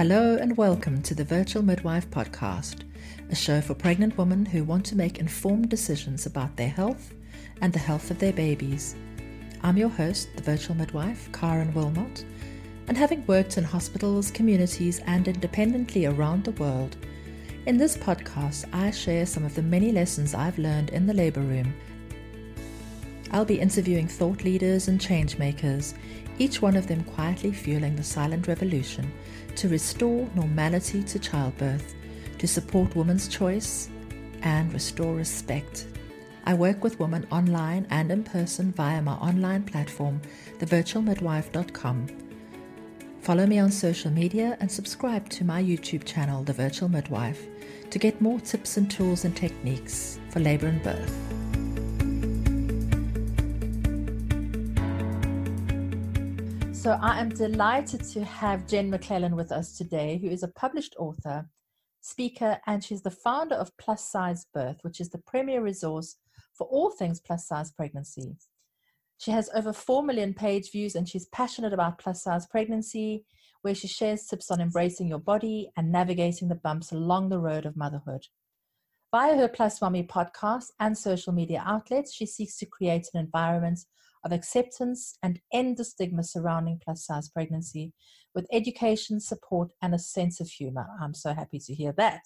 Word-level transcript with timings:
Hello 0.00 0.36
and 0.36 0.56
welcome 0.56 1.02
to 1.02 1.14
the 1.14 1.24
Virtual 1.24 1.62
Midwife 1.62 2.08
Podcast, 2.08 2.84
a 3.28 3.34
show 3.34 3.60
for 3.60 3.74
pregnant 3.74 4.16
women 4.16 4.46
who 4.46 4.64
want 4.64 4.86
to 4.86 4.96
make 4.96 5.18
informed 5.18 5.68
decisions 5.68 6.24
about 6.24 6.56
their 6.56 6.70
health 6.70 7.12
and 7.60 7.70
the 7.70 7.80
health 7.80 8.10
of 8.10 8.18
their 8.18 8.32
babies. 8.32 8.94
I'm 9.62 9.76
your 9.76 9.90
host, 9.90 10.30
the 10.36 10.42
Virtual 10.42 10.74
Midwife, 10.74 11.30
Karen 11.34 11.74
Wilmot, 11.74 12.24
and 12.88 12.96
having 12.96 13.26
worked 13.26 13.58
in 13.58 13.64
hospitals, 13.64 14.30
communities, 14.30 15.02
and 15.04 15.28
independently 15.28 16.06
around 16.06 16.44
the 16.44 16.52
world, 16.52 16.96
in 17.66 17.76
this 17.76 17.98
podcast 17.98 18.64
I 18.72 18.92
share 18.92 19.26
some 19.26 19.44
of 19.44 19.54
the 19.54 19.60
many 19.60 19.92
lessons 19.92 20.32
I've 20.32 20.58
learned 20.58 20.88
in 20.88 21.04
the 21.04 21.12
labor 21.12 21.42
room. 21.42 21.74
I'll 23.32 23.44
be 23.44 23.60
interviewing 23.60 24.08
thought 24.08 24.44
leaders 24.44 24.88
and 24.88 24.98
change 24.98 25.36
makers, 25.36 25.92
each 26.38 26.62
one 26.62 26.74
of 26.74 26.86
them 26.86 27.04
quietly 27.04 27.52
fueling 27.52 27.96
the 27.96 28.02
silent 28.02 28.48
revolution 28.48 29.12
to 29.56 29.68
restore 29.68 30.28
normality 30.34 31.02
to 31.04 31.18
childbirth, 31.18 31.94
to 32.38 32.46
support 32.46 32.96
women's 32.96 33.28
choice, 33.28 33.88
and 34.42 34.72
restore 34.72 35.14
respect. 35.14 35.86
I 36.44 36.54
work 36.54 36.82
with 36.82 36.98
women 36.98 37.26
online 37.30 37.86
and 37.90 38.10
in 38.10 38.24
person 38.24 38.72
via 38.72 39.02
my 39.02 39.14
online 39.14 39.64
platform, 39.64 40.20
thevirtualmidwife.com. 40.58 42.06
Follow 43.20 43.46
me 43.46 43.58
on 43.58 43.70
social 43.70 44.10
media 44.10 44.56
and 44.60 44.70
subscribe 44.70 45.28
to 45.28 45.44
my 45.44 45.62
YouTube 45.62 46.04
channel, 46.04 46.42
The 46.42 46.54
Virtual 46.54 46.88
Midwife, 46.88 47.46
to 47.90 47.98
get 47.98 48.20
more 48.20 48.40
tips 48.40 48.78
and 48.78 48.90
tools 48.90 49.24
and 49.24 49.36
techniques 49.36 50.18
for 50.30 50.40
labor 50.40 50.68
and 50.68 50.82
birth. 50.82 51.39
So 56.80 56.92
I 56.92 57.20
am 57.20 57.28
delighted 57.28 58.02
to 58.04 58.24
have 58.24 58.66
Jen 58.66 58.90
McLellan 58.90 59.36
with 59.36 59.52
us 59.52 59.76
today, 59.76 60.16
who 60.16 60.30
is 60.30 60.42
a 60.42 60.48
published 60.48 60.96
author, 60.98 61.46
speaker, 62.00 62.58
and 62.66 62.82
she's 62.82 63.02
the 63.02 63.10
founder 63.10 63.54
of 63.54 63.76
Plus 63.76 64.02
Size 64.02 64.46
Birth, 64.54 64.78
which 64.80 64.98
is 64.98 65.10
the 65.10 65.18
premier 65.18 65.62
resource 65.62 66.16
for 66.54 66.66
all 66.68 66.88
things 66.90 67.20
plus 67.20 67.46
size 67.46 67.70
pregnancy. 67.70 68.34
She 69.18 69.30
has 69.30 69.50
over 69.54 69.74
4 69.74 70.02
million 70.02 70.32
page 70.32 70.72
views 70.72 70.94
and 70.94 71.06
she's 71.06 71.26
passionate 71.26 71.74
about 71.74 71.98
plus 71.98 72.22
size 72.22 72.46
pregnancy, 72.46 73.26
where 73.60 73.74
she 73.74 73.86
shares 73.86 74.24
tips 74.24 74.50
on 74.50 74.62
embracing 74.62 75.06
your 75.06 75.18
body 75.18 75.70
and 75.76 75.92
navigating 75.92 76.48
the 76.48 76.54
bumps 76.54 76.92
along 76.92 77.28
the 77.28 77.40
road 77.40 77.66
of 77.66 77.76
motherhood. 77.76 78.24
Via 79.10 79.36
her 79.36 79.48
Plus 79.48 79.82
Mommy 79.82 80.04
podcast 80.04 80.68
and 80.80 80.96
social 80.96 81.34
media 81.34 81.62
outlets, 81.66 82.14
she 82.14 82.24
seeks 82.24 82.56
to 82.56 82.64
create 82.64 83.06
an 83.12 83.20
environment 83.20 83.80
of 84.24 84.32
acceptance 84.32 85.16
and 85.22 85.40
end 85.52 85.76
the 85.76 85.84
stigma 85.84 86.22
surrounding 86.22 86.80
plus 86.82 87.06
size 87.06 87.28
pregnancy 87.28 87.92
with 88.34 88.46
education, 88.52 89.20
support, 89.20 89.72
and 89.82 89.94
a 89.94 89.98
sense 89.98 90.40
of 90.40 90.48
humor. 90.48 90.86
I'm 91.00 91.14
so 91.14 91.32
happy 91.34 91.58
to 91.60 91.74
hear 91.74 91.92
that. 91.96 92.22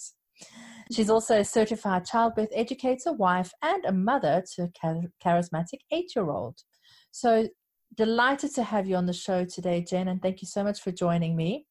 She's 0.93 1.07
mm-hmm. 1.07 1.15
also 1.15 1.41
a 1.41 1.45
certified 1.45 2.05
childbirth 2.05 2.51
educator, 2.55 3.13
wife, 3.13 3.53
and 3.63 3.85
a 3.85 3.93
mother 3.93 4.43
to 4.55 4.65
a 4.65 5.03
charismatic 5.25 5.81
eight 5.93 6.13
year 6.15 6.29
old. 6.31 6.59
So 7.11 7.49
delighted 7.97 8.55
to 8.57 8.63
have 8.65 8.87
you 8.87 8.97
on 8.97 9.07
the 9.07 9.13
show 9.13 9.45
today, 9.45 9.85
Jen, 9.89 10.09
and 10.09 10.21
thank 10.21 10.43
you 10.43 10.49
so 10.49 10.65
much 10.65 10.81
for 10.81 10.91
joining 10.91 11.37
me. 11.37 11.67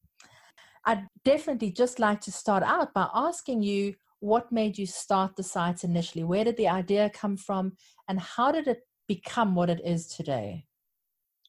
I'd 0.86 1.06
definitely 1.24 1.70
just 1.70 1.98
like 1.98 2.20
to 2.22 2.32
start 2.32 2.62
out 2.62 2.92
by 2.94 3.08
asking 3.14 3.62
you 3.62 3.94
what 4.20 4.50
made 4.50 4.78
you 4.78 4.86
start 4.86 5.36
the 5.36 5.42
site 5.42 5.84
initially? 5.84 6.24
Where 6.24 6.44
did 6.44 6.56
the 6.56 6.68
idea 6.68 7.10
come 7.10 7.36
from, 7.36 7.72
and 8.08 8.18
how 8.18 8.52
did 8.52 8.66
it 8.66 8.78
become 9.08 9.54
what 9.54 9.70
it 9.70 9.80
is 9.84 10.06
today? 10.06 10.66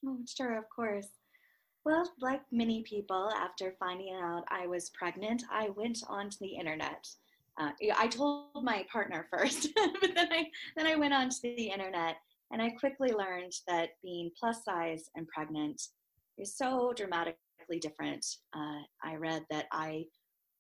Oh, 0.06 0.20
sure, 0.26 0.58
of 0.58 0.66
course. 0.74 1.08
Well, 1.86 2.12
like 2.20 2.42
many 2.52 2.84
people, 2.84 3.30
after 3.36 3.76
finding 3.80 4.14
out 4.16 4.44
I 4.50 4.66
was 4.66 4.90
pregnant, 4.90 5.44
I 5.52 5.70
went 5.70 6.00
onto 6.08 6.38
the 6.42 6.56
internet. 6.56 7.08
Uh, 7.60 7.72
I 7.96 8.08
told 8.08 8.64
my 8.64 8.86
partner 8.92 9.28
first, 9.32 9.70
but 9.76 10.16
then 10.16 10.28
I 10.32 10.48
then 10.76 10.88
I 10.88 10.96
went 10.96 11.14
onto 11.14 11.36
the 11.44 11.70
internet, 11.70 12.18
and 12.52 12.62
I 12.62 12.72
quickly 12.72 13.14
learned 13.14 13.54
that 13.68 13.90
being 14.04 14.32
plus 14.40 14.64
size 14.66 15.10
and 15.16 15.28
pregnant 15.28 15.82
is 16.38 16.58
so 16.58 16.92
dramatically 16.96 17.80
different. 17.80 18.26
Uh, 18.56 18.82
I 19.04 19.16
read 19.16 19.46
that 19.52 19.68
I 19.72 20.06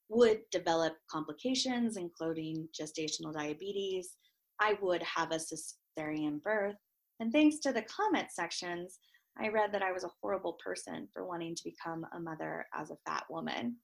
would 0.10 0.42
develop 0.52 0.94
complications, 1.12 1.98
including 1.98 2.70
gestational 2.80 3.34
diabetes. 3.34 4.16
I 4.60 4.78
would 4.82 5.04
have 5.04 5.32
a 5.32 5.40
cesarean 5.40 6.42
birth, 6.44 6.76
and 7.20 7.32
thanks 7.32 7.60
to 7.60 7.72
the 7.72 7.84
comment 7.84 8.28
sections, 8.32 9.00
I 9.40 9.50
read 9.50 9.74
that 9.74 9.82
I 9.82 9.92
was 9.92 10.04
a 10.04 10.12
horrible 10.22 10.58
person 10.64 11.08
for 11.14 11.26
wanting 11.26 11.56
to 11.56 11.64
become 11.64 12.06
a 12.14 12.20
mother 12.20 12.66
as 12.74 12.92
a 12.92 12.98
fat 13.06 13.24
woman. 13.30 13.76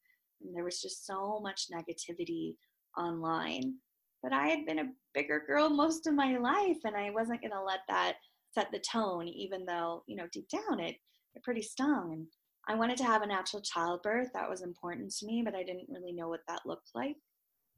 And 0.42 0.56
there 0.56 0.64
was 0.64 0.82
just 0.82 1.06
so 1.06 1.40
much 1.42 1.68
negativity 1.74 2.56
online. 2.98 3.76
But 4.24 4.34
I 4.34 4.48
had 4.48 4.66
been 4.66 4.80
a 4.80 4.92
bigger 5.14 5.44
girl 5.46 5.70
most 5.70 6.08
of 6.08 6.14
my 6.14 6.38
life, 6.38 6.78
and 6.84 6.96
I 6.96 7.10
wasn't 7.10 7.42
going 7.42 7.52
to 7.52 7.64
let 7.64 7.80
that 7.90 8.16
set 8.54 8.68
the 8.72 8.80
tone, 8.80 9.28
even 9.28 9.66
though, 9.66 10.04
you 10.08 10.16
know, 10.16 10.28
deep 10.32 10.48
down 10.50 10.80
it, 10.80 10.96
it 11.36 11.44
pretty 11.44 11.62
stung. 11.62 12.12
And 12.14 12.28
I 12.68 12.76
wanted 12.76 12.98
to 12.98 13.06
have 13.06 13.22
a 13.22 13.28
natural 13.28 13.62
childbirth. 13.62 14.30
That 14.34 14.50
was 14.50 14.62
important 14.62 15.12
to 15.18 15.26
me, 15.26 15.42
but 15.44 15.56
I 15.56 15.64
didn't 15.64 15.90
really 15.90 16.14
know 16.14 16.30
what 16.30 16.42
that 16.48 16.62
looked 16.66 16.92
like. 16.94 17.16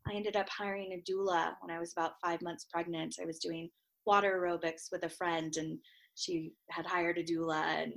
I 0.08 0.14
ended 0.14 0.36
up 0.36 0.50
hiring 0.50 0.94
a 0.94 1.12
doula 1.12 1.54
when 1.62 1.76
I 1.76 1.80
was 1.80 1.94
about 1.94 2.20
five 2.24 2.42
months 2.42 2.66
pregnant. 2.72 3.16
I 3.22 3.26
was 3.26 3.40
doing 3.40 3.70
water 4.06 4.40
aerobics 4.40 4.92
with 4.92 5.04
a 5.04 5.10
friend 5.10 5.56
and 5.58 5.78
she 6.16 6.54
had 6.70 6.86
hired 6.86 7.18
a 7.18 7.24
doula 7.24 7.64
and 7.82 7.94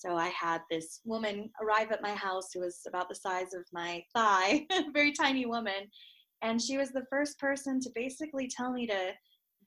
so 0.00 0.16
I 0.16 0.28
had 0.28 0.62
this 0.70 1.00
woman 1.04 1.50
arrive 1.62 1.92
at 1.92 2.00
my 2.00 2.14
house 2.14 2.48
who 2.54 2.60
was 2.60 2.80
about 2.88 3.10
the 3.10 3.14
size 3.14 3.52
of 3.52 3.66
my 3.70 4.02
thigh, 4.14 4.66
very 4.94 5.12
tiny 5.12 5.44
woman. 5.44 5.90
And 6.40 6.60
she 6.60 6.78
was 6.78 6.90
the 6.90 7.04
first 7.10 7.38
person 7.38 7.80
to 7.80 7.90
basically 7.94 8.48
tell 8.48 8.72
me 8.72 8.86
to 8.86 9.12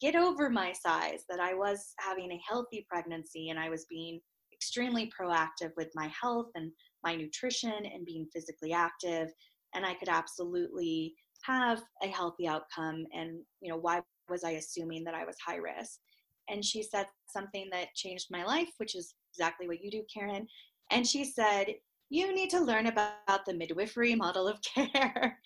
get 0.01 0.15
over 0.15 0.49
my 0.49 0.71
size, 0.71 1.23
that 1.29 1.39
I 1.39 1.53
was 1.53 1.93
having 1.99 2.31
a 2.31 2.41
healthy 2.47 2.83
pregnancy 2.89 3.49
and 3.49 3.59
I 3.59 3.69
was 3.69 3.85
being 3.91 4.19
extremely 4.51 5.11
proactive 5.17 5.71
with 5.77 5.89
my 5.93 6.11
health 6.19 6.49
and 6.55 6.71
my 7.03 7.15
nutrition 7.15 7.85
and 7.85 8.03
being 8.03 8.27
physically 8.33 8.73
active. 8.73 9.29
And 9.75 9.85
I 9.85 9.93
could 9.93 10.09
absolutely 10.09 11.13
have 11.43 11.83
a 12.01 12.07
healthy 12.07 12.47
outcome. 12.47 13.05
And, 13.13 13.39
you 13.61 13.69
know, 13.69 13.77
why 13.77 14.01
was 14.29 14.43
I 14.43 14.51
assuming 14.51 15.03
that 15.05 15.15
I 15.15 15.25
was 15.25 15.37
high 15.45 15.57
risk? 15.57 15.99
And 16.49 16.63
she 16.63 16.83
said 16.83 17.07
something 17.27 17.69
that 17.71 17.95
changed 17.95 18.27
my 18.29 18.43
life, 18.43 18.69
which 18.77 18.95
is 18.95 19.15
exactly 19.31 19.67
what 19.67 19.83
you 19.83 19.89
do, 19.89 20.03
Karen. 20.13 20.47
And 20.91 21.07
she 21.07 21.23
said, 21.23 21.67
You 22.09 22.33
need 22.33 22.49
to 22.51 22.59
learn 22.59 22.87
about 22.87 23.45
the 23.45 23.53
midwifery 23.53 24.15
model 24.15 24.47
of 24.47 24.59
care. 24.75 25.39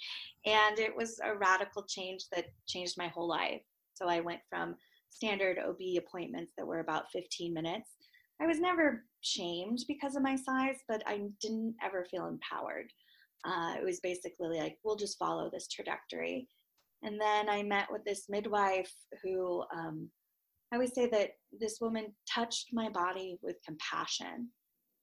and 0.45 0.79
it 0.79 0.95
was 0.95 1.19
a 1.23 1.35
radical 1.35 1.83
change 1.83 2.25
that 2.33 2.45
changed 2.67 2.97
my 2.97 3.07
whole 3.07 3.27
life. 3.27 3.61
So 3.93 4.07
I 4.07 4.19
went 4.19 4.41
from 4.49 4.75
standard 5.09 5.57
OB 5.57 5.79
appointments 5.97 6.53
that 6.57 6.67
were 6.67 6.79
about 6.79 7.11
15 7.11 7.53
minutes. 7.53 7.91
I 8.41 8.45
was 8.45 8.59
never 8.59 9.03
shamed 9.21 9.79
because 9.87 10.15
of 10.15 10.21
my 10.21 10.35
size, 10.35 10.77
but 10.87 11.01
I 11.07 11.21
didn't 11.41 11.75
ever 11.83 12.05
feel 12.05 12.27
empowered. 12.27 12.91
Uh, 13.45 13.75
it 13.79 13.83
was 13.83 13.99
basically 13.99 14.59
like, 14.59 14.77
we'll 14.83 14.95
just 14.95 15.17
follow 15.17 15.49
this 15.49 15.67
trajectory. 15.67 16.47
And 17.03 17.19
then 17.19 17.49
I 17.49 17.63
met 17.63 17.91
with 17.91 18.03
this 18.05 18.25
midwife 18.29 18.91
who 19.23 19.63
um, 19.75 20.09
I 20.71 20.75
always 20.75 20.93
say 20.93 21.07
that 21.09 21.31
this 21.57 21.77
woman 21.79 22.13
touched 22.29 22.69
my 22.73 22.89
body 22.89 23.37
with 23.41 23.55
compassion. 23.65 24.49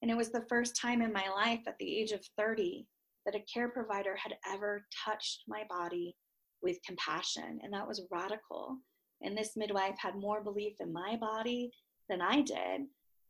And 0.02 0.10
it 0.10 0.16
was 0.16 0.30
the 0.30 0.44
first 0.48 0.78
time 0.80 1.00
in 1.00 1.12
my 1.12 1.28
life 1.34 1.60
at 1.66 1.76
the 1.78 1.98
age 1.98 2.12
of 2.12 2.20
30 2.36 2.86
that 3.24 3.34
a 3.34 3.44
care 3.52 3.68
provider 3.68 4.14
had 4.16 4.34
ever 4.52 4.84
touched 5.04 5.44
my 5.48 5.64
body 5.70 6.14
with 6.62 6.82
compassion. 6.86 7.60
And 7.62 7.72
that 7.72 7.88
was 7.88 8.02
radical. 8.10 8.76
And 9.22 9.36
this 9.36 9.56
midwife 9.56 9.96
had 9.98 10.16
more 10.16 10.42
belief 10.42 10.74
in 10.80 10.92
my 10.92 11.16
body 11.16 11.70
than 12.10 12.20
I 12.20 12.42
did. 12.42 12.82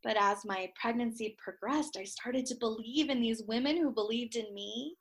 But 0.03 0.17
as 0.17 0.43
my 0.43 0.69
pregnancy 0.79 1.37
progressed, 1.41 1.97
I 1.97 2.03
started 2.03 2.45
to 2.47 2.55
believe 2.55 3.09
in 3.09 3.21
these 3.21 3.43
women 3.47 3.77
who 3.77 3.91
believed 3.91 4.35
in 4.35 4.53
me 4.53 4.95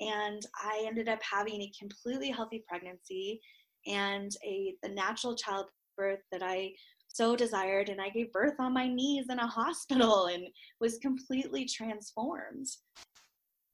and 0.00 0.44
I 0.56 0.84
ended 0.86 1.08
up 1.08 1.20
having 1.22 1.60
a 1.60 1.72
completely 1.78 2.30
healthy 2.30 2.64
pregnancy 2.68 3.40
and 3.86 4.30
a 4.44 4.74
the 4.82 4.88
natural 4.88 5.36
childbirth 5.36 6.20
that 6.32 6.42
I 6.42 6.72
so 7.08 7.34
desired 7.34 7.88
and 7.88 8.00
I 8.00 8.08
gave 8.08 8.32
birth 8.32 8.54
on 8.58 8.72
my 8.72 8.86
knees 8.88 9.26
in 9.30 9.38
a 9.38 9.46
hospital 9.46 10.26
and 10.32 10.44
was 10.80 10.98
completely 10.98 11.64
transformed. 11.66 12.66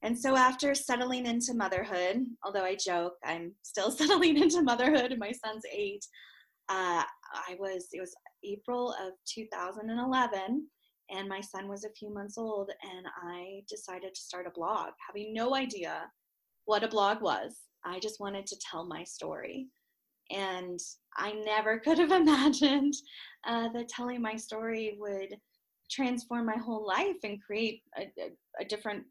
And 0.02 0.18
so 0.18 0.36
after 0.36 0.74
settling 0.74 1.26
into 1.26 1.54
motherhood, 1.54 2.24
although 2.44 2.64
I 2.64 2.76
joke 2.76 3.14
I'm 3.24 3.52
still 3.62 3.90
settling 3.92 4.40
into 4.40 4.62
motherhood 4.62 5.12
and 5.12 5.20
my 5.20 5.32
son's 5.32 5.64
8, 5.70 6.04
uh, 6.68 7.02
I 7.34 7.56
was 7.58 7.88
it 7.92 8.00
was 8.00 8.14
April 8.44 8.92
of 8.92 9.12
2011 9.32 10.66
and 11.10 11.28
my 11.28 11.40
son 11.40 11.68
was 11.68 11.84
a 11.84 11.90
few 11.90 12.12
months 12.12 12.36
old 12.38 12.70
and 12.82 13.06
i 13.24 13.60
decided 13.68 14.14
to 14.14 14.20
start 14.20 14.46
a 14.46 14.50
blog 14.50 14.90
having 15.08 15.32
no 15.32 15.54
idea 15.54 16.10
what 16.66 16.84
a 16.84 16.88
blog 16.88 17.22
was. 17.22 17.56
I 17.84 17.98
just 18.00 18.20
wanted 18.20 18.46
to 18.46 18.58
tell 18.58 18.84
my 18.84 19.02
story. 19.04 19.68
And 20.30 20.78
i 21.16 21.32
never 21.32 21.78
could 21.84 21.98
have 21.98 22.10
imagined 22.12 22.94
uh, 23.46 23.68
that 23.72 23.88
telling 23.88 24.20
my 24.20 24.36
story 24.36 24.96
would 24.98 25.36
transform 25.90 26.44
my 26.44 26.56
whole 26.56 26.84
life 26.84 27.16
and 27.22 27.42
create 27.42 27.82
a, 27.96 28.02
a, 28.20 28.30
a 28.60 28.64
different 28.64 29.04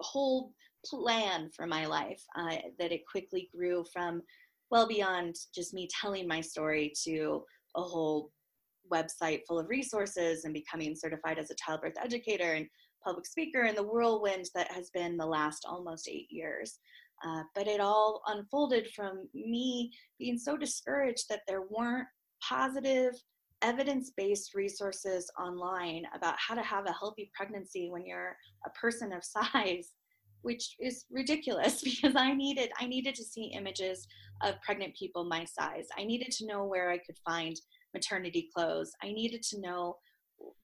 whole 0.00 0.52
plan 0.86 1.50
for 1.54 1.66
my 1.66 1.86
life 1.86 2.22
uh, 2.36 2.56
that 2.78 2.92
it 2.92 3.02
quickly 3.10 3.50
grew 3.54 3.84
from 3.92 4.22
well 4.70 4.88
beyond 4.88 5.36
just 5.54 5.74
me 5.74 5.86
telling 6.00 6.26
my 6.26 6.40
story 6.40 6.92
to 7.04 7.44
a 7.76 7.82
whole 7.82 8.32
website 8.92 9.40
full 9.46 9.58
of 9.58 9.68
resources 9.68 10.44
and 10.44 10.54
becoming 10.54 10.94
certified 10.94 11.38
as 11.38 11.50
a 11.50 11.54
childbirth 11.54 11.94
educator 12.02 12.52
and 12.52 12.66
public 13.04 13.26
speaker 13.26 13.62
and 13.62 13.76
the 13.76 13.82
whirlwind 13.82 14.46
that 14.54 14.70
has 14.72 14.90
been 14.90 15.16
the 15.16 15.26
last 15.26 15.64
almost 15.68 16.08
eight 16.08 16.26
years. 16.30 16.78
Uh, 17.24 17.42
but 17.54 17.66
it 17.66 17.80
all 17.80 18.22
unfolded 18.28 18.88
from 18.94 19.28
me 19.34 19.92
being 20.18 20.38
so 20.38 20.56
discouraged 20.56 21.26
that 21.28 21.42
there 21.46 21.62
weren't 21.70 22.08
positive 22.42 23.14
evidence 23.62 24.12
based 24.16 24.54
resources 24.54 25.30
online 25.40 26.04
about 26.14 26.34
how 26.38 26.54
to 26.54 26.62
have 26.62 26.86
a 26.86 26.92
healthy 26.92 27.30
pregnancy 27.34 27.88
when 27.90 28.04
you're 28.04 28.36
a 28.66 28.70
person 28.70 29.12
of 29.12 29.24
size 29.54 29.92
which 30.42 30.76
is 30.78 31.06
ridiculous 31.10 31.80
because 31.84 32.14
i 32.16 32.34
needed 32.34 32.70
i 32.78 32.86
needed 32.86 33.14
to 33.14 33.24
see 33.24 33.52
images 33.56 34.06
of 34.42 34.60
pregnant 34.62 34.94
people 34.94 35.24
my 35.24 35.44
size 35.44 35.86
i 35.96 36.04
needed 36.04 36.30
to 36.30 36.46
know 36.46 36.64
where 36.64 36.90
i 36.90 36.98
could 36.98 37.16
find 37.24 37.56
maternity 37.94 38.48
clothes 38.54 38.92
i 39.02 39.12
needed 39.12 39.42
to 39.42 39.60
know 39.60 39.96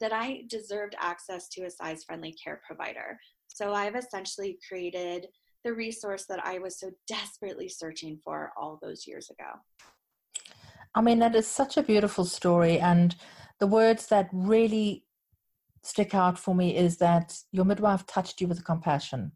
that 0.01 0.13
i 0.13 0.43
deserved 0.49 0.95
access 0.99 1.49
to 1.49 1.65
a 1.65 1.71
size 1.71 2.05
friendly 2.05 2.35
care 2.43 2.61
provider 2.67 3.19
so 3.49 3.73
i've 3.73 3.97
essentially 3.97 4.59
created 4.69 5.27
the 5.65 5.73
resource 5.73 6.27
that 6.29 6.45
i 6.45 6.59
was 6.59 6.79
so 6.79 6.91
desperately 7.07 7.69
searching 7.69 8.19
for 8.25 8.53
all 8.59 8.79
those 8.83 9.07
years 9.07 9.31
ago 9.31 9.59
I 10.95 11.03
mean, 11.03 11.21
that 11.21 11.37
is 11.37 11.47
such 11.47 11.77
a 11.77 11.83
beautiful 11.83 12.25
story. 12.25 12.79
And 12.79 13.15
the 13.59 13.67
words 13.67 14.09
that 14.09 14.29
really 14.33 15.05
stick 15.83 16.15
out 16.15 16.39
for 16.39 16.55
me 16.55 16.77
is 16.77 16.99
that 16.99 17.39
your 17.53 17.65
midwife 17.65 18.07
touched 18.07 18.41
you 18.41 18.49
with 18.49 18.65
compassion. 18.65 19.33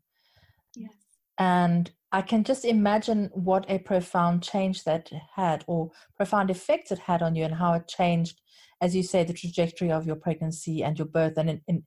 And 1.39 1.91
I 2.13 2.23
can 2.23 2.45
just 2.45 2.65
imagine 2.65 3.31
what 3.35 3.69
a 3.69 3.79
profound 3.79 4.43
change 4.43 4.85
that 4.85 5.11
had 5.35 5.65
or 5.67 5.91
profound 6.17 6.51
effect 6.51 6.93
it 6.93 7.01
had 7.01 7.23
on 7.23 7.35
you 7.35 7.45
and 7.45 7.55
how 7.55 7.75
it 7.75 7.89
changed, 7.89 8.41
as 8.81 8.95
you 8.95 9.03
say, 9.03 9.25
the 9.25 9.33
trajectory 9.33 9.91
of 9.91 10.07
your 10.07 10.17
pregnancy 10.17 10.83
and 10.85 10.97
your 10.99 11.09
birth 11.09 11.37
and 11.37 11.51
in, 11.51 11.61
in, 11.67 11.85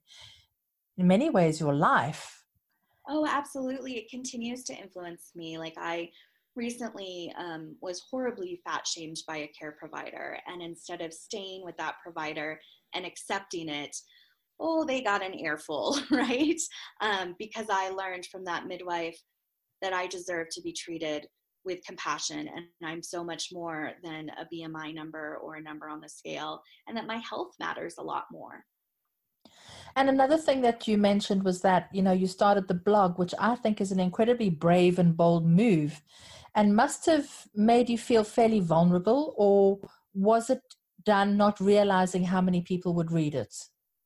in 0.98 1.06
many 1.06 1.30
ways 1.30 1.60
your 1.60 1.74
life. 1.74 2.44
Oh, 3.08 3.26
absolutely. 3.26 3.96
It 3.96 4.10
continues 4.10 4.64
to 4.64 4.74
influence 4.74 5.30
me. 5.34 5.56
Like 5.56 5.76
I 5.78 6.10
recently 6.54 7.32
um, 7.38 7.76
was 7.80 8.04
horribly 8.10 8.60
fat 8.66 8.86
shamed 8.86 9.16
by 9.26 9.38
a 9.38 9.52
care 9.58 9.76
provider. 9.78 10.38
And 10.46 10.60
instead 10.60 11.00
of 11.00 11.14
staying 11.14 11.64
with 11.64 11.78
that 11.78 11.94
provider 12.02 12.60
and 12.94 13.06
accepting 13.06 13.70
it, 13.70 13.96
oh, 14.60 14.84
they 14.84 15.00
got 15.00 15.24
an 15.24 15.38
earful, 15.38 15.98
right? 16.10 16.60
Um, 17.00 17.34
because 17.38 17.66
I 17.70 17.90
learned 17.90 18.26
from 18.26 18.44
that 18.44 18.66
midwife 18.66 19.18
that 19.82 19.92
I 19.92 20.06
deserve 20.06 20.48
to 20.52 20.62
be 20.62 20.72
treated 20.72 21.26
with 21.64 21.84
compassion 21.84 22.48
and 22.48 22.66
I'm 22.82 23.02
so 23.02 23.22
much 23.22 23.48
more 23.52 23.92
than 24.02 24.30
a 24.30 24.46
BMI 24.52 24.94
number 24.94 25.36
or 25.42 25.56
a 25.56 25.62
number 25.62 25.88
on 25.88 26.00
the 26.00 26.08
scale, 26.08 26.62
and 26.86 26.96
that 26.96 27.06
my 27.06 27.18
health 27.18 27.50
matters 27.60 27.96
a 27.98 28.02
lot 28.02 28.24
more. 28.32 28.64
And 29.96 30.08
another 30.08 30.36
thing 30.36 30.60
that 30.62 30.86
you 30.86 30.96
mentioned 30.96 31.42
was 31.42 31.60
that, 31.62 31.88
you 31.92 32.02
know, 32.02 32.12
you 32.12 32.26
started 32.26 32.68
the 32.68 32.74
blog, 32.74 33.18
which 33.18 33.34
I 33.38 33.56
think 33.56 33.80
is 33.80 33.90
an 33.90 34.00
incredibly 34.00 34.50
brave 34.50 34.98
and 34.98 35.16
bold 35.16 35.46
move 35.46 36.02
and 36.54 36.74
must 36.74 37.06
have 37.06 37.28
made 37.54 37.88
you 37.88 37.98
feel 37.98 38.24
fairly 38.24 38.60
vulnerable, 38.60 39.34
or 39.36 39.78
was 40.14 40.50
it 40.50 40.62
done 41.04 41.36
not 41.36 41.60
realizing 41.60 42.24
how 42.24 42.40
many 42.40 42.62
people 42.62 42.94
would 42.94 43.12
read 43.12 43.34
it? 43.34 43.54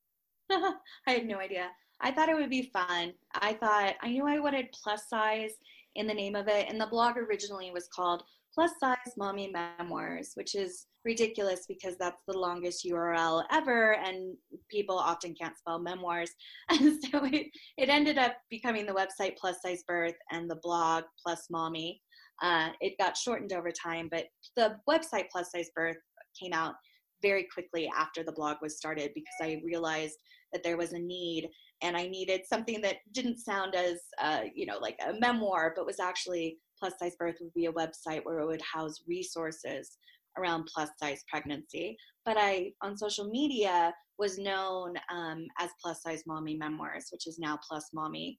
I 0.51 0.75
had 1.07 1.27
no 1.27 1.39
idea. 1.39 1.69
I 2.03 2.11
thought 2.11 2.29
it 2.29 2.37
would 2.37 2.51
be 2.51 2.71
fun. 2.73 3.13
I 3.35 3.55
thought 3.55 3.95
I 4.03 4.09
knew 4.09 4.27
I 4.27 4.41
wanted 4.41 4.73
plus 4.73 5.09
size 5.09 5.53
in 5.95 6.07
the 6.07 6.15
name 6.15 6.35
of 6.35 6.49
it, 6.49 6.67
and 6.69 6.81
the 6.81 6.87
blog 6.87 7.17
originally 7.17 7.71
was 7.71 7.89
called 7.95 8.25
Plus 8.55 8.73
Size 8.81 8.97
Mommy 9.17 9.51
Memoirs, 9.51 10.33
which 10.35 10.55
is 10.55 10.87
ridiculous 11.05 11.65
because 11.67 11.97
that's 11.99 12.23
the 12.29 12.37
longest 12.37 12.85
URL 12.85 13.45
ever, 13.51 13.95
and 13.95 14.37
people 14.71 14.99
often 14.99 15.35
can't 15.35 15.57
spell 15.57 15.79
memoirs. 15.79 16.31
And 16.71 17.03
so 17.03 17.25
it, 17.25 17.47
it 17.79 17.89
ended 17.89 18.19
up 18.19 18.37
becoming 18.51 18.85
the 18.85 18.93
website 18.93 19.37
Plus 19.39 19.57
Size 19.63 19.85
Birth 19.87 20.15
and 20.31 20.51
the 20.51 20.59
blog 20.63 21.05
Plus 21.25 21.47
Mommy. 21.51 22.01
Uh, 22.43 22.71
it 22.81 22.99
got 22.99 23.17
shortened 23.17 23.53
over 23.53 23.71
time, 23.71 24.09
but 24.11 24.27
the 24.57 24.77
website 24.89 25.27
Plus 25.31 25.51
Size 25.53 25.71
Birth 25.75 25.99
came 26.39 26.53
out 26.53 26.75
very 27.23 27.47
quickly 27.53 27.91
after 27.97 28.23
the 28.23 28.33
blog 28.33 28.57
was 28.61 28.77
started 28.77 29.13
because 29.15 29.35
I 29.41 29.63
realized 29.65 30.19
that 30.53 30.63
there 30.63 30.77
was 30.77 30.93
a 30.93 30.99
need 30.99 31.49
and 31.83 31.97
I 31.97 32.07
needed 32.07 32.43
something 32.47 32.81
that 32.83 32.97
didn't 33.13 33.39
sound 33.39 33.75
as, 33.75 33.99
uh, 34.21 34.43
you 34.55 34.67
know, 34.67 34.79
like 34.79 34.99
a 35.07 35.19
memoir, 35.19 35.73
but 35.75 35.87
was 35.87 36.01
actually 36.01 36.59
Plus 36.79 36.95
Size 36.99 37.17
Birth 37.19 37.37
would 37.41 37.55
be 37.55 37.67
a 37.67 37.73
website 37.73 38.25
where 38.25 38.41
it 38.41 38.47
would 38.47 38.63
house 38.63 39.03
resources 39.07 39.99
around 40.39 40.69
plus 40.73 40.89
size 41.01 41.23
pregnancy. 41.29 41.97
But 42.25 42.37
I, 42.39 42.73
on 42.81 42.97
social 42.97 43.29
media, 43.29 43.93
was 44.19 44.39
known 44.39 44.95
um, 45.13 45.47
as 45.59 45.71
Plus 45.83 46.03
Size 46.03 46.23
Mommy 46.27 46.57
Memoirs, 46.57 47.07
which 47.11 47.27
is 47.27 47.39
now 47.39 47.59
Plus 47.69 47.91
Mommy 47.93 48.39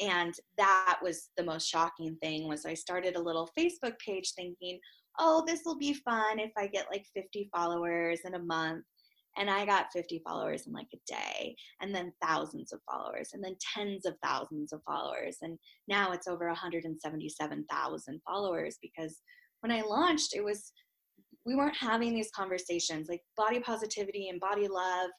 and 0.00 0.34
that 0.56 0.98
was 1.02 1.28
the 1.36 1.44
most 1.44 1.68
shocking 1.68 2.16
thing 2.22 2.48
was 2.48 2.64
i 2.64 2.74
started 2.74 3.16
a 3.16 3.22
little 3.22 3.48
facebook 3.58 3.94
page 4.04 4.32
thinking 4.34 4.78
oh 5.18 5.44
this 5.46 5.60
will 5.64 5.76
be 5.76 5.92
fun 5.92 6.38
if 6.38 6.50
i 6.56 6.66
get 6.66 6.86
like 6.90 7.04
50 7.14 7.48
followers 7.54 8.20
in 8.24 8.34
a 8.34 8.38
month 8.38 8.84
and 9.36 9.50
i 9.50 9.64
got 9.64 9.92
50 9.92 10.22
followers 10.24 10.66
in 10.66 10.72
like 10.72 10.88
a 10.94 11.12
day 11.12 11.54
and 11.80 11.94
then 11.94 12.12
thousands 12.22 12.72
of 12.72 12.80
followers 12.90 13.30
and 13.32 13.42
then 13.42 13.56
tens 13.74 14.06
of 14.06 14.14
thousands 14.22 14.72
of 14.72 14.80
followers 14.84 15.38
and 15.42 15.58
now 15.88 16.12
it's 16.12 16.28
over 16.28 16.46
177000 16.46 18.20
followers 18.26 18.78
because 18.82 19.20
when 19.60 19.72
i 19.72 19.82
launched 19.82 20.34
it 20.34 20.44
was 20.44 20.72
we 21.46 21.54
weren't 21.54 21.76
having 21.76 22.14
these 22.14 22.30
conversations 22.34 23.08
like 23.08 23.22
body 23.36 23.60
positivity 23.60 24.28
and 24.28 24.40
body 24.40 24.68
love 24.68 25.10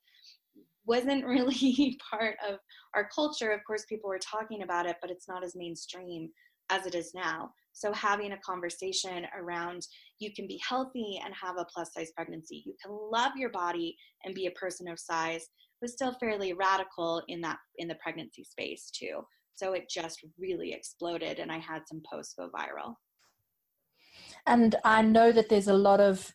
wasn't 0.85 1.25
really 1.33 1.99
part 2.09 2.35
of 2.47 2.57
our 2.95 3.07
culture. 3.13 3.51
Of 3.51 3.61
course, 3.65 3.85
people 3.87 4.09
were 4.09 4.19
talking 4.19 4.63
about 4.63 4.85
it, 4.85 4.97
but 5.01 5.11
it's 5.11 5.27
not 5.27 5.43
as 5.43 5.55
mainstream 5.55 6.29
as 6.69 6.85
it 6.85 6.95
is 6.95 7.11
now. 7.13 7.51
So, 7.73 7.93
having 7.93 8.31
a 8.33 8.37
conversation 8.39 9.25
around 9.37 9.87
you 10.19 10.31
can 10.33 10.47
be 10.47 10.61
healthy 10.67 11.19
and 11.23 11.33
have 11.33 11.57
a 11.57 11.65
plus 11.65 11.93
size 11.93 12.11
pregnancy, 12.15 12.63
you 12.65 12.75
can 12.83 12.91
love 13.11 13.31
your 13.35 13.49
body 13.49 13.95
and 14.23 14.35
be 14.35 14.45
a 14.47 14.51
person 14.51 14.87
of 14.87 14.99
size 14.99 15.47
was 15.81 15.93
still 15.93 16.13
fairly 16.19 16.53
radical 16.53 17.23
in 17.27 17.41
that 17.41 17.57
in 17.77 17.87
the 17.87 17.95
pregnancy 17.95 18.43
space 18.43 18.91
too. 18.91 19.21
So 19.55 19.73
it 19.73 19.89
just 19.89 20.19
really 20.39 20.73
exploded, 20.73 21.39
and 21.39 21.51
I 21.51 21.59
had 21.59 21.87
some 21.87 22.01
posts 22.09 22.35
go 22.37 22.49
viral. 22.49 22.95
And 24.45 24.75
I 24.83 25.01
know 25.01 25.31
that 25.31 25.49
there's 25.49 25.67
a 25.67 25.73
lot 25.73 25.99
of 25.99 26.33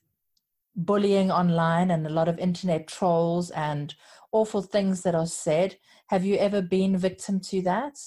bullying 0.77 1.31
online 1.31 1.91
and 1.91 2.07
a 2.07 2.11
lot 2.11 2.29
of 2.29 2.39
internet 2.39 2.87
trolls 2.87 3.51
and 3.51 3.95
awful 4.33 4.63
things 4.63 5.03
that 5.03 5.15
are 5.15 5.27
said. 5.27 5.77
Have 6.09 6.25
you 6.25 6.37
ever 6.37 6.63
been 6.63 6.97
victim 6.97 7.41
to 7.41 7.63
that? 7.63 7.99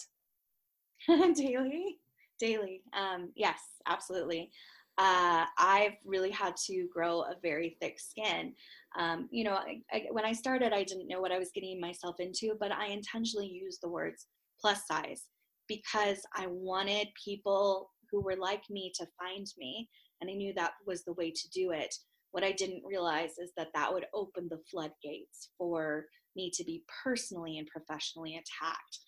daily, 1.36 1.99
daily. 2.40 2.82
Um, 2.98 3.32
yes, 3.36 3.60
absolutely. 3.88 4.52
Uh, 4.98 5.46
I've 5.58 5.94
really 6.06 6.32
had 6.32 6.58
to 6.68 6.88
grow 6.94 7.22
a 7.22 7.36
very 7.42 7.78
thick 7.82 8.00
skin. 8.00 8.54
Um, 8.98 9.30
you 9.32 9.46
know, 9.46 9.54
I, 9.54 9.82
I, 9.94 10.06
when 10.12 10.26
I 10.26 10.34
started, 10.34 10.74
I 10.74 10.84
didn't 10.84 11.08
know 11.08 11.22
what 11.22 11.32
I 11.32 11.40
was 11.40 11.52
getting 11.56 11.80
myself 11.80 12.18
into, 12.20 12.56
but 12.60 12.72
I 12.72 12.88
intentionally 12.88 13.48
used 13.48 13.80
the 13.82 13.90
words 13.90 14.28
plus 14.60 14.86
size 14.88 15.24
because 15.70 16.20
I 16.36 16.48
wanted 16.48 17.08
people 17.24 17.92
who 18.12 18.22
were 18.22 18.36
like 18.36 18.64
me 18.70 18.92
to 18.96 19.08
find 19.18 19.46
me, 19.58 19.88
and 20.20 20.30
I 20.30 20.34
knew 20.34 20.54
that 20.56 20.74
was 20.86 21.06
the 21.06 21.14
way 21.14 21.32
to 21.32 21.50
do 21.54 21.72
it. 21.72 21.96
What 22.32 22.44
I 22.44 22.52
didn't 22.52 22.84
realize 22.86 23.38
is 23.40 23.52
that 23.56 23.70
that 23.74 23.94
would 23.94 24.06
open 24.14 24.50
the 24.50 24.60
floodgates 24.70 25.50
for 25.58 26.06
me 26.36 26.52
to 26.56 26.64
be 26.64 26.84
personally 27.04 27.58
and 27.58 27.68
professionally 27.68 28.34
attacked. 28.34 29.00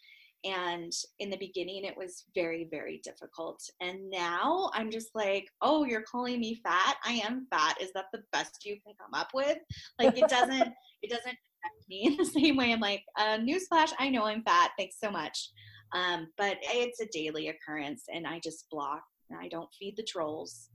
And 0.44 0.92
in 1.20 1.30
the 1.30 1.38
beginning, 1.38 1.86
it 1.86 1.96
was 1.96 2.26
very, 2.34 2.68
very 2.72 3.00
difficult. 3.04 3.62
And 3.80 4.10
now 4.10 4.72
I'm 4.74 4.90
just 4.90 5.10
like, 5.14 5.48
oh, 5.62 5.86
you're 5.86 6.02
calling 6.02 6.40
me 6.40 6.60
fat? 6.64 6.98
I 7.06 7.22
am 7.26 7.48
fat. 7.52 7.80
Is 7.80 7.92
that 7.94 8.06
the 8.12 8.24
best 8.32 8.66
you 8.66 8.78
can 8.86 8.96
come 9.00 9.14
up 9.14 9.30
with? 9.34 9.58
Like, 10.00 10.18
it 10.18 10.28
doesn't, 10.30 10.74
it 11.04 11.10
doesn't 11.10 11.28
affect 11.28 11.90
me 11.90 12.06
in 12.06 12.18
the 12.18 12.26
same 12.26 12.58
way. 12.58 12.74
I'm 12.74 12.80
like, 12.80 13.04
uh, 13.18 13.38
newsflash, 13.38 13.92
I 14.00 14.10
know 14.10 14.26
I'm 14.26 14.44
fat. 14.44 14.72
Thanks 14.78 14.98
so 15.04 15.12
much. 15.12 15.52
Um, 15.94 16.28
but 16.38 16.58
it's 16.62 17.02
a 17.02 17.08
daily 17.08 17.50
occurrence, 17.50 18.04
and 18.14 18.26
I 18.26 18.40
just 18.40 18.70
block. 18.72 19.04
I 19.40 19.48
don't 19.48 19.70
feed 19.78 19.96
the 19.98 20.04
trolls. 20.04 20.70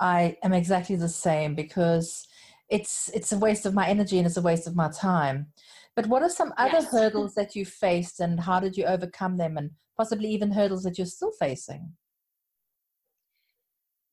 I 0.00 0.36
am 0.42 0.52
exactly 0.52 0.96
the 0.96 1.08
same 1.08 1.54
because 1.54 2.26
it's 2.68 3.10
it's 3.14 3.32
a 3.32 3.38
waste 3.38 3.66
of 3.66 3.74
my 3.74 3.86
energy 3.86 4.18
and 4.18 4.26
it's 4.26 4.36
a 4.36 4.42
waste 4.42 4.66
of 4.66 4.74
my 4.74 4.90
time. 4.90 5.48
But 5.96 6.06
what 6.06 6.22
are 6.22 6.30
some 6.30 6.52
other 6.56 6.80
yes. 6.80 6.90
hurdles 6.92 7.34
that 7.34 7.54
you 7.54 7.64
faced 7.64 8.20
and 8.20 8.40
how 8.40 8.60
did 8.60 8.76
you 8.76 8.84
overcome 8.84 9.36
them 9.36 9.56
and 9.56 9.70
possibly 9.96 10.28
even 10.28 10.52
hurdles 10.52 10.82
that 10.84 10.98
you're 10.98 11.06
still 11.06 11.32
facing? 11.38 11.92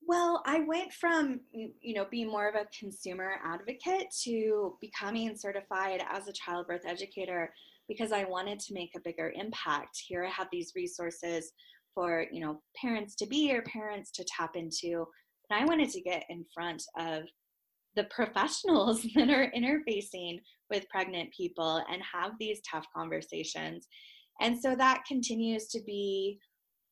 Well, 0.04 0.44
I 0.46 0.60
went 0.62 0.92
from 0.92 1.40
you 1.54 1.94
know 1.94 2.06
being 2.12 2.28
more 2.28 2.50
of 2.50 2.56
a 2.56 2.68
consumer 2.78 3.36
advocate 3.46 4.08
to 4.24 4.78
becoming 4.82 5.38
certified 5.38 6.04
as 6.12 6.28
a 6.28 6.34
childbirth 6.34 6.86
educator 6.86 7.54
because 7.88 8.12
I 8.12 8.24
wanted 8.24 8.60
to 8.60 8.74
make 8.74 8.92
a 8.96 9.02
bigger 9.02 9.34
impact. 9.36 10.02
Here 10.08 10.26
I 10.26 10.30
have 10.30 10.48
these 10.52 10.72
resources 10.76 11.52
for, 11.94 12.26
you 12.32 12.40
know, 12.40 12.62
parents 12.80 13.16
to 13.16 13.26
be 13.26 13.54
or 13.54 13.62
parents 13.64 14.12
to 14.12 14.26
tap 14.26 14.56
into. 14.56 15.06
And 15.50 15.60
I 15.60 15.66
wanted 15.66 15.90
to 15.90 16.02
get 16.02 16.24
in 16.30 16.46
front 16.54 16.84
of 16.98 17.24
the 17.96 18.06
professionals 18.06 19.06
that 19.16 19.30
are 19.30 19.52
interfacing 19.56 20.40
with 20.72 20.90
pregnant 20.90 21.30
people 21.36 21.84
and 21.92 22.02
have 22.02 22.32
these 22.40 22.62
tough 22.70 22.86
conversations. 22.96 23.88
And 24.40 24.60
so 24.60 24.76
that 24.76 25.04
continues 25.08 25.68
to 25.68 25.82
be 25.86 26.40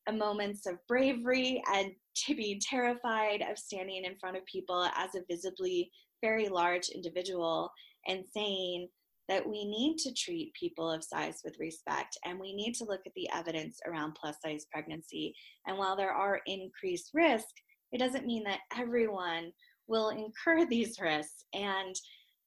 a 0.08 0.12
moments 0.12 0.66
of 0.66 0.76
bravery 0.86 1.62
and 1.72 1.92
to 2.26 2.34
be 2.34 2.60
terrified 2.62 3.42
of 3.48 3.58
standing 3.58 4.04
in 4.04 4.16
front 4.18 4.36
of 4.36 4.44
people 4.44 4.88
as 4.96 5.14
a 5.14 5.24
visibly 5.28 5.90
very 6.22 6.48
large 6.48 6.88
individual 6.88 7.70
and 8.06 8.24
saying 8.34 8.88
that 9.28 9.48
we 9.48 9.64
need 9.64 9.96
to 9.96 10.12
treat 10.12 10.52
people 10.58 10.90
of 10.90 11.04
size 11.04 11.40
with 11.44 11.54
respect 11.60 12.18
and 12.24 12.38
we 12.38 12.52
need 12.52 12.74
to 12.74 12.84
look 12.84 13.00
at 13.06 13.12
the 13.14 13.28
evidence 13.32 13.78
around 13.86 14.12
plus 14.20 14.36
size 14.44 14.66
pregnancy. 14.72 15.32
And 15.66 15.78
while 15.78 15.96
there 15.96 16.10
are 16.10 16.40
increased 16.46 17.10
risk, 17.14 17.46
it 17.92 17.98
doesn't 17.98 18.26
mean 18.26 18.42
that 18.44 18.58
everyone 18.76 19.52
will 19.86 20.10
incur 20.10 20.66
these 20.70 21.00
risks. 21.00 21.44
And 21.54 21.94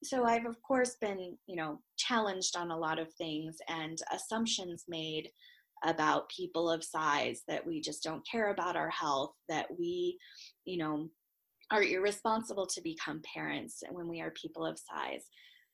so 0.05 0.25
I've 0.25 0.45
of 0.45 0.62
course 0.62 0.95
been, 1.01 1.38
you 1.48 1.55
know, 1.55 1.79
challenged 1.98 2.55
on 2.57 2.72
a 2.72 2.77
lot 2.77 3.00
of 3.00 3.13
things 3.13 3.57
and 3.67 3.98
assumptions 4.13 4.86
made 4.88 5.29
about 5.83 6.29
people 6.29 6.69
of 6.69 6.83
size 6.83 7.41
that 7.48 7.65
we 7.65 7.81
just 7.81 8.03
don't 8.03 8.25
care 8.29 8.51
about 8.51 8.75
our 8.75 8.89
health, 8.89 9.33
that 9.50 9.67
we, 9.77 10.17
you 10.65 10.77
know, 10.77 11.10
are 11.72 11.83
irresponsible 11.83 12.65
to 12.67 12.81
become 12.81 13.22
parents 13.33 13.83
when 13.91 14.07
we 14.07 14.22
are 14.22 14.31
people 14.31 14.65
of 14.65 14.77
size. 14.77 15.25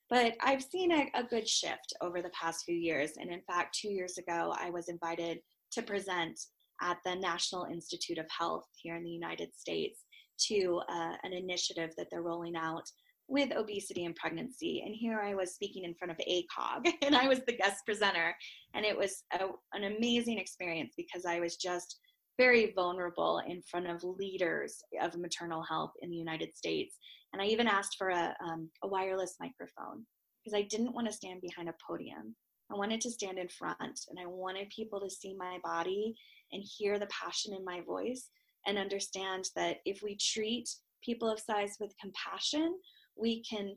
But 0.09 0.33
I've 0.41 0.63
seen 0.63 0.91
a, 0.91 1.09
a, 1.13 1.23
good 1.23 1.47
shift 1.47 1.93
over 2.01 2.21
the 2.21 2.31
past 2.31 2.65
few 2.65 2.75
years. 2.75 3.11
And 3.19 3.29
in 3.31 3.41
fact, 3.41 3.77
two 3.79 3.89
years 3.89 4.17
ago, 4.17 4.55
I 4.59 4.71
was 4.71 4.89
invited 4.89 5.39
to 5.73 5.83
present 5.83 6.39
at 6.81 6.97
the 7.05 7.15
National 7.15 7.65
Institute 7.65 8.17
of 8.17 8.25
Health 8.35 8.65
here 8.73 8.95
in 8.95 9.03
the 9.03 9.09
United 9.11 9.53
States 9.55 10.05
to 10.47 10.81
uh, 10.89 11.13
an 11.23 11.33
initiative 11.33 11.91
that 11.97 12.07
they're 12.09 12.23
rolling 12.23 12.55
out 12.55 12.89
with 13.29 13.55
obesity 13.55 14.05
and 14.05 14.15
pregnancy. 14.15 14.83
And 14.85 14.95
here 14.95 15.21
I 15.23 15.35
was 15.35 15.53
speaking 15.53 15.83
in 15.83 15.93
front 15.93 16.11
of 16.11 16.17
ACOG, 16.17 16.93
and 17.03 17.15
I 17.15 17.27
was 17.27 17.41
the 17.45 17.55
guest 17.55 17.85
presenter. 17.85 18.35
And 18.73 18.85
it 18.85 18.97
was 18.97 19.23
a, 19.31 19.45
an 19.73 19.95
amazing 19.95 20.39
experience 20.39 20.93
because 20.97 21.25
I 21.25 21.39
was 21.39 21.55
just 21.55 21.99
very 22.37 22.71
vulnerable 22.73 23.41
in 23.47 23.61
front 23.69 23.87
of 23.87 24.03
leaders 24.03 24.81
of 25.01 25.17
maternal 25.17 25.61
health 25.61 25.91
in 26.01 26.09
the 26.09 26.15
United 26.15 26.55
States. 26.55 26.95
And 27.33 27.41
I 27.41 27.45
even 27.45 27.67
asked 27.67 27.95
for 27.97 28.09
a, 28.09 28.33
um, 28.43 28.69
a 28.83 28.87
wireless 28.87 29.35
microphone 29.39 30.05
because 30.43 30.57
I 30.57 30.63
didn't 30.63 30.95
want 30.95 31.07
to 31.07 31.13
stand 31.13 31.41
behind 31.41 31.69
a 31.69 31.75
podium. 31.85 32.35
I 32.71 32.75
wanted 32.75 33.01
to 33.01 33.11
stand 33.11 33.37
in 33.37 33.49
front 33.49 33.77
and 33.81 34.19
I 34.19 34.25
wanted 34.25 34.69
people 34.69 34.99
to 35.01 35.09
see 35.09 35.35
my 35.37 35.57
body 35.63 36.15
and 36.51 36.63
hear 36.63 36.97
the 36.97 37.07
passion 37.07 37.53
in 37.53 37.65
my 37.65 37.81
voice 37.81 38.29
and 38.65 38.77
understand 38.77 39.49
that 39.55 39.77
if 39.85 40.01
we 40.01 40.17
treat 40.17 40.69
people 41.03 41.29
of 41.29 41.39
size 41.39 41.77
with 41.79 41.93
compassion, 41.99 42.75
we 43.19 43.43
can 43.43 43.75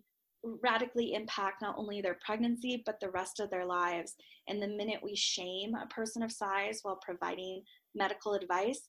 radically 0.62 1.14
impact 1.14 1.62
not 1.62 1.76
only 1.78 2.00
their 2.00 2.18
pregnancy 2.25 2.82
but 2.84 2.99
the 3.00 3.11
rest 3.11 3.40
of 3.40 3.50
their 3.50 3.64
lives. 3.64 4.14
And 4.49 4.61
the 4.61 4.68
minute 4.68 5.00
we 5.02 5.14
shame 5.14 5.75
a 5.75 5.87
person 5.87 6.22
of 6.22 6.32
size 6.32 6.80
while 6.82 6.99
providing 7.00 7.62
medical 7.94 8.34
advice, 8.34 8.80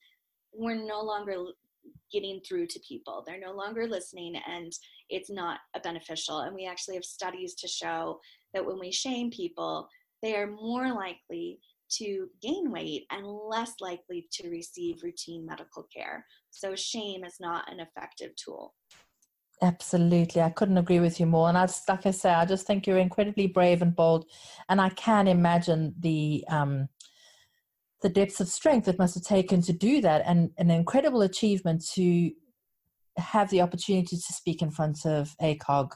we're 0.52 0.76
no 0.76 1.02
longer 1.02 1.36
getting 2.12 2.40
through 2.48 2.68
to 2.68 2.80
people. 2.88 3.24
They're 3.26 3.40
no 3.40 3.54
longer 3.54 3.88
listening 3.88 4.36
and 4.48 4.72
it's 5.10 5.30
not 5.30 5.60
beneficial. 5.84 6.40
And 6.40 6.56
we 6.56 6.66
actually 6.66 6.96
have 6.96 7.06
studies 7.06 7.54
to 7.56 7.68
show 7.68 8.20
that 8.54 8.66
when 8.66 8.80
we 8.80 8.92
shame 8.92 9.30
people, 9.30 9.88
they 10.22 10.36
are 10.36 10.48
more 10.48 10.94
likely 10.94 11.60
to 11.98 12.28
gain 12.42 12.72
weight 12.72 13.06
and 13.12 13.28
less 13.28 13.74
likely 13.80 14.28
to 14.32 14.50
receive 14.50 15.04
routine 15.04 15.46
medical 15.46 15.88
care. 15.96 16.26
So 16.50 16.76
shame 16.76 17.24
is 17.24 17.36
not 17.40 17.72
an 17.72 17.80
effective 17.80 18.32
tool. 18.36 18.74
Absolutely. 19.64 20.42
I 20.42 20.50
couldn't 20.50 20.78
agree 20.78 21.00
with 21.00 21.22
you 21.22 21.26
more. 21.26 21.48
And 21.48 21.58
I 21.58 21.66
just, 21.66 21.88
like 21.88 22.06
I 22.06 22.12
say, 22.12 22.30
I 22.30 22.46
just 22.46 22.68
think 22.68 22.86
you're 22.86 22.98
incredibly 22.98 23.48
brave 23.48 23.82
and 23.82 23.96
bold. 23.96 24.26
And 24.68 24.82
I 24.82 24.90
can 24.90 25.28
imagine 25.28 25.96
the 26.00 26.44
um, 26.50 26.90
the 28.02 28.10
depths 28.10 28.42
of 28.42 28.50
strength 28.50 28.90
it 28.90 29.00
must 29.00 29.16
have 29.16 29.24
taken 29.24 29.62
to 29.62 29.72
do 29.72 30.02
that 30.02 30.24
and 30.26 30.52
an 30.58 30.70
incredible 30.70 31.22
achievement 31.22 31.82
to 31.94 32.32
have 33.18 33.50
the 33.50 33.62
opportunity 33.62 34.18
to 34.18 34.34
speak 34.34 34.62
in 34.62 34.70
front 34.70 35.06
of 35.06 35.34
ACOG 35.42 35.92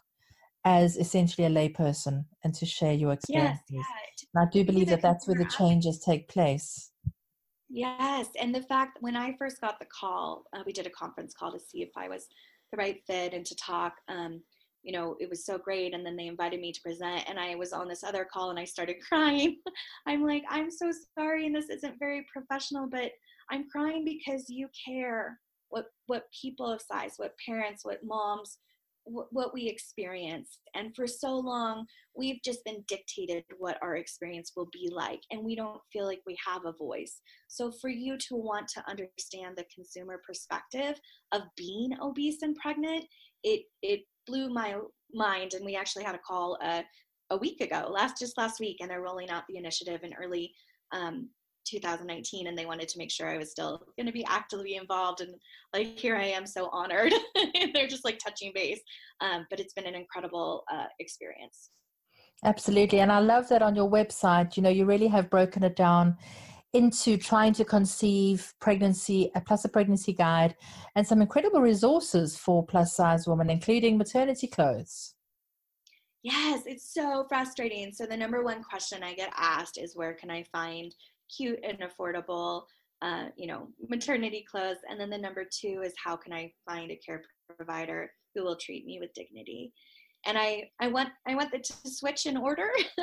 as 0.64 0.96
essentially 0.96 1.46
a 1.46 1.50
layperson 1.50 2.24
and 2.46 2.54
to 2.56 2.66
share 2.66 2.94
your 2.94 3.12
experiences. 3.12 3.60
Yes, 3.70 3.84
yeah. 4.16 4.30
And 4.34 4.48
I 4.48 4.50
do 4.50 4.64
believe 4.64 4.88
that 4.88 5.02
that's 5.02 5.28
where 5.28 5.36
the 5.36 5.50
changes 5.58 6.00
take 6.00 6.30
place. 6.30 6.92
Yes, 7.70 8.28
and 8.40 8.56
the 8.56 8.62
fact 8.62 9.00
when 9.02 9.18
I 9.18 9.36
first 9.38 9.60
got 9.60 9.78
the 9.80 9.86
call, 9.86 10.46
uh, 10.54 10.64
we 10.66 10.72
did 10.72 10.88
a 10.88 10.92
conference 10.92 11.34
call 11.34 11.52
to 11.52 11.60
see 11.60 11.82
if 11.82 11.90
I 11.98 12.08
was 12.08 12.28
the 12.72 12.78
right 12.78 13.02
fit 13.08 13.34
and 13.34 13.46
to 13.46 13.56
talk. 13.56 13.96
Um, 14.08 14.42
you 14.84 14.94
know, 14.94 15.18
it 15.20 15.30
was 15.30 15.46
so 15.46 15.58
great. 15.58 15.94
And 15.94 16.06
then 16.06 16.16
they 16.16 16.28
invited 16.28 16.62
me 16.62 16.72
to 16.72 16.82
present, 16.82 17.24
and 17.28 17.40
I 17.40 17.56
was 17.56 17.74
on 17.74 17.88
this 17.88 18.04
other 18.04 18.26
call 18.32 18.52
and 18.52 18.60
I 18.60 18.66
started 18.66 18.98
crying. 19.08 19.58
I'm 20.06 20.24
like, 20.24 20.44
I'm 20.50 20.72
so 20.72 20.92
sorry, 21.18 21.46
and 21.46 21.56
this 21.56 21.70
isn't 21.70 22.00
very 22.00 22.26
professional, 22.32 22.88
but 22.88 23.12
I'm 23.50 23.68
crying 23.70 24.06
because 24.06 24.50
you 24.50 24.68
care 24.86 25.40
what 25.70 25.88
what 26.06 26.24
people 26.42 26.72
of 26.72 26.82
size, 26.82 27.14
what 27.18 27.36
parents, 27.46 27.84
what 27.84 28.04
moms, 28.04 28.60
what, 29.08 29.54
we 29.54 29.68
experience. 29.68 30.60
And 30.76 30.96
for 30.96 31.08
so 31.08 31.38
long, 31.38 31.86
we've 32.16 32.42
just 32.44 32.64
been 32.66 32.84
dictated 32.88 33.44
what 33.58 33.78
our 33.82 33.96
experience 33.96 34.52
will 34.56 34.70
be 34.72 34.90
like, 34.94 35.22
and 35.32 35.44
we 35.44 35.56
don't 35.56 35.82
feel 35.92 36.06
like 36.06 36.22
we 36.26 36.38
have 36.46 36.66
a 36.66 36.74
voice. 36.74 37.22
So 37.48 37.72
for 37.72 37.90
you 37.90 38.18
to 38.18 38.36
want 38.36 38.68
to 38.70 38.84
understand 38.90 39.56
the 39.56 39.66
consumer 39.74 40.22
perspective 40.26 41.00
of 41.32 41.44
being 41.56 41.92
obese 42.02 42.42
and 42.42 42.56
pregnant, 42.56 43.06
it 43.44 43.64
it 43.82 44.02
blew 44.26 44.50
my 44.50 44.76
mind. 45.14 45.54
And 45.54 45.66
we 45.66 45.76
actually 45.76 46.04
had 46.04 46.16
a 46.16 46.20
call 46.28 46.58
uh, 46.64 46.84
a 47.30 47.38
week 47.38 47.62
ago, 47.62 47.90
last 47.92 48.20
just 48.20 48.38
last 48.38 48.60
week, 48.60 48.78
and 48.82 48.90
they're 48.90 49.02
rolling 49.02 49.30
out 49.30 49.44
the 49.48 49.58
initiative 49.58 50.02
in 50.04 50.14
early 50.14 50.54
um, 50.92 51.30
2019 51.68 52.48
and 52.48 52.58
they 52.58 52.66
wanted 52.66 52.88
to 52.90 52.98
make 52.98 53.12
sure 53.12 53.28
I 53.28 53.38
was 53.38 53.52
still 53.52 53.82
going 53.98 54.08
to 54.08 54.12
be 54.12 54.26
actively 54.26 54.76
involved 54.76 55.22
and 55.22 55.36
like 55.74 56.00
here 56.00 56.16
I 56.16 56.26
am 56.26 56.46
so 56.46 56.70
honored 56.72 57.14
they're 57.74 57.88
just 57.88 58.06
like 58.06 58.20
touching 58.20 58.52
base 58.54 58.82
um, 59.22 59.46
but 59.50 59.60
it's 59.60 59.74
been 59.74 59.86
an 59.86 59.96
incredible 59.96 60.64
uh, 60.72 60.86
experience 61.00 61.70
absolutely 62.46 63.00
and 63.00 63.12
I 63.12 63.20
love 63.20 63.50
that 63.50 63.62
on 63.62 63.76
your 63.76 63.90
website 63.90 64.58
you 64.58 64.64
know 64.64 64.70
you 64.70 64.86
really 64.86 65.08
have 65.08 65.30
broken 65.30 65.64
it 65.64 65.76
down 65.76 66.18
into 66.74 67.18
trying 67.18 67.54
to 67.54 67.66
conceive 67.66 68.54
pregnancy, 68.60 69.32
a 69.36 69.42
plus 69.42 69.66
a 69.66 69.70
pregnancy 69.70 70.14
guide, 70.14 70.56
and 70.96 71.08
some 71.08 71.22
incredible 71.22 71.62
resources 71.62 72.38
for 72.38 72.66
plus 72.66 72.96
size 72.96 73.28
women, 73.28 73.50
including 73.50 73.98
maternity 73.98 74.48
clothes. 74.48 75.16
Yes, 76.24 76.64
it's 76.66 76.94
so 76.94 77.26
frustrating. 77.30 77.94
So, 77.94 78.06
the 78.06 78.18
number 78.18 78.44
one 78.44 78.64
question 78.64 79.02
I 79.02 79.14
get 79.14 79.32
asked 79.38 79.78
is 79.78 79.96
where 79.96 80.14
can 80.14 80.30
I 80.30 80.44
find 80.52 80.94
cute 81.36 81.60
and 81.64 81.80
affordable, 81.80 82.64
uh, 83.02 83.26
you 83.36 83.48
know, 83.48 83.68
maternity 83.90 84.46
clothes? 84.50 84.78
And 84.90 85.00
then 85.00 85.10
the 85.10 85.18
number 85.18 85.44
two 85.44 85.82
is 85.84 85.94
how 86.04 86.16
can 86.16 86.34
I 86.34 86.52
find 86.70 86.92
a 86.92 86.98
care 86.98 87.24
provider 87.56 88.12
who 88.36 88.44
will 88.44 88.58
treat 88.58 88.86
me 88.86 89.00
with 89.00 89.14
dignity? 89.14 89.74
and 90.26 90.38
I, 90.38 90.70
I 90.82 90.88
want 90.88 91.10
I 91.28 91.36
want 91.36 91.52
the 91.52 91.60
to 91.60 91.90
switch 91.90 92.26
in 92.26 92.38
order. 92.38 92.70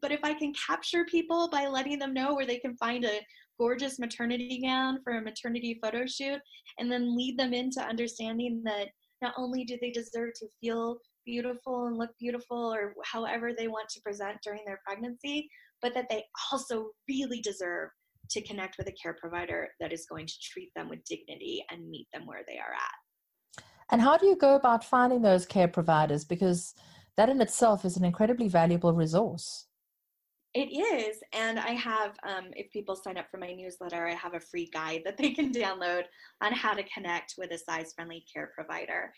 but 0.00 0.12
if 0.12 0.20
I 0.22 0.32
can 0.34 0.52
capture 0.54 1.04
people 1.04 1.48
by 1.50 1.66
letting 1.66 1.98
them 1.98 2.14
know 2.14 2.34
where 2.34 2.46
they 2.46 2.58
can 2.58 2.76
find 2.76 3.04
a 3.04 3.20
gorgeous 3.58 3.98
maternity 3.98 4.60
gown 4.62 4.98
for 5.04 5.18
a 5.18 5.22
maternity 5.22 5.78
photo 5.82 6.06
shoot, 6.06 6.40
and 6.78 6.90
then 6.90 7.16
lead 7.16 7.38
them 7.38 7.52
into 7.52 7.80
understanding 7.80 8.62
that 8.64 8.88
not 9.20 9.34
only 9.36 9.64
do 9.64 9.76
they 9.80 9.90
deserve 9.90 10.32
to 10.34 10.46
feel 10.60 10.98
beautiful 11.24 11.86
and 11.86 11.96
look 11.96 12.10
beautiful 12.18 12.74
or 12.74 12.94
however 13.04 13.52
they 13.56 13.68
want 13.68 13.88
to 13.90 14.00
present 14.00 14.36
during 14.42 14.62
their 14.66 14.80
pregnancy, 14.84 15.48
but 15.82 15.94
that 15.94 16.06
they 16.08 16.24
also 16.50 16.90
really 17.08 17.40
deserve 17.40 17.90
to 18.30 18.42
connect 18.42 18.78
with 18.78 18.88
a 18.88 18.92
care 18.92 19.14
provider 19.20 19.68
that 19.80 19.92
is 19.92 20.06
going 20.08 20.26
to 20.26 20.34
treat 20.40 20.70
them 20.74 20.88
with 20.88 21.04
dignity 21.04 21.64
and 21.70 21.90
meet 21.90 22.06
them 22.12 22.26
where 22.26 22.42
they 22.48 22.58
are 22.58 22.72
at. 22.72 23.64
And 23.90 24.00
how 24.00 24.16
do 24.16 24.26
you 24.26 24.36
go 24.36 24.54
about 24.54 24.84
finding 24.84 25.20
those 25.20 25.44
care 25.44 25.68
providers? 25.68 26.24
Because 26.24 26.74
that 27.16 27.28
in 27.28 27.42
itself 27.42 27.84
is 27.84 27.96
an 27.96 28.04
incredibly 28.04 28.48
valuable 28.48 28.94
resource. 28.94 29.66
It 30.54 30.70
is. 30.70 31.16
And 31.32 31.58
I 31.58 31.70
have, 31.70 32.14
um, 32.26 32.50
if 32.56 32.70
people 32.72 32.94
sign 32.94 33.16
up 33.16 33.26
for 33.30 33.38
my 33.38 33.52
newsletter, 33.52 34.06
I 34.06 34.14
have 34.14 34.34
a 34.34 34.40
free 34.40 34.70
guide 34.72 35.02
that 35.04 35.16
they 35.16 35.30
can 35.30 35.52
download 35.52 36.04
on 36.42 36.52
how 36.52 36.74
to 36.74 36.82
connect 36.84 37.34
with 37.38 37.50
a 37.52 37.58
size 37.58 37.92
friendly 37.94 38.24
care 38.32 38.52
provider. 38.54 39.12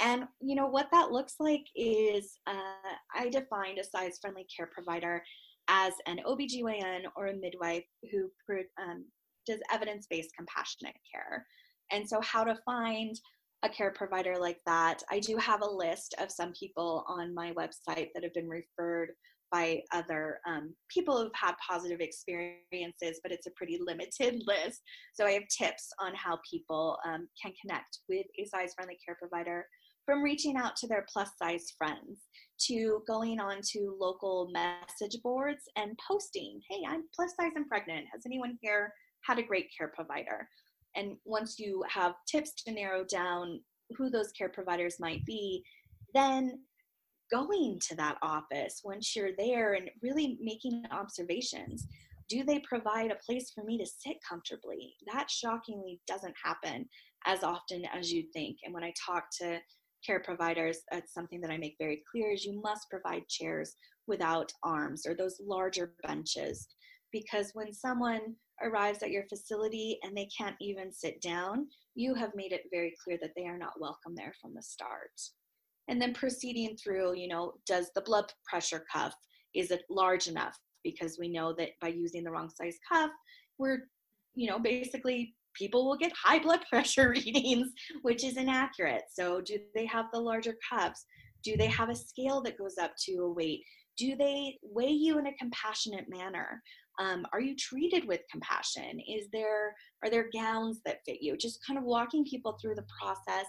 And, 0.00 0.24
you 0.40 0.56
know, 0.56 0.66
what 0.66 0.88
that 0.92 1.12
looks 1.12 1.34
like 1.38 1.64
is 1.76 2.38
uh, 2.46 2.94
I 3.14 3.28
defined 3.28 3.78
a 3.78 3.84
size 3.84 4.18
friendly 4.20 4.46
care 4.56 4.70
provider 4.72 5.22
as 5.70 5.94
an 6.06 6.20
OBGYN 6.26 7.04
or 7.16 7.28
a 7.28 7.36
midwife 7.36 7.84
who 8.10 8.28
um, 8.78 9.06
does 9.46 9.60
evidence 9.72 10.06
based 10.10 10.30
compassionate 10.36 10.96
care. 11.10 11.46
And 11.90 12.06
so, 12.06 12.20
how 12.20 12.44
to 12.44 12.58
find 12.66 13.18
a 13.62 13.68
care 13.68 13.92
provider 13.92 14.36
like 14.38 14.58
that. 14.66 15.02
I 15.10 15.20
do 15.20 15.36
have 15.36 15.62
a 15.62 15.70
list 15.70 16.14
of 16.18 16.30
some 16.30 16.52
people 16.52 17.04
on 17.08 17.34
my 17.34 17.52
website 17.52 18.08
that 18.14 18.22
have 18.22 18.34
been 18.34 18.48
referred 18.48 19.10
by 19.52 19.82
other 19.92 20.38
um, 20.46 20.74
people 20.88 21.18
who've 21.18 21.32
had 21.34 21.54
positive 21.66 22.00
experiences, 22.00 23.20
but 23.22 23.32
it's 23.32 23.46
a 23.46 23.52
pretty 23.56 23.78
limited 23.84 24.42
list. 24.46 24.80
So 25.14 25.26
I 25.26 25.32
have 25.32 25.42
tips 25.48 25.88
on 25.98 26.12
how 26.14 26.38
people 26.48 26.98
um, 27.04 27.28
can 27.40 27.52
connect 27.60 27.98
with 28.08 28.26
a 28.38 28.44
size 28.44 28.72
friendly 28.74 28.96
care 29.04 29.16
provider 29.18 29.66
from 30.10 30.24
reaching 30.24 30.56
out 30.56 30.74
to 30.74 30.88
their 30.88 31.06
plus 31.12 31.30
size 31.40 31.72
friends 31.78 32.22
to 32.58 33.00
going 33.06 33.38
on 33.38 33.60
to 33.62 33.96
local 34.00 34.50
message 34.52 35.16
boards 35.22 35.62
and 35.76 35.96
posting, 36.04 36.60
hey, 36.68 36.82
I'm 36.88 37.04
plus 37.14 37.30
size 37.40 37.52
and 37.54 37.68
pregnant. 37.68 38.06
Has 38.12 38.22
anyone 38.26 38.58
here 38.60 38.92
had 39.24 39.38
a 39.38 39.44
great 39.44 39.70
care 39.76 39.92
provider? 39.94 40.48
And 40.96 41.12
once 41.24 41.60
you 41.60 41.84
have 41.88 42.14
tips 42.28 42.54
to 42.64 42.72
narrow 42.72 43.04
down 43.04 43.60
who 43.96 44.10
those 44.10 44.32
care 44.32 44.48
providers 44.48 44.96
might 44.98 45.24
be, 45.26 45.62
then 46.12 46.58
going 47.30 47.78
to 47.88 47.94
that 47.94 48.18
office 48.20 48.80
once 48.82 49.14
you're 49.14 49.36
there 49.38 49.74
and 49.74 49.88
really 50.02 50.38
making 50.42 50.82
observations. 50.90 51.86
Do 52.28 52.42
they 52.42 52.58
provide 52.68 53.12
a 53.12 53.24
place 53.24 53.52
for 53.54 53.62
me 53.62 53.78
to 53.78 53.86
sit 53.86 54.16
comfortably? 54.28 54.94
That 55.12 55.30
shockingly 55.30 56.00
doesn't 56.08 56.34
happen 56.42 56.88
as 57.26 57.44
often 57.44 57.84
as 57.94 58.12
you'd 58.12 58.32
think. 58.32 58.56
And 58.64 58.74
when 58.74 58.82
I 58.82 58.92
talk 59.06 59.26
to 59.40 59.60
care 60.04 60.20
providers, 60.20 60.78
that's 60.90 61.14
something 61.14 61.40
that 61.40 61.50
I 61.50 61.58
make 61.58 61.76
very 61.78 62.02
clear 62.10 62.32
is 62.32 62.44
you 62.44 62.60
must 62.62 62.90
provide 62.90 63.28
chairs 63.28 63.74
without 64.06 64.52
arms 64.62 65.06
or 65.06 65.14
those 65.14 65.40
larger 65.44 65.94
benches. 66.02 66.68
Because 67.12 67.50
when 67.54 67.72
someone 67.72 68.34
arrives 68.62 69.02
at 69.02 69.10
your 69.10 69.24
facility 69.28 69.98
and 70.02 70.16
they 70.16 70.28
can't 70.36 70.56
even 70.60 70.92
sit 70.92 71.20
down, 71.20 71.66
you 71.94 72.14
have 72.14 72.34
made 72.34 72.52
it 72.52 72.64
very 72.72 72.94
clear 73.02 73.18
that 73.20 73.32
they 73.36 73.46
are 73.46 73.58
not 73.58 73.80
welcome 73.80 74.14
there 74.14 74.34
from 74.40 74.54
the 74.54 74.62
start. 74.62 75.10
And 75.88 76.00
then 76.00 76.14
proceeding 76.14 76.76
through, 76.76 77.16
you 77.16 77.28
know, 77.28 77.54
does 77.66 77.90
the 77.94 78.02
blood 78.02 78.32
pressure 78.48 78.84
cuff, 78.92 79.14
is 79.54 79.70
it 79.70 79.82
large 79.90 80.28
enough? 80.28 80.56
Because 80.84 81.18
we 81.18 81.28
know 81.28 81.52
that 81.58 81.70
by 81.80 81.88
using 81.88 82.22
the 82.22 82.30
wrong 82.30 82.48
size 82.48 82.78
cuff, 82.90 83.10
we're, 83.58 83.88
you 84.34 84.48
know, 84.48 84.58
basically 84.58 85.34
people 85.54 85.86
will 85.86 85.96
get 85.96 86.12
high 86.12 86.38
blood 86.38 86.60
pressure 86.70 87.10
readings, 87.10 87.72
which 88.02 88.24
is 88.24 88.36
inaccurate. 88.36 89.04
So, 89.12 89.40
do 89.40 89.58
they 89.74 89.86
have 89.86 90.06
the 90.12 90.20
larger 90.20 90.56
cups? 90.68 91.04
Do 91.42 91.56
they 91.56 91.66
have 91.66 91.88
a 91.88 91.96
scale 91.96 92.42
that 92.42 92.58
goes 92.58 92.76
up 92.78 92.92
to 93.06 93.12
a 93.22 93.32
weight? 93.32 93.62
Do 93.96 94.16
they 94.16 94.58
weigh 94.62 94.90
you 94.90 95.18
in 95.18 95.26
a 95.26 95.34
compassionate 95.34 96.06
manner? 96.08 96.62
Um, 96.98 97.26
are 97.32 97.40
you 97.40 97.56
treated 97.56 98.06
with 98.06 98.20
compassion? 98.30 99.00
Is 99.00 99.28
there 99.32 99.74
are 100.04 100.10
there 100.10 100.28
gowns 100.32 100.80
that 100.84 101.00
fit 101.06 101.18
you? 101.20 101.36
Just 101.36 101.64
kind 101.66 101.78
of 101.78 101.84
walking 101.84 102.24
people 102.24 102.56
through 102.60 102.74
the 102.74 102.86
process, 103.00 103.46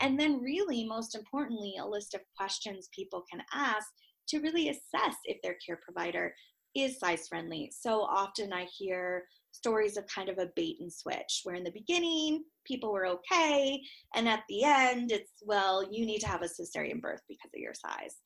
and 0.00 0.18
then 0.18 0.40
really 0.40 0.84
most 0.86 1.14
importantly, 1.14 1.74
a 1.80 1.86
list 1.86 2.14
of 2.14 2.20
questions 2.36 2.88
people 2.94 3.24
can 3.30 3.42
ask 3.52 3.88
to 4.28 4.40
really 4.40 4.68
assess 4.68 5.16
if 5.24 5.40
their 5.42 5.56
care 5.66 5.80
provider 5.82 6.32
is 6.74 6.98
size 6.98 7.28
friendly. 7.28 7.70
So 7.76 8.02
often 8.02 8.52
I 8.52 8.64
hear 8.76 9.24
stories 9.52 9.96
of 9.96 10.06
kind 10.06 10.28
of 10.28 10.38
a 10.38 10.50
bait 10.56 10.76
and 10.80 10.92
switch, 10.92 11.40
where 11.44 11.54
in 11.54 11.64
the 11.64 11.70
beginning 11.70 12.42
people 12.66 12.92
were 12.92 13.06
okay, 13.06 13.80
and 14.14 14.28
at 14.28 14.42
the 14.48 14.64
end 14.64 15.12
it's, 15.12 15.30
well, 15.44 15.86
you 15.90 16.04
need 16.04 16.20
to 16.20 16.28
have 16.28 16.42
a 16.42 16.46
cesarean 16.46 17.00
birth 17.00 17.20
because 17.28 17.50
of 17.54 17.60
your 17.60 17.74
size. 17.74 18.16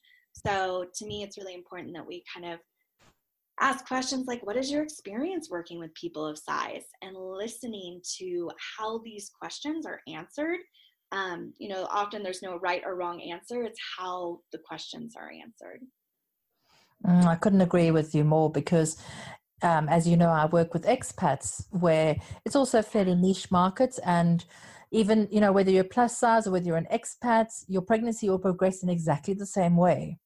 So 0.46 0.86
to 0.94 1.06
me, 1.06 1.22
it's 1.22 1.38
really 1.38 1.54
important 1.54 1.94
that 1.94 2.06
we 2.06 2.24
kind 2.32 2.52
of 2.52 2.60
ask 3.60 3.86
questions 3.86 4.26
like, 4.26 4.46
what 4.46 4.56
is 4.56 4.70
your 4.70 4.82
experience 4.82 5.50
working 5.50 5.78
with 5.78 5.94
people 5.94 6.26
of 6.26 6.38
size? 6.38 6.84
And 7.02 7.16
listening 7.16 8.00
to 8.18 8.50
how 8.78 8.98
these 8.98 9.30
questions 9.38 9.86
are 9.86 10.00
answered. 10.06 10.58
Um, 11.12 11.54
you 11.58 11.68
know, 11.68 11.86
often 11.90 12.22
there's 12.22 12.42
no 12.42 12.58
right 12.58 12.82
or 12.84 12.96
wrong 12.96 13.22
answer, 13.22 13.62
it's 13.62 13.80
how 13.98 14.40
the 14.52 14.58
questions 14.58 15.14
are 15.16 15.30
answered. 15.30 15.80
Mm, 17.06 17.24
I 17.24 17.36
couldn't 17.36 17.60
agree 17.60 17.90
with 17.90 18.14
you 18.14 18.24
more 18.24 18.50
because 18.50 18.96
um, 19.62 19.88
as 19.88 20.06
you 20.06 20.16
know, 20.16 20.30
I 20.30 20.46
work 20.46 20.74
with 20.74 20.84
expats 20.84 21.64
where 21.70 22.16
it's 22.44 22.56
also 22.56 22.80
a 22.80 22.82
fairly 22.82 23.14
niche 23.14 23.50
market. 23.50 23.98
And 24.04 24.44
even, 24.90 25.28
you 25.30 25.40
know, 25.40 25.52
whether 25.52 25.70
you're 25.70 25.84
plus 25.84 26.18
size 26.18 26.46
or 26.46 26.50
whether 26.52 26.66
you're 26.66 26.76
an 26.76 26.88
expat, 26.92 27.48
your 27.68 27.82
pregnancy 27.82 28.28
will 28.28 28.38
progress 28.38 28.82
in 28.82 28.88
exactly 28.88 29.34
the 29.34 29.46
same 29.46 29.76
way. 29.76 30.18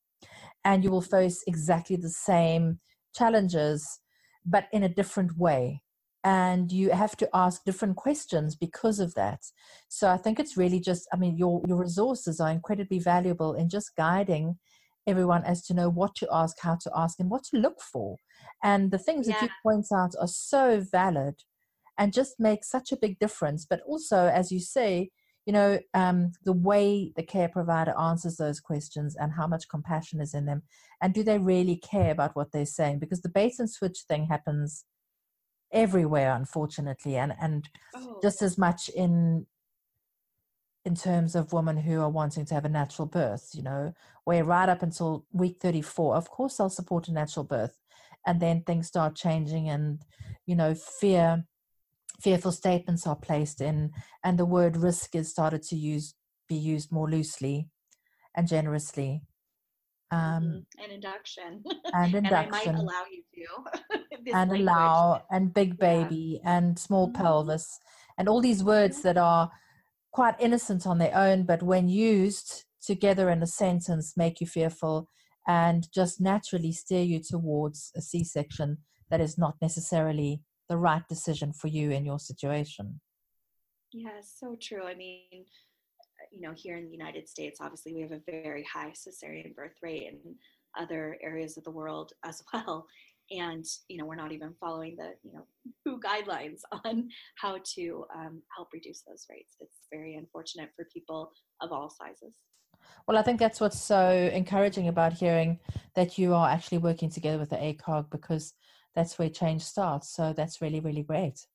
And 0.65 0.85
you 0.85 0.91
will 0.91 1.01
face 1.01 1.43
exactly 1.47 1.97
the 1.97 2.11
same 2.11 2.81
challenges, 3.15 4.01
but 4.45 4.67
in 4.73 4.83
a 4.83 4.89
different 4.89 5.39
way. 5.39 5.83
And 6.23 6.71
you 6.71 6.91
have 6.91 7.17
to 7.17 7.29
ask 7.33 7.65
different 7.65 7.97
questions 7.97 8.55
because 8.55 9.01
of 9.01 9.15
that. 9.15 9.41
So 9.89 10.09
I 10.09 10.19
think 10.19 10.39
it's 10.39 10.57
really 10.57 10.79
just, 10.79 11.09
I 11.15 11.17
mean, 11.17 11.39
your, 11.39 11.63
your 11.67 11.79
resources 11.79 12.41
are 12.41 12.51
incredibly 12.51 12.99
valuable 12.99 13.55
in 13.55 13.71
just 13.71 13.97
guiding 13.97 14.59
everyone 15.07 15.45
as 15.45 15.63
to 15.67 15.75
know 15.75 15.89
what 15.89 16.15
to 16.17 16.29
ask, 16.31 16.57
how 16.61 16.77
to 16.77 16.91
ask, 16.95 17.19
and 17.21 17.31
what 17.31 17.45
to 17.45 17.59
look 17.59 17.81
for. 17.81 18.17
And 18.63 18.91
the 18.91 18.99
things 18.99 19.29
yeah. 19.29 19.35
that 19.35 19.43
you 19.43 19.49
point 19.63 19.87
out 19.95 20.13
are 20.21 20.29
so 20.29 20.81
valid 20.81 21.43
and 21.99 22.13
just 22.13 22.37
make 22.39 22.65
such 22.65 22.93
a 22.93 22.97
big 22.97 23.19
difference. 23.19 23.67
But 23.69 23.81
also, 23.87 24.27
as 24.27 24.51
you 24.51 24.61
say, 24.61 25.11
you 25.47 25.53
know, 25.53 25.79
um, 25.95 26.33
the 26.45 26.53
way 26.53 27.13
the 27.17 27.23
care 27.23 27.49
provider 27.49 27.95
answers 27.99 28.37
those 28.37 28.61
questions 28.61 29.17
and 29.17 29.33
how 29.33 29.47
much 29.47 29.69
compassion 29.69 30.21
is 30.21 30.35
in 30.35 30.47
them, 30.47 30.63
and 31.03 31.15
do 31.15 31.23
they 31.23 31.39
really 31.39 31.77
care 31.77 32.11
about 32.11 32.37
what 32.37 32.53
they're 32.53 32.67
saying? 32.67 32.99
Because 32.99 33.23
the 33.23 33.29
bait 33.29 33.55
and 33.59 33.71
switch 33.71 34.05
thing 34.07 34.27
happens 34.27 34.85
everywhere, 35.73 36.35
unfortunately, 36.35 37.17
and 37.17 37.35
and 37.41 37.69
oh. 37.95 38.19
just 38.23 38.43
as 38.43 38.59
much 38.59 38.89
in 38.91 39.47
in 40.85 40.95
terms 40.95 41.35
of 41.35 41.53
women 41.53 41.77
who 41.77 42.01
are 42.01 42.09
wanting 42.09 42.45
to 42.47 42.55
have 42.55 42.65
a 42.65 42.71
natural 42.71 43.07
birth, 43.07 43.51
you 43.53 43.63
know, 43.63 43.93
where 44.25 44.45
right 44.45 44.69
up 44.69 44.83
until 44.83 45.27
week 45.33 45.59
34, 45.61 46.17
of 46.17 46.31
course, 46.31 46.57
they'll 46.57 46.71
support 46.71 47.09
a 47.09 47.13
natural 47.13 47.45
birth. 47.45 47.77
And 48.27 48.41
then 48.41 48.63
things 48.63 48.87
start 48.87 49.17
changing, 49.17 49.69
and, 49.71 50.03
you 50.45 50.55
know, 50.55 50.75
fear, 50.75 51.45
fearful 52.21 52.53
statements 52.53 53.07
are 53.07 53.17
placed 53.17 53.63
in, 53.63 53.93
and 54.23 54.39
the 54.39 54.45
word 54.45 54.77
risk 54.77 55.15
is 55.15 55.31
started 55.31 55.63
to 55.65 55.77
use 55.77 56.15
be 56.49 56.57
used 56.57 56.91
more 56.93 57.09
loosely 57.09 57.69
and 58.37 58.47
generously. 58.47 59.23
Um, 60.11 60.21
mm-hmm. 60.21 60.83
and 60.83 60.93
induction. 60.93 61.63
And 61.95 62.15
induction. 62.15 62.25
and 62.25 62.35
I 62.35 62.47
might 62.49 62.67
allow 62.67 63.05
you 63.11 63.23
to. 63.37 63.99
and 64.35 64.51
language. 64.51 64.61
allow, 64.61 65.23
and 65.31 65.55
big 65.55 65.79
baby, 65.79 66.41
yeah. 66.43 66.57
and 66.57 66.79
small 66.79 67.09
mm-hmm. 67.09 67.23
pelvis, 67.23 67.79
and 68.19 68.29
all 68.29 68.41
these 68.41 68.63
words 68.63 69.03
that 69.03 69.17
are 69.17 69.51
quite 70.13 70.35
innocent 70.41 70.87
on 70.87 70.99
their 70.99 71.15
own, 71.17 71.45
but 71.45 71.63
when 71.63 71.89
used 71.89 72.65
together 72.83 73.31
in 73.31 73.43
a 73.43 73.47
sentence, 73.47 74.17
make 74.17 74.41
you 74.41 74.47
fearful 74.47 75.09
and 75.47 75.89
just 75.93 76.21
naturally 76.21 76.73
steer 76.73 77.03
you 77.03 77.21
towards 77.21 77.93
a 77.97 78.01
C 78.01 78.25
section 78.25 78.79
that 79.11 79.21
is 79.21 79.39
not 79.39 79.57
necessarily 79.61 80.43
the 80.69 80.77
right 80.77 81.07
decision 81.09 81.53
for 81.53 81.69
you 81.69 81.91
in 81.91 82.05
your 82.05 82.19
situation. 82.19 83.01
Yeah, 83.93 84.21
so 84.23 84.57
true. 84.61 84.85
I 84.85 84.95
mean, 84.95 85.45
you 86.31 86.41
know, 86.41 86.53
here 86.55 86.77
in 86.77 86.87
the 86.87 86.93
United 86.93 87.29
States, 87.29 87.59
obviously 87.61 87.95
we 87.95 88.03
have 88.03 88.13
a 88.13 88.21
very 88.27 88.65
high 88.73 88.93
cesarean 88.93 89.55
birth 89.55 89.77
rate 89.83 90.09
and 90.09 90.35
other 90.79 91.19
areas 91.21 91.57
of 91.57 91.65
the 91.65 91.71
world 91.71 92.13
as 92.25 92.43
well 92.53 92.87
and 93.31 93.65
you 93.89 93.97
know 93.97 94.05
we're 94.05 94.17
not 94.17 94.33
even 94.33 94.55
following 94.61 94.97
the 94.97 95.13
you 95.23 95.33
know 95.33 95.47
WHO 95.85 96.01
guidelines 96.01 96.61
on 96.85 97.09
how 97.37 97.59
to 97.75 98.05
um, 98.15 98.43
help 98.55 98.69
reduce 98.73 99.03
those 99.03 99.27
rates. 99.31 99.57
It's 99.61 99.77
very 99.93 100.15
unfortunate 100.17 100.71
for 100.77 100.87
people 100.93 101.33
of 101.61 101.73
all 101.73 101.91
sizes. 101.91 102.35
Well, 103.07 103.19
I 103.19 103.23
think 103.23 103.39
that's 103.39 103.61
what's 103.61 103.81
so 103.81 104.31
encouraging 104.33 104.89
about 104.89 105.13
hearing 105.13 105.59
that 105.95 106.19
you 106.19 106.35
are 106.35 106.49
actually 106.49 106.79
working 106.79 107.11
together 107.11 107.39
with 107.39 107.51
the 107.51 107.57
ACOG 107.57 108.11
because 108.11 108.55
that's 108.95 109.19
where 109.19 109.29
change 109.29 109.63
starts. 109.63 110.15
So 110.15 110.33
that's 110.33 110.61
really, 110.61 110.81
really 110.81 111.03
great. 111.03 111.47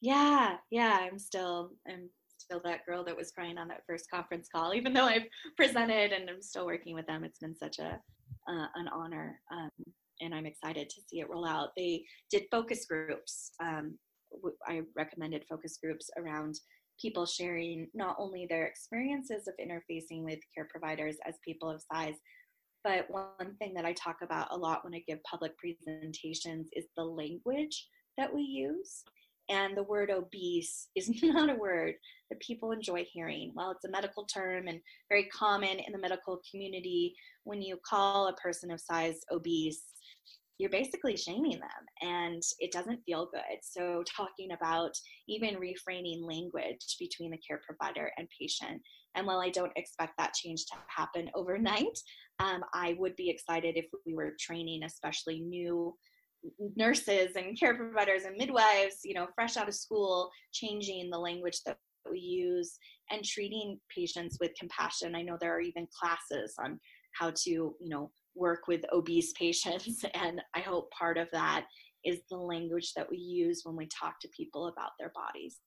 Yeah, 0.00 0.56
yeah, 0.70 0.98
I'm 1.00 1.18
still 1.18 1.72
I'm 1.88 2.08
still 2.38 2.60
that 2.64 2.86
girl 2.86 3.04
that 3.04 3.16
was 3.16 3.30
crying 3.30 3.58
on 3.58 3.68
that 3.68 3.82
first 3.86 4.10
conference 4.10 4.48
call, 4.54 4.74
even 4.74 4.92
though 4.92 5.04
I've 5.04 5.26
presented 5.56 6.12
and 6.12 6.28
I'm 6.28 6.42
still 6.42 6.66
working 6.66 6.94
with 6.94 7.06
them. 7.06 7.24
It's 7.24 7.38
been 7.38 7.54
such 7.54 7.78
a 7.78 8.00
uh, 8.48 8.66
an 8.74 8.88
honor. 8.88 9.40
Um, 9.52 9.70
and 10.20 10.34
I'm 10.34 10.46
excited 10.46 10.88
to 10.90 11.00
see 11.08 11.20
it 11.20 11.30
roll 11.30 11.46
out. 11.46 11.70
They 11.76 12.04
did 12.30 12.44
focus 12.50 12.86
groups. 12.88 13.52
Um, 13.62 13.98
I 14.66 14.82
recommended 14.96 15.44
focus 15.48 15.78
groups 15.82 16.10
around 16.16 16.54
people 17.00 17.26
sharing 17.26 17.88
not 17.94 18.16
only 18.18 18.46
their 18.46 18.66
experiences 18.66 19.48
of 19.48 19.54
interfacing 19.60 20.22
with 20.22 20.38
care 20.54 20.68
providers 20.70 21.16
as 21.26 21.34
people 21.44 21.70
of 21.70 21.82
size, 21.92 22.16
but 22.84 23.06
one 23.10 23.54
thing 23.58 23.74
that 23.74 23.84
I 23.84 23.92
talk 23.92 24.18
about 24.22 24.48
a 24.50 24.56
lot 24.56 24.84
when 24.84 24.94
I 24.94 25.02
give 25.06 25.22
public 25.24 25.52
presentations 25.58 26.68
is 26.72 26.86
the 26.96 27.04
language 27.04 27.88
that 28.16 28.32
we 28.32 28.42
use. 28.42 29.02
And 29.50 29.76
the 29.76 29.82
word 29.82 30.10
obese 30.10 30.88
is 30.94 31.10
not 31.22 31.50
a 31.50 31.54
word 31.54 31.94
that 32.30 32.40
people 32.40 32.72
enjoy 32.72 33.04
hearing. 33.12 33.50
While 33.52 33.72
it's 33.72 33.84
a 33.84 33.90
medical 33.90 34.24
term 34.24 34.68
and 34.68 34.80
very 35.08 35.24
common 35.24 35.80
in 35.80 35.92
the 35.92 35.98
medical 35.98 36.40
community, 36.50 37.14
when 37.44 37.60
you 37.60 37.78
call 37.84 38.28
a 38.28 38.34
person 38.34 38.70
of 38.70 38.80
size 38.80 39.20
obese, 39.30 39.82
you're 40.60 40.68
basically 40.68 41.16
shaming 41.16 41.58
them 41.58 41.84
and 42.02 42.42
it 42.58 42.70
doesn't 42.70 43.00
feel 43.06 43.30
good. 43.32 43.58
So, 43.62 44.04
talking 44.14 44.52
about 44.52 44.92
even 45.26 45.56
reframing 45.56 46.22
language 46.22 46.96
between 46.98 47.30
the 47.30 47.38
care 47.38 47.60
provider 47.66 48.10
and 48.18 48.28
patient. 48.38 48.82
And 49.14 49.26
while 49.26 49.40
I 49.40 49.48
don't 49.48 49.72
expect 49.76 50.12
that 50.18 50.34
change 50.34 50.66
to 50.66 50.76
happen 50.94 51.30
overnight, 51.34 51.98
um, 52.40 52.62
I 52.74 52.94
would 52.98 53.16
be 53.16 53.30
excited 53.30 53.78
if 53.78 53.86
we 54.06 54.14
were 54.14 54.36
training, 54.38 54.82
especially 54.82 55.40
new 55.40 55.94
nurses 56.76 57.36
and 57.36 57.58
care 57.58 57.74
providers 57.74 58.24
and 58.24 58.36
midwives, 58.36 58.98
you 59.02 59.14
know, 59.14 59.28
fresh 59.34 59.56
out 59.56 59.68
of 59.68 59.74
school, 59.74 60.30
changing 60.52 61.08
the 61.08 61.18
language 61.18 61.60
that 61.64 61.78
we 62.10 62.18
use 62.18 62.76
and 63.10 63.24
treating 63.24 63.78
patients 63.94 64.36
with 64.40 64.52
compassion. 64.58 65.14
I 65.14 65.22
know 65.22 65.38
there 65.40 65.56
are 65.56 65.60
even 65.60 65.86
classes 65.98 66.54
on 66.62 66.78
how 67.18 67.30
to, 67.30 67.50
you 67.50 67.76
know, 67.80 68.10
work 68.34 68.66
with 68.68 68.84
obese 68.92 69.32
patients. 69.32 70.04
And 70.14 70.40
I 70.54 70.60
hope 70.60 70.90
part 70.90 71.18
of 71.18 71.28
that 71.32 71.66
is 72.04 72.20
the 72.30 72.36
language 72.36 72.92
that 72.94 73.10
we 73.10 73.18
use 73.18 73.62
when 73.64 73.76
we 73.76 73.86
talk 73.86 74.20
to 74.20 74.28
people 74.28 74.68
about 74.68 74.92
their 74.98 75.12
bodies. 75.14 75.60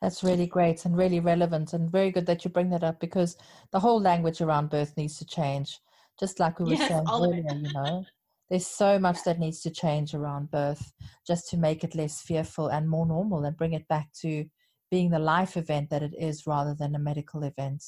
That's 0.00 0.24
really 0.24 0.46
great 0.46 0.84
and 0.84 0.96
really 0.96 1.20
relevant, 1.20 1.74
and 1.74 1.90
very 1.90 2.10
good 2.10 2.26
that 2.26 2.44
you 2.44 2.50
bring 2.50 2.70
that 2.70 2.82
up 2.82 2.98
because 2.98 3.36
the 3.70 3.78
whole 3.78 4.00
language 4.00 4.40
around 4.40 4.70
birth 4.70 4.96
needs 4.96 5.16
to 5.18 5.24
change. 5.24 5.78
Just 6.18 6.40
like 6.40 6.58
we 6.58 6.66
were 6.66 6.76
yes, 6.76 6.88
saying 6.88 7.06
earlier, 7.08 7.54
you 7.54 7.72
know, 7.72 8.04
there's 8.50 8.66
so 8.66 8.98
much 8.98 9.22
that 9.24 9.38
needs 9.38 9.60
to 9.62 9.70
change 9.70 10.12
around 10.12 10.50
birth 10.50 10.92
just 11.26 11.48
to 11.50 11.56
make 11.56 11.84
it 11.84 11.94
less 11.94 12.20
fearful 12.20 12.66
and 12.66 12.88
more 12.90 13.06
normal 13.06 13.44
and 13.44 13.56
bring 13.56 13.74
it 13.74 13.86
back 13.88 14.12
to 14.20 14.44
being 14.90 15.10
the 15.10 15.18
life 15.18 15.56
event 15.56 15.88
that 15.90 16.02
it 16.02 16.14
is 16.18 16.46
rather 16.46 16.74
than 16.74 16.94
a 16.94 16.98
medical 16.98 17.44
event. 17.44 17.82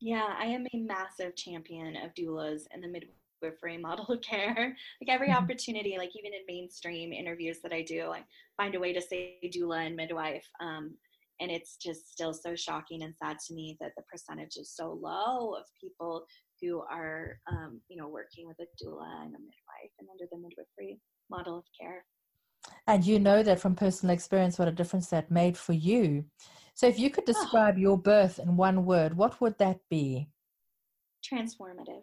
Yeah, 0.00 0.34
I 0.38 0.46
am 0.46 0.66
a 0.72 0.78
massive 0.78 1.36
champion 1.36 1.96
of 1.96 2.14
doulas 2.14 2.62
and 2.72 2.82
the 2.82 2.88
midwifery 2.88 3.78
model 3.80 4.06
of 4.06 4.20
care. 4.20 4.76
Like 5.00 5.08
every 5.08 5.28
mm-hmm. 5.28 5.42
opportunity, 5.42 5.96
like 5.98 6.10
even 6.16 6.32
in 6.34 6.40
mainstream 6.46 7.12
interviews 7.12 7.58
that 7.62 7.72
I 7.72 7.82
do, 7.82 8.10
I 8.10 8.24
find 8.56 8.74
a 8.74 8.80
way 8.80 8.92
to 8.92 9.00
say 9.00 9.38
doula 9.44 9.86
and 9.86 9.96
midwife. 9.96 10.46
Um, 10.60 10.94
and 11.40 11.50
it's 11.50 11.76
just 11.76 12.10
still 12.10 12.32
so 12.32 12.56
shocking 12.56 13.02
and 13.02 13.14
sad 13.14 13.38
to 13.46 13.54
me 13.54 13.76
that 13.80 13.92
the 13.96 14.02
percentage 14.10 14.56
is 14.56 14.74
so 14.74 14.98
low 15.00 15.54
of 15.54 15.64
people 15.78 16.24
who 16.62 16.82
are, 16.90 17.38
um, 17.50 17.80
you 17.88 18.00
know, 18.00 18.08
working 18.08 18.46
with 18.46 18.56
a 18.60 18.84
doula 18.84 19.22
and 19.22 19.34
a 19.34 19.38
midwife 19.38 19.92
and 19.98 20.08
under 20.10 20.24
the 20.30 20.38
midwifery 20.38 20.98
model 21.30 21.58
of 21.58 21.64
care. 21.78 22.04
And 22.86 23.04
you 23.04 23.18
know 23.18 23.42
that 23.42 23.60
from 23.60 23.74
personal 23.74 24.14
experience 24.14 24.58
what 24.58 24.68
a 24.68 24.72
difference 24.72 25.08
that 25.08 25.30
made 25.30 25.58
for 25.58 25.72
you. 25.72 26.24
So, 26.76 26.86
if 26.86 26.98
you 26.98 27.08
could 27.08 27.24
ah. 27.26 27.32
describe 27.32 27.76
oh. 27.78 27.80
your 27.80 27.98
birth 27.98 28.38
in 28.38 28.54
one 28.54 28.84
word, 28.84 29.16
what 29.16 29.40
would 29.40 29.56
that 29.58 29.80
be? 29.88 30.28
Transformative. 31.24 32.02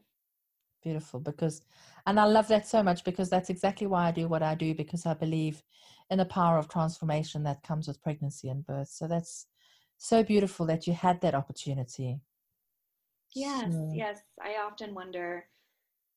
Beautiful. 0.83 1.19
Because, 1.19 1.61
and 2.07 2.19
I 2.19 2.25
love 2.25 2.47
that 2.47 2.67
so 2.67 2.81
much 2.81 3.03
because 3.03 3.29
that's 3.29 3.51
exactly 3.51 3.85
why 3.85 4.07
I 4.07 4.11
do 4.11 4.27
what 4.27 4.41
I 4.41 4.55
do 4.55 4.73
because 4.73 5.05
I 5.05 5.13
believe 5.13 5.61
in 6.09 6.17
the 6.17 6.25
power 6.25 6.57
of 6.57 6.67
transformation 6.67 7.43
that 7.43 7.61
comes 7.61 7.87
with 7.87 8.01
pregnancy 8.01 8.49
and 8.49 8.65
birth. 8.65 8.89
So, 8.89 9.07
that's 9.07 9.45
so 9.99 10.23
beautiful 10.23 10.65
that 10.65 10.87
you 10.87 10.93
had 10.93 11.21
that 11.21 11.35
opportunity. 11.35 12.19
Yes, 13.35 13.71
so. 13.71 13.91
yes. 13.93 14.21
I 14.41 14.55
often 14.65 14.95
wonder, 14.95 15.45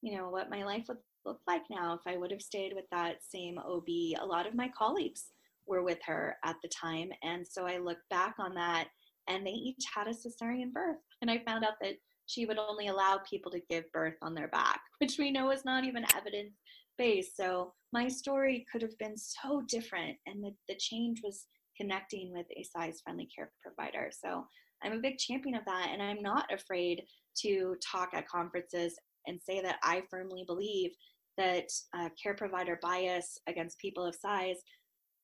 you 0.01 0.17
know, 0.17 0.31
what 0.31 0.49
my 0.49 0.65
life 0.65 0.87
would 0.89 0.99
look 1.27 1.41
like 1.47 1.65
now 1.69 1.93
if 1.93 2.01
I 2.07 2.17
would 2.17 2.31
have 2.31 2.41
stayed 2.41 2.73
with 2.75 2.87
that 2.91 3.17
same 3.23 3.59
OB. 3.59 3.89
A 4.19 4.25
lot 4.25 4.47
of 4.47 4.55
my 4.55 4.71
colleagues 4.77 5.27
were 5.67 5.83
with 5.83 5.99
her 6.07 6.37
at 6.45 6.57
the 6.63 6.69
time. 6.69 7.11
And 7.23 7.47
so 7.47 7.67
I 7.67 7.79
look 7.79 7.99
back 8.11 8.35
on 8.39 8.55
that 8.55 8.89
and 9.29 9.47
they 9.47 9.51
each 9.51 9.85
had 9.95 10.07
a 10.07 10.11
cesarean 10.11 10.73
birth. 10.73 10.99
And 11.21 11.31
I 11.31 11.43
found 11.47 11.65
out 11.65 11.75
that 11.81 11.95
she 12.27 12.47
would 12.47 12.59
only 12.59 12.89
allow 12.89 13.21
people 13.29 13.51
to 13.53 13.63
give 13.71 13.91
birth 13.93 14.17
on 14.23 14.35
their 14.35 14.49
back, 14.49 14.81
which 14.99 15.17
we 15.19 15.31
know 15.31 15.51
is 15.51 15.65
not 15.65 15.85
even 15.85 16.05
evidence 16.17 16.55
based. 16.99 17.37
So 17.37 17.73
my 17.93 18.09
story 18.09 18.67
could 18.71 18.83
have 18.83 18.97
been 18.99 19.17
so 19.17 19.63
different. 19.69 20.17
And 20.27 20.43
the, 20.43 20.53
the 20.69 20.77
change 20.79 21.21
was 21.23 21.47
connecting 21.77 22.33
with 22.33 22.47
a 22.57 22.65
size 22.65 23.01
friendly 23.03 23.29
care 23.35 23.51
provider. 23.63 24.11
So 24.11 24.47
I'm 24.83 24.93
a 24.93 25.01
big 25.01 25.19
champion 25.19 25.57
of 25.57 25.65
that. 25.67 25.91
And 25.93 26.03
I'm 26.03 26.23
not 26.23 26.53
afraid 26.53 27.03
to 27.43 27.77
talk 27.85 28.11
at 28.15 28.29
conferences 28.29 28.95
and 29.27 29.41
say 29.43 29.61
that 29.61 29.77
I 29.83 30.03
firmly 30.11 30.45
believe 30.47 30.93
that 31.37 31.69
uh, 31.95 32.09
care 32.21 32.35
provider 32.35 32.79
bias 32.81 33.39
against 33.47 33.79
people 33.79 34.05
of 34.05 34.15
size 34.15 34.57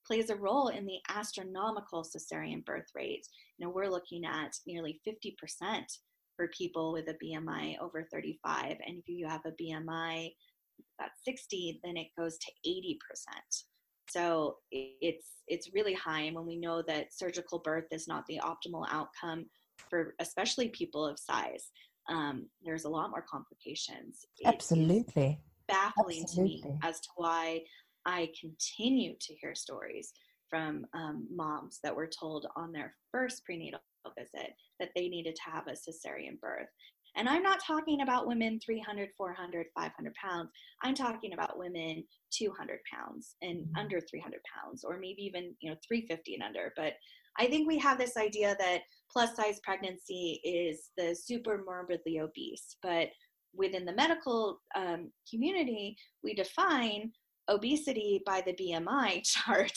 plays 0.07 0.31
a 0.31 0.37
role 0.37 0.69
in 0.69 0.87
the 0.87 0.99
astronomical 1.09 2.05
cesarean 2.05 2.65
birth 2.65 2.89
rate. 2.95 3.27
You 3.59 3.67
know, 3.67 3.73
we're 3.73 3.91
looking 3.91 4.25
at 4.25 4.53
nearly 4.67 5.01
50% 5.07 5.85
for 6.37 6.49
people 6.57 6.93
with 6.93 7.09
a 7.09 7.17
BMI 7.25 7.79
over 7.81 8.07
35. 8.13 8.77
And 8.87 8.99
if 8.99 9.09
you 9.09 9.27
have 9.27 9.43
a 9.47 9.53
BMI 9.63 10.33
that's 10.99 11.25
60, 11.25 11.81
then 11.85 11.97
it 11.97 12.09
goes 12.19 12.39
to 12.39 12.53
80%. 12.69 12.97
So 14.11 14.57
it's 14.71 15.29
it's 15.49 15.73
really 15.73 15.95
high, 15.95 16.23
and 16.23 16.37
when 16.37 16.47
we 16.47 16.59
know 16.59 16.83
that 16.83 17.15
surgical 17.15 17.61
birth 17.61 17.87
is 17.91 18.07
not 18.07 18.27
the 18.27 18.41
optimal 18.43 18.87
outcome 18.91 19.47
for 19.89 20.15
especially 20.21 20.69
people 20.69 21.07
of 21.07 21.19
size, 21.19 21.71
um, 22.11 22.47
there's 22.63 22.85
a 22.85 22.91
lot 22.91 23.11
more 23.11 23.25
complications. 23.27 24.27
Absolutely, 24.45 25.41
baffling 25.67 26.25
Absolutely. 26.25 26.61
to 26.61 26.69
me 26.69 26.79
as 26.83 27.01
to 27.01 27.09
why 27.17 27.61
I 28.07 28.31
continue 28.41 29.15
to 29.21 29.35
hear 29.35 29.55
stories 29.55 30.13
from 30.49 30.87
um, 30.95 31.27
moms 31.35 31.79
that 31.83 31.95
were 31.95 32.09
told 32.09 32.47
on 32.57 32.73
their 32.73 32.95
first 33.11 33.45
prenatal 33.45 33.81
visit 34.19 34.53
that 34.81 34.91
they 34.95 35.09
needed 35.09 35.35
to 35.37 35.51
have 35.51 35.67
a 35.67 35.73
cesarean 35.73 36.39
birth. 36.41 36.69
And 37.17 37.29
I'm 37.29 37.43
not 37.43 37.61
talking 37.65 38.01
about 38.01 38.27
women 38.27 38.59
300, 38.65 39.11
400, 39.17 39.67
500 39.75 40.15
pounds. 40.15 40.51
I'm 40.83 40.95
talking 40.95 41.35
about 41.35 41.59
women 41.59 42.05
200 42.33 42.79
pounds 42.93 43.37
and 43.43 43.61
mm-hmm. 43.61 43.77
under 43.77 44.01
300 44.01 44.41
pounds, 44.55 44.85
or 44.85 44.99
maybe 44.99 45.23
even 45.23 45.55
you 45.61 45.71
know 45.71 45.77
350 45.87 46.35
and 46.35 46.43
under. 46.43 46.73
But 46.77 46.95
I 47.39 47.47
think 47.47 47.67
we 47.67 47.79
have 47.79 47.99
this 47.99 48.17
idea 48.17 48.57
that 48.59 48.83
plus 49.11 49.37
size 49.37 49.61
pregnancy 49.63 50.41
is 50.45 50.91
the 50.97 51.15
super 51.15 51.63
morbidly 51.65 52.21
obese. 52.21 52.77
But 52.83 53.09
within 53.55 53.85
the 53.85 53.95
medical 53.95 54.61
um, 54.75 55.11
community, 55.31 55.97
we 56.23 56.35
define 56.35 57.13
obesity 57.49 58.23
by 58.25 58.43
the 58.43 58.55
BMI 58.55 59.23
chart, 59.25 59.73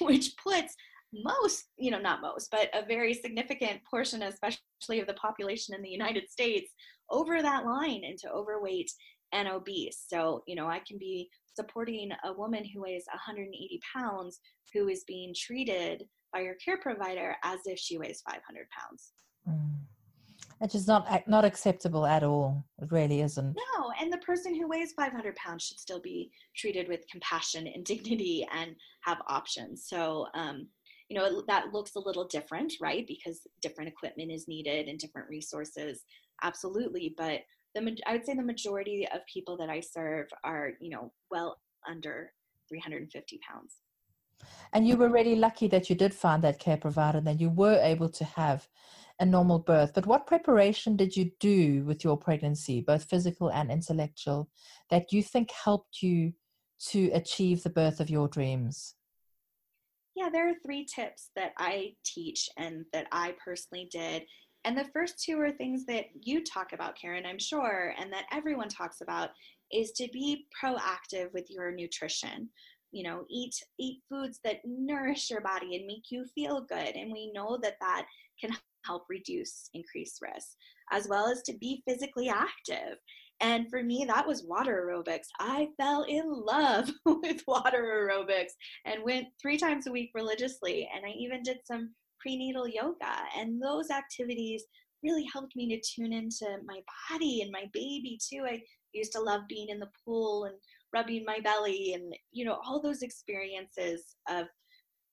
which 0.00 0.34
puts 0.42 0.74
most, 1.12 1.64
you 1.78 1.90
know, 1.90 2.00
not 2.00 2.20
most, 2.20 2.50
but 2.50 2.68
a 2.74 2.84
very 2.84 3.14
significant 3.14 3.80
portion, 3.90 4.22
especially 4.22 5.00
of 5.00 5.06
the 5.06 5.14
population 5.14 5.74
in 5.74 5.82
the 5.82 5.88
United 5.88 6.28
States, 6.30 6.70
over 7.10 7.40
that 7.40 7.64
line 7.64 8.02
into 8.04 8.30
overweight 8.30 8.90
and 9.32 9.48
obese. 9.48 10.04
So, 10.06 10.42
you 10.46 10.54
know, 10.54 10.66
I 10.66 10.80
can 10.86 10.98
be 10.98 11.28
supporting 11.54 12.10
a 12.24 12.32
woman 12.32 12.64
who 12.64 12.82
weighs 12.82 13.04
180 13.10 13.80
pounds 13.94 14.40
who 14.72 14.88
is 14.88 15.04
being 15.04 15.34
treated 15.36 16.04
by 16.32 16.40
your 16.40 16.54
care 16.62 16.78
provider 16.78 17.36
as 17.42 17.60
if 17.64 17.78
she 17.78 17.98
weighs 17.98 18.22
500 18.26 18.66
pounds. 18.70 19.12
Mm. 19.48 19.78
Which 20.58 20.74
is 20.74 20.86
not 20.86 21.28
not 21.28 21.44
acceptable 21.44 22.04
at 22.06 22.24
all. 22.24 22.64
It 22.82 22.90
really 22.90 23.20
isn't. 23.20 23.56
No, 23.56 23.92
and 24.00 24.12
the 24.12 24.18
person 24.18 24.54
who 24.54 24.68
weighs 24.68 24.92
500 24.92 25.36
pounds 25.36 25.64
should 25.64 25.78
still 25.78 26.00
be 26.00 26.30
treated 26.56 26.88
with 26.88 27.08
compassion 27.10 27.66
and 27.66 27.84
dignity 27.92 28.46
and 28.52 28.74
have 29.02 29.18
options. 29.28 29.86
So, 29.86 30.26
um, 30.34 30.66
you 31.08 31.16
know, 31.16 31.42
that 31.46 31.72
looks 31.72 31.94
a 31.94 32.00
little 32.00 32.26
different, 32.26 32.74
right? 32.80 33.06
Because 33.06 33.40
different 33.62 33.88
equipment 33.88 34.30
is 34.30 34.48
needed 34.48 34.88
and 34.88 34.98
different 34.98 35.28
resources, 35.28 36.04
absolutely. 36.42 37.14
But 37.16 37.42
the 37.74 37.96
I 38.06 38.12
would 38.12 38.26
say 38.26 38.34
the 38.34 38.42
majority 38.42 39.06
of 39.14 39.20
people 39.32 39.56
that 39.58 39.70
I 39.70 39.80
serve 39.80 40.28
are, 40.44 40.72
you 40.80 40.90
know, 40.90 41.12
well 41.30 41.56
under 41.88 42.32
350 42.68 43.40
pounds. 43.48 43.76
And 44.72 44.86
you 44.86 44.96
were 44.96 45.08
really 45.08 45.34
lucky 45.34 45.68
that 45.68 45.88
you 45.88 45.96
did 45.96 46.14
find 46.14 46.42
that 46.44 46.58
care 46.58 46.76
provider, 46.76 47.20
that 47.22 47.40
you 47.40 47.50
were 47.50 47.78
able 47.82 48.08
to 48.10 48.24
have 48.24 48.68
a 49.20 49.26
normal 49.26 49.58
birth. 49.58 49.92
But 49.94 50.06
what 50.06 50.26
preparation 50.26 50.96
did 50.96 51.16
you 51.16 51.30
do 51.40 51.84
with 51.84 52.04
your 52.04 52.16
pregnancy, 52.16 52.80
both 52.80 53.04
physical 53.04 53.50
and 53.50 53.70
intellectual, 53.70 54.48
that 54.90 55.12
you 55.12 55.22
think 55.22 55.50
helped 55.50 56.02
you 56.02 56.32
to 56.90 57.10
achieve 57.12 57.62
the 57.62 57.70
birth 57.70 58.00
of 58.00 58.10
your 58.10 58.28
dreams? 58.28 58.94
Yeah, 60.14 60.30
there 60.30 60.48
are 60.48 60.54
three 60.64 60.84
tips 60.84 61.30
that 61.36 61.52
I 61.58 61.94
teach 62.04 62.48
and 62.56 62.84
that 62.92 63.06
I 63.12 63.34
personally 63.44 63.88
did. 63.90 64.24
And 64.64 64.76
the 64.76 64.88
first 64.92 65.22
two 65.22 65.40
are 65.40 65.52
things 65.52 65.86
that 65.86 66.06
you 66.20 66.44
talk 66.44 66.72
about, 66.72 66.98
Karen, 67.00 67.24
I'm 67.24 67.38
sure, 67.38 67.94
and 67.98 68.12
that 68.12 68.26
everyone 68.32 68.68
talks 68.68 69.00
about 69.00 69.30
is 69.72 69.92
to 69.92 70.08
be 70.12 70.46
proactive 70.62 71.32
with 71.32 71.50
your 71.50 71.70
nutrition 71.70 72.48
you 72.90 73.02
know 73.02 73.24
eat 73.28 73.54
eat 73.78 74.00
foods 74.08 74.40
that 74.44 74.60
nourish 74.64 75.30
your 75.30 75.40
body 75.40 75.76
and 75.76 75.86
make 75.86 76.04
you 76.10 76.24
feel 76.34 76.62
good 76.62 76.96
and 76.96 77.12
we 77.12 77.30
know 77.32 77.58
that 77.60 77.76
that 77.80 78.06
can 78.40 78.50
help 78.88 79.04
reduce 79.08 79.68
increased 79.74 80.20
risk 80.22 80.48
as 80.90 81.06
well 81.08 81.30
as 81.30 81.42
to 81.42 81.56
be 81.58 81.82
physically 81.86 82.28
active. 82.28 82.96
And 83.40 83.68
for 83.70 83.82
me 83.82 84.04
that 84.08 84.26
was 84.26 84.44
water 84.44 84.88
aerobics. 84.88 85.28
I 85.38 85.68
fell 85.76 86.04
in 86.08 86.24
love 86.26 86.90
with 87.04 87.42
water 87.46 88.08
aerobics 88.10 88.52
and 88.84 89.04
went 89.04 89.26
three 89.40 89.58
times 89.58 89.86
a 89.86 89.92
week 89.92 90.10
religiously 90.14 90.88
and 90.94 91.04
i 91.04 91.10
even 91.10 91.42
did 91.42 91.58
some 91.64 91.90
prenatal 92.20 92.66
yoga. 92.66 93.14
And 93.36 93.62
those 93.62 93.90
activities 93.90 94.64
really 95.02 95.26
helped 95.32 95.54
me 95.54 95.68
to 95.68 95.80
tune 95.80 96.12
into 96.12 96.46
my 96.66 96.80
body 97.10 97.42
and 97.42 97.52
my 97.52 97.64
baby 97.72 98.18
too. 98.20 98.44
I 98.44 98.60
used 98.92 99.12
to 99.12 99.20
love 99.20 99.42
being 99.48 99.68
in 99.68 99.78
the 99.78 99.90
pool 100.04 100.44
and 100.44 100.54
rubbing 100.92 101.24
my 101.24 101.38
belly 101.40 101.92
and 101.94 102.14
you 102.32 102.44
know 102.44 102.58
all 102.64 102.80
those 102.80 103.02
experiences 103.02 104.16
of 104.28 104.46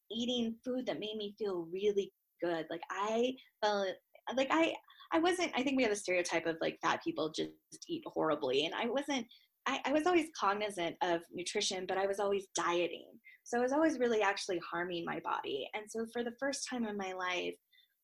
eating 0.10 0.56
food 0.64 0.86
that 0.86 1.00
made 1.00 1.18
me 1.18 1.36
feel 1.38 1.68
really 1.72 2.12
good. 2.42 2.66
Like 2.70 2.82
I 2.92 3.34
felt 3.64 3.88
like 4.36 4.48
I 4.52 4.74
I 5.12 5.20
wasn't 5.20 5.52
I 5.56 5.64
think 5.64 5.78
we 5.78 5.84
have 5.84 5.92
a 5.92 5.96
stereotype 5.96 6.46
of 6.46 6.58
like 6.62 6.80
fat 6.82 7.04
people 7.04 7.32
just 7.36 7.52
eat 7.88 8.04
horribly 8.08 8.66
and 8.66 8.74
I 8.76 8.88
wasn't 8.88 9.26
I, 9.68 9.80
I 9.86 9.92
was 9.92 10.06
always 10.06 10.28
cognizant 10.40 10.96
of 11.02 11.22
nutrition, 11.34 11.86
but 11.88 11.98
I 11.98 12.06
was 12.06 12.20
always 12.20 12.46
dieting. 12.56 13.08
So 13.44 13.58
I 13.58 13.62
was 13.62 13.72
always 13.72 14.00
really 14.00 14.22
actually 14.22 14.60
harming 14.60 15.06
my 15.06 15.20
body. 15.22 15.68
And 15.74 15.84
so 15.90 16.06
for 16.14 16.24
the 16.24 16.36
first 16.40 16.68
time 16.70 16.86
in 16.86 16.98
my 16.98 17.14
life, 17.14 17.56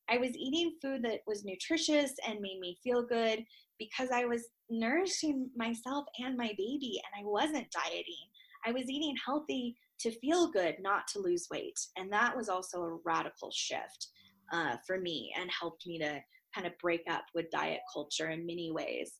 I 0.08 0.18
was 0.18 0.36
eating 0.36 0.76
food 0.82 1.02
that 1.04 1.20
was 1.26 1.44
nutritious 1.44 2.12
and 2.26 2.40
made 2.40 2.58
me 2.60 2.78
feel 2.82 3.02
good 3.02 3.44
because 3.78 4.10
I 4.12 4.24
was 4.24 4.48
nourishing 4.70 5.50
myself 5.56 6.04
and 6.18 6.36
my 6.36 6.52
baby 6.58 7.00
and 7.04 7.24
I 7.24 7.28
wasn't 7.28 7.72
dieting. 7.72 8.26
I 8.66 8.72
was 8.72 8.88
eating 8.88 9.14
healthy 9.24 9.76
to 10.00 10.18
feel 10.18 10.50
good, 10.50 10.76
not 10.80 11.06
to 11.08 11.20
lose 11.20 11.46
weight. 11.50 11.78
And 11.96 12.12
that 12.12 12.36
was 12.36 12.48
also 12.48 12.82
a 12.82 12.98
radical 13.04 13.50
shift 13.52 14.08
uh, 14.52 14.76
for 14.86 14.98
me 15.00 15.32
and 15.38 15.50
helped 15.50 15.86
me 15.86 15.98
to 15.98 16.20
kind 16.54 16.66
of 16.66 16.78
break 16.78 17.02
up 17.10 17.24
with 17.34 17.50
diet 17.50 17.80
culture 17.92 18.30
in 18.30 18.46
many 18.46 18.70
ways. 18.70 19.14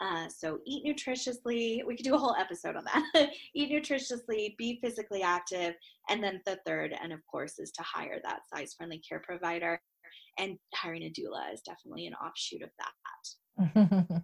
Uh, 0.00 0.28
so 0.28 0.58
eat 0.66 0.84
nutritiously. 0.84 1.84
We 1.86 1.96
could 1.96 2.04
do 2.04 2.14
a 2.14 2.18
whole 2.18 2.34
episode 2.38 2.76
on 2.76 2.84
that. 2.84 3.30
eat 3.54 3.70
nutritiously, 3.70 4.56
be 4.58 4.78
physically 4.82 5.22
active, 5.22 5.74
and 6.08 6.22
then 6.22 6.40
the 6.46 6.58
third, 6.66 6.94
and 7.00 7.12
of 7.12 7.20
course, 7.30 7.58
is 7.58 7.70
to 7.72 7.82
hire 7.82 8.18
that 8.24 8.40
size-friendly 8.52 9.02
care 9.08 9.22
provider. 9.24 9.80
And 10.36 10.58
hiring 10.74 11.04
a 11.04 11.10
doula 11.10 11.54
is 11.54 11.60
definitely 11.60 12.06
an 12.06 12.14
offshoot 12.14 12.62
of 12.62 12.70
that. 12.78 14.22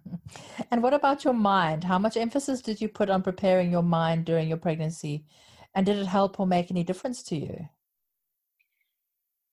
and 0.71 0.83
what 0.83 0.93
about 0.93 1.23
your 1.23 1.33
mind? 1.33 1.85
How 1.85 1.97
much 1.97 2.17
emphasis 2.17 2.61
did 2.61 2.81
you 2.81 2.89
put 2.89 3.09
on 3.09 3.21
preparing 3.21 3.71
your 3.71 3.81
mind 3.81 4.25
during 4.25 4.49
your 4.49 4.57
pregnancy? 4.57 5.25
And 5.73 5.85
did 5.85 5.97
it 5.97 6.07
help 6.07 6.37
or 6.37 6.45
make 6.45 6.69
any 6.69 6.83
difference 6.83 7.23
to 7.23 7.37
you? 7.37 7.69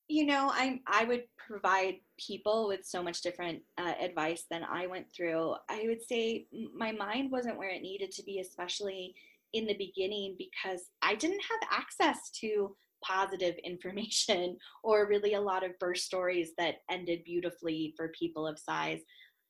You 0.09 0.25
know, 0.25 0.51
I 0.51 0.81
I 0.87 1.05
would 1.05 1.25
provide 1.37 1.97
people 2.18 2.66
with 2.66 2.85
so 2.85 3.03
much 3.03 3.21
different 3.21 3.61
uh, 3.77 3.92
advice 4.01 4.44
than 4.51 4.64
I 4.64 4.87
went 4.87 5.07
through. 5.14 5.55
I 5.68 5.85
would 5.87 6.03
say 6.03 6.47
my 6.75 6.92
mind 6.92 7.31
wasn't 7.31 7.59
where 7.59 7.71
it 7.71 7.83
needed 7.83 8.11
to 8.12 8.23
be, 8.23 8.40
especially 8.40 9.14
in 9.53 9.66
the 9.66 9.77
beginning, 9.77 10.37
because 10.38 10.83
I 11.03 11.14
didn't 11.14 11.40
have 11.40 11.79
access 11.79 12.31
to 12.40 12.75
positive 13.05 13.55
information 13.64 14.57
or 14.83 15.09
really 15.09 15.35
a 15.35 15.40
lot 15.40 15.64
of 15.64 15.79
birth 15.79 15.99
stories 15.99 16.51
that 16.59 16.77
ended 16.90 17.25
beautifully 17.25 17.94
for 17.97 18.12
people 18.18 18.47
of 18.47 18.59
size. 18.59 19.01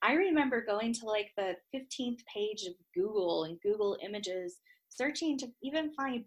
I 0.03 0.15
remember 0.15 0.65
going 0.65 0.93
to 0.95 1.07
like 1.07 1.31
the 1.37 1.57
15th 1.75 2.21
page 2.33 2.65
of 2.65 2.75
Google 2.95 3.45
and 3.45 3.61
Google 3.61 3.97
Images, 4.05 4.59
searching 4.89 5.37
to 5.39 5.49
even 5.63 5.93
find 5.93 6.25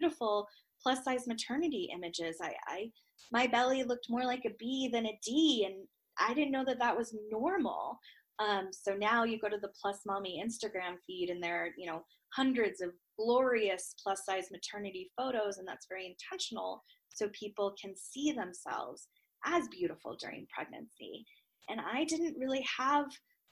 beautiful 0.00 0.46
plus 0.82 1.04
size 1.04 1.26
maternity 1.26 1.90
images. 1.92 2.36
I, 2.42 2.54
I 2.66 2.90
my 3.32 3.46
belly 3.46 3.84
looked 3.84 4.06
more 4.08 4.24
like 4.24 4.44
a 4.46 4.54
B 4.58 4.88
than 4.92 5.06
a 5.06 5.18
D, 5.24 5.66
and 5.66 5.86
I 6.18 6.34
didn't 6.34 6.52
know 6.52 6.64
that 6.64 6.78
that 6.78 6.96
was 6.96 7.14
normal. 7.30 7.98
Um, 8.38 8.68
so 8.70 8.94
now 8.94 9.24
you 9.24 9.38
go 9.38 9.48
to 9.48 9.58
the 9.60 9.72
Plus 9.80 10.00
Mommy 10.06 10.42
Instagram 10.44 10.96
feed, 11.06 11.30
and 11.30 11.42
there 11.42 11.64
are 11.64 11.68
you 11.76 11.86
know 11.86 12.02
hundreds 12.34 12.80
of 12.80 12.90
glorious 13.18 13.94
plus 14.02 14.24
size 14.24 14.46
maternity 14.50 15.10
photos, 15.16 15.58
and 15.58 15.66
that's 15.66 15.86
very 15.88 16.06
intentional, 16.06 16.82
so 17.08 17.28
people 17.32 17.74
can 17.80 17.94
see 17.96 18.32
themselves 18.32 19.08
as 19.44 19.68
beautiful 19.68 20.16
during 20.20 20.46
pregnancy. 20.54 21.24
And 21.68 21.80
I 21.80 22.04
didn't 22.04 22.38
really 22.38 22.64
have 22.78 23.06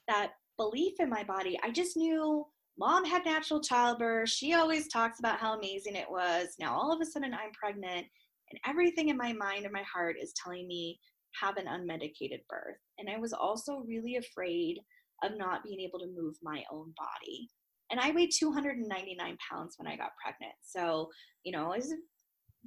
that 0.09 0.33
belief 0.57 0.95
in 1.01 1.11
my 1.11 1.23
body. 1.25 1.59
I 1.63 1.71
just 1.71 1.97
knew 1.97 2.47
mom 2.79 3.05
had 3.05 3.25
natural 3.25 3.61
childbirth. 3.61 4.29
She 4.29 4.55
always 4.55 4.89
talks 4.89 5.19
about 5.19 5.39
how 5.39 5.59
amazing 5.59 5.97
it 5.97 6.11
was. 6.11 6.49
Now 6.59 6.77
all 6.77 6.93
of 6.93 7.01
a 7.01 7.07
sudden 7.07 7.35
I'm 7.35 7.53
pregnant 7.53 8.07
and 8.51 8.61
everything 8.67 9.09
in 9.09 9.17
my 9.17 9.33
mind 9.33 9.65
and 9.65 9.73
my 9.73 9.83
heart 9.83 10.17
is 10.21 10.33
telling 10.43 10.67
me 10.69 10.99
have 11.41 11.57
an 11.57 11.67
unmedicated 11.67 12.41
birth. 12.49 12.79
And 12.99 13.09
I 13.11 13.19
was 13.19 13.33
also 13.33 13.85
really 13.87 14.17
afraid 14.17 14.79
of 15.23 15.37
not 15.37 15.65
being 15.65 15.81
able 15.81 15.99
to 16.01 16.07
move 16.07 16.37
my 16.43 16.63
own 16.71 16.93
body. 16.97 17.49
And 17.91 18.01
I 18.01 18.11
weighed 18.11 18.33
299 18.37 19.39
pounds 19.51 19.75
when 19.79 19.87
I 19.87 19.97
got 19.97 20.11
pregnant. 20.23 20.55
So, 20.63 21.09
you 21.45 21.53
know, 21.53 21.73
I 21.73 21.77
was 21.77 21.93
a 21.93 21.97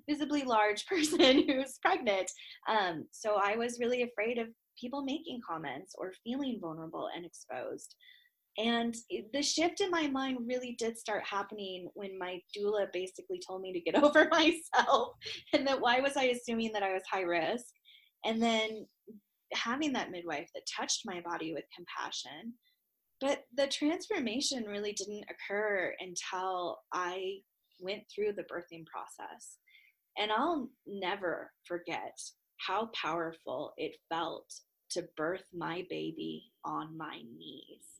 visibly 0.08 0.44
large 0.44 0.86
person 0.88 1.48
who's 1.48 1.78
pregnant. 1.82 2.32
Um, 2.68 3.06
so 3.12 3.36
I 3.42 3.56
was 3.56 3.80
really 3.80 4.04
afraid 4.04 4.38
of 4.38 4.48
people 4.80 5.04
making 5.04 5.42
comments 5.48 5.94
or 5.98 6.14
feeling 6.24 6.60
vulnerable 6.62 7.10
and 7.16 7.26
exposed. 7.26 7.96
And 8.60 8.94
the 9.32 9.42
shift 9.42 9.80
in 9.80 9.90
my 9.90 10.08
mind 10.08 10.40
really 10.46 10.76
did 10.78 10.98
start 10.98 11.24
happening 11.24 11.90
when 11.94 12.20
my 12.20 12.42
doula 12.56 12.92
basically 12.92 13.42
told 13.46 13.62
me 13.62 13.72
to 13.72 13.80
get 13.80 13.96
over 14.04 14.28
myself 14.30 15.14
and 15.54 15.66
that 15.66 15.80
why 15.80 16.02
was 16.02 16.18
I 16.18 16.26
assuming 16.26 16.74
that 16.74 16.84
I 16.84 16.94
was 16.94 17.04
high 17.10 17.22
risk? 17.22 17.66
And 18.26 18.44
then 18.44 18.86
having 19.54 19.94
that 19.94 20.12
midwife 20.12 20.50
that 20.54 20.64
touched 20.78 21.04
my 21.06 21.22
body 21.22 21.54
with 21.54 21.64
compassion. 21.74 22.54
But 23.22 23.44
the 23.56 23.68
transformation 23.68 24.66
really 24.66 24.92
didn't 24.92 25.26
occur 25.30 25.94
until 26.00 26.80
I 26.94 27.38
went 27.80 28.04
through 28.14 28.34
the 28.34 28.44
birthing 28.44 28.86
process. 28.86 29.58
And 30.18 30.32
I'll 30.34 30.70
never 30.86 31.52
forget 31.66 32.20
how 32.58 32.90
powerful 32.94 33.74
it 33.78 33.96
felt 34.10 34.52
to 34.92 35.08
birth 35.16 35.46
my 35.54 35.86
baby 35.90 36.44
on 36.66 36.98
my 36.98 37.22
knees 37.38 37.99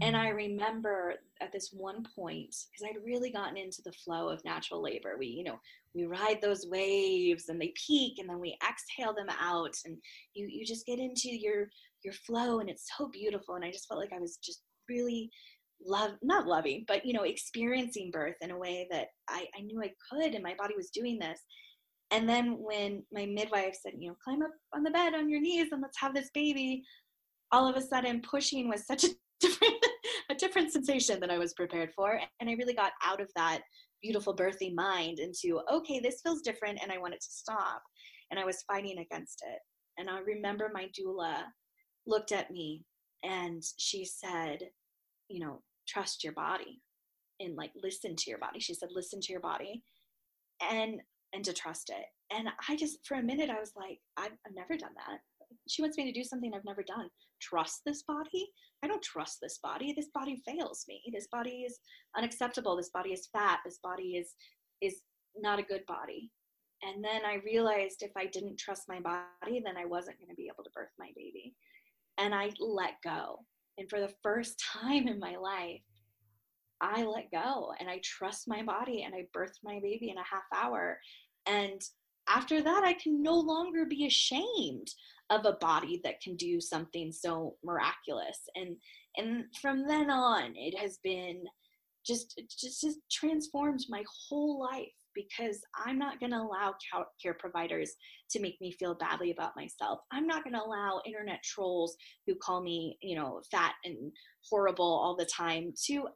and 0.00 0.16
I 0.16 0.28
mm-hmm. 0.28 0.36
remember 0.36 1.14
at 1.40 1.52
this 1.52 1.70
one 1.72 2.04
point, 2.16 2.54
because 2.70 2.84
I'd 2.84 3.04
really 3.04 3.30
gotten 3.30 3.56
into 3.56 3.82
the 3.84 3.92
flow 3.92 4.28
of 4.28 4.44
natural 4.44 4.82
labor. 4.82 5.16
We, 5.18 5.26
you 5.26 5.44
know, 5.44 5.58
we 5.94 6.04
ride 6.04 6.38
those 6.40 6.66
waves 6.68 7.48
and 7.48 7.60
they 7.60 7.72
peak 7.86 8.18
and 8.18 8.28
then 8.28 8.38
we 8.38 8.56
exhale 8.68 9.14
them 9.14 9.28
out 9.40 9.74
and 9.84 9.96
you 10.34 10.46
you 10.48 10.64
just 10.64 10.86
get 10.86 10.98
into 10.98 11.28
your 11.28 11.68
your 12.04 12.14
flow 12.14 12.60
and 12.60 12.70
it's 12.70 12.90
so 12.96 13.08
beautiful. 13.08 13.56
And 13.56 13.64
I 13.64 13.70
just 13.70 13.88
felt 13.88 14.00
like 14.00 14.12
I 14.12 14.20
was 14.20 14.38
just 14.38 14.62
really 14.88 15.30
love 15.84 16.12
not 16.22 16.46
loving, 16.46 16.84
but 16.86 17.04
you 17.04 17.12
know, 17.12 17.22
experiencing 17.22 18.10
birth 18.10 18.36
in 18.40 18.50
a 18.50 18.58
way 18.58 18.86
that 18.90 19.08
I, 19.28 19.46
I 19.56 19.62
knew 19.62 19.82
I 19.82 19.92
could 20.10 20.34
and 20.34 20.42
my 20.42 20.54
body 20.54 20.74
was 20.76 20.90
doing 20.90 21.18
this. 21.18 21.40
And 22.12 22.28
then 22.28 22.56
when 22.58 23.04
my 23.12 23.26
midwife 23.26 23.76
said, 23.80 23.92
you 23.98 24.08
know, 24.08 24.16
climb 24.22 24.42
up 24.42 24.50
on 24.74 24.82
the 24.82 24.90
bed 24.90 25.14
on 25.14 25.30
your 25.30 25.40
knees 25.40 25.68
and 25.70 25.80
let's 25.80 26.00
have 26.00 26.14
this 26.14 26.30
baby, 26.34 26.82
all 27.52 27.68
of 27.68 27.76
a 27.76 27.80
sudden 27.80 28.20
pushing 28.20 28.68
was 28.68 28.86
such 28.86 29.04
a 29.04 29.08
different 29.40 29.74
a 30.30 30.34
different 30.34 30.72
sensation 30.72 31.20
than 31.20 31.30
I 31.30 31.38
was 31.38 31.54
prepared 31.54 31.90
for. 31.94 32.20
And 32.40 32.48
I 32.48 32.54
really 32.54 32.74
got 32.74 32.92
out 33.04 33.20
of 33.20 33.30
that 33.36 33.62
beautiful 34.02 34.34
birthing 34.34 34.74
mind 34.74 35.18
into, 35.18 35.60
okay, 35.70 36.00
this 36.00 36.20
feels 36.22 36.40
different 36.40 36.78
and 36.82 36.92
I 36.92 36.98
want 36.98 37.14
it 37.14 37.20
to 37.20 37.30
stop. 37.30 37.82
And 38.30 38.38
I 38.38 38.44
was 38.44 38.62
fighting 38.62 38.98
against 38.98 39.42
it. 39.46 39.58
And 39.98 40.08
I 40.08 40.20
remember 40.20 40.70
my 40.72 40.88
doula 40.98 41.42
looked 42.06 42.32
at 42.32 42.50
me 42.50 42.84
and 43.24 43.62
she 43.76 44.04
said, 44.04 44.60
you 45.28 45.40
know, 45.40 45.62
trust 45.88 46.22
your 46.22 46.32
body 46.32 46.80
and 47.40 47.56
like 47.56 47.72
listen 47.82 48.14
to 48.16 48.30
your 48.30 48.38
body. 48.38 48.60
She 48.60 48.74
said, 48.74 48.90
listen 48.94 49.20
to 49.20 49.32
your 49.32 49.40
body 49.40 49.82
and 50.70 51.00
and 51.32 51.44
to 51.44 51.52
trust 51.52 51.90
it. 51.90 52.06
And 52.32 52.48
I 52.68 52.76
just 52.76 52.98
for 53.06 53.16
a 53.16 53.22
minute 53.22 53.50
I 53.50 53.60
was 53.60 53.72
like, 53.76 53.98
I've, 54.16 54.32
I've 54.46 54.54
never 54.54 54.76
done 54.76 54.94
that 54.94 55.18
she 55.68 55.82
wants 55.82 55.96
me 55.96 56.04
to 56.04 56.18
do 56.18 56.24
something 56.24 56.52
I've 56.54 56.64
never 56.64 56.82
done. 56.82 57.08
Trust 57.40 57.82
this 57.84 58.02
body? 58.02 58.50
I 58.82 58.86
don't 58.86 59.02
trust 59.02 59.38
this 59.40 59.58
body. 59.62 59.92
This 59.94 60.08
body 60.14 60.42
fails 60.46 60.84
me. 60.88 61.02
This 61.12 61.28
body 61.30 61.64
is 61.66 61.78
unacceptable. 62.16 62.76
This 62.76 62.90
body 62.90 63.10
is 63.10 63.28
fat. 63.32 63.60
This 63.64 63.78
body 63.82 64.16
is 64.16 64.34
is 64.80 65.02
not 65.36 65.58
a 65.58 65.64
good 65.64 65.84
body. 65.86 66.30
And 66.82 67.04
then 67.04 67.24
I 67.26 67.42
realized 67.44 68.02
if 68.02 68.12
I 68.16 68.26
didn't 68.26 68.58
trust 68.58 68.84
my 68.88 69.00
body, 69.00 69.62
then 69.64 69.76
I 69.76 69.84
wasn't 69.84 70.18
going 70.18 70.30
to 70.30 70.34
be 70.34 70.50
able 70.52 70.64
to 70.64 70.70
birth 70.74 70.92
my 70.98 71.10
baby. 71.14 71.54
And 72.16 72.34
I 72.34 72.50
let 72.58 72.94
go. 73.04 73.40
And 73.76 73.88
for 73.88 74.00
the 74.00 74.14
first 74.22 74.62
time 74.80 75.06
in 75.06 75.18
my 75.18 75.36
life, 75.36 75.82
I 76.80 77.04
let 77.04 77.30
go 77.30 77.72
and 77.78 77.90
I 77.90 78.00
trust 78.02 78.48
my 78.48 78.62
body 78.62 79.02
and 79.02 79.14
I 79.14 79.26
birthed 79.36 79.58
my 79.62 79.78
baby 79.82 80.10
in 80.10 80.16
a 80.16 80.24
half 80.24 80.44
hour. 80.54 80.98
And 81.46 81.80
after 82.34 82.62
that, 82.62 82.84
I 82.84 82.92
can 82.94 83.22
no 83.22 83.34
longer 83.34 83.84
be 83.84 84.06
ashamed 84.06 84.88
of 85.30 85.44
a 85.46 85.52
body 85.60 86.00
that 86.04 86.20
can 86.20 86.36
do 86.36 86.60
something 86.60 87.12
so 87.12 87.56
miraculous. 87.64 88.38
And 88.56 88.76
and 89.16 89.44
from 89.60 89.86
then 89.86 90.10
on 90.10 90.54
it 90.56 90.76
has 90.78 90.98
been 91.02 91.44
just 92.04 92.40
just, 92.60 92.80
just 92.80 92.98
transformed 93.10 93.84
my 93.88 94.04
whole 94.28 94.60
life 94.60 94.99
because 95.28 95.60
I'm 95.74 95.98
not 95.98 96.20
going 96.20 96.32
to 96.32 96.38
allow 96.38 96.74
care 97.22 97.34
providers 97.34 97.92
to 98.30 98.40
make 98.40 98.60
me 98.60 98.72
feel 98.72 98.94
badly 98.94 99.30
about 99.30 99.56
myself. 99.56 100.00
I'm 100.12 100.26
not 100.26 100.44
going 100.44 100.54
to 100.54 100.62
allow 100.62 101.00
internet 101.06 101.42
trolls 101.42 101.96
who 102.26 102.34
call 102.34 102.62
me, 102.62 102.96
you 103.02 103.16
know, 103.16 103.40
fat 103.50 103.74
and 103.84 104.12
horrible 104.48 104.84
all 104.84 105.16
the 105.16 105.26
time 105.26 105.72
to 105.86 106.06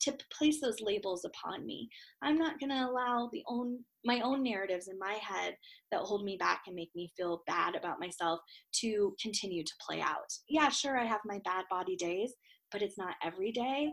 to 0.00 0.16
place 0.36 0.60
those 0.60 0.80
labels 0.80 1.24
upon 1.24 1.66
me. 1.66 1.88
I'm 2.22 2.36
not 2.36 2.60
going 2.60 2.70
to 2.70 2.86
allow 2.88 3.28
the 3.32 3.42
own 3.48 3.78
my 4.04 4.20
own 4.20 4.42
narratives 4.42 4.88
in 4.88 4.98
my 4.98 5.14
head 5.14 5.56
that 5.90 6.00
hold 6.00 6.24
me 6.24 6.36
back 6.36 6.62
and 6.66 6.76
make 6.76 6.90
me 6.94 7.12
feel 7.16 7.42
bad 7.46 7.74
about 7.74 8.00
myself 8.00 8.40
to 8.80 9.14
continue 9.20 9.62
to 9.62 9.72
play 9.86 10.00
out. 10.00 10.32
Yeah, 10.48 10.68
sure 10.68 10.98
I 10.98 11.04
have 11.04 11.20
my 11.24 11.40
bad 11.44 11.64
body 11.70 11.96
days, 11.96 12.32
but 12.70 12.82
it's 12.82 12.98
not 12.98 13.14
every 13.22 13.52
day. 13.52 13.90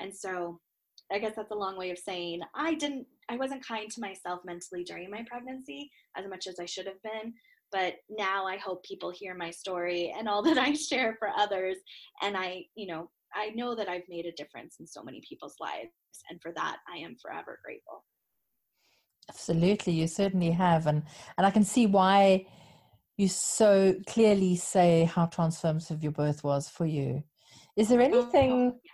And 0.00 0.14
so 0.14 0.60
I 1.12 1.18
guess 1.18 1.34
that's 1.36 1.50
a 1.50 1.56
long 1.56 1.76
way 1.76 1.90
of 1.90 1.98
saying 1.98 2.40
I 2.54 2.74
didn't 2.74 3.06
I 3.30 3.36
wasn't 3.36 3.66
kind 3.66 3.88
to 3.90 4.00
myself 4.00 4.40
mentally 4.44 4.82
during 4.82 5.10
my 5.10 5.24
pregnancy 5.28 5.90
as 6.16 6.26
much 6.28 6.46
as 6.48 6.58
I 6.60 6.66
should 6.66 6.86
have 6.86 7.00
been. 7.02 7.32
But 7.70 7.94
now 8.10 8.44
I 8.46 8.56
hope 8.56 8.84
people 8.84 9.12
hear 9.12 9.34
my 9.36 9.50
story 9.50 10.12
and 10.18 10.28
all 10.28 10.42
that 10.42 10.58
I 10.68 10.72
share 10.72 11.16
for 11.18 11.28
others. 11.28 11.76
And 12.22 12.36
I, 12.36 12.64
you 12.74 12.88
know, 12.88 13.10
I 13.32 13.50
know 13.54 13.76
that 13.76 13.88
I've 13.88 14.08
made 14.08 14.26
a 14.26 14.32
difference 14.32 14.76
in 14.80 14.86
so 14.86 15.04
many 15.04 15.22
people's 15.26 15.54
lives. 15.60 15.92
And 16.28 16.42
for 16.42 16.52
that, 16.56 16.78
I 16.92 16.98
am 16.98 17.14
forever 17.22 17.60
grateful. 17.64 18.04
Absolutely, 19.28 19.92
you 19.92 20.08
certainly 20.08 20.50
have. 20.50 20.88
And, 20.88 21.04
and 21.38 21.46
I 21.46 21.52
can 21.52 21.62
see 21.62 21.86
why 21.86 22.46
you 23.16 23.28
so 23.28 23.94
clearly 24.08 24.56
say 24.56 25.04
how 25.04 25.26
transformative 25.26 26.02
your 26.02 26.10
birth 26.10 26.42
was 26.42 26.68
for 26.68 26.86
you. 26.86 27.22
Is 27.76 27.88
there 27.88 28.00
oh, 28.00 28.04
anything 28.04 28.52
oh, 28.52 28.80
yeah 28.84 28.90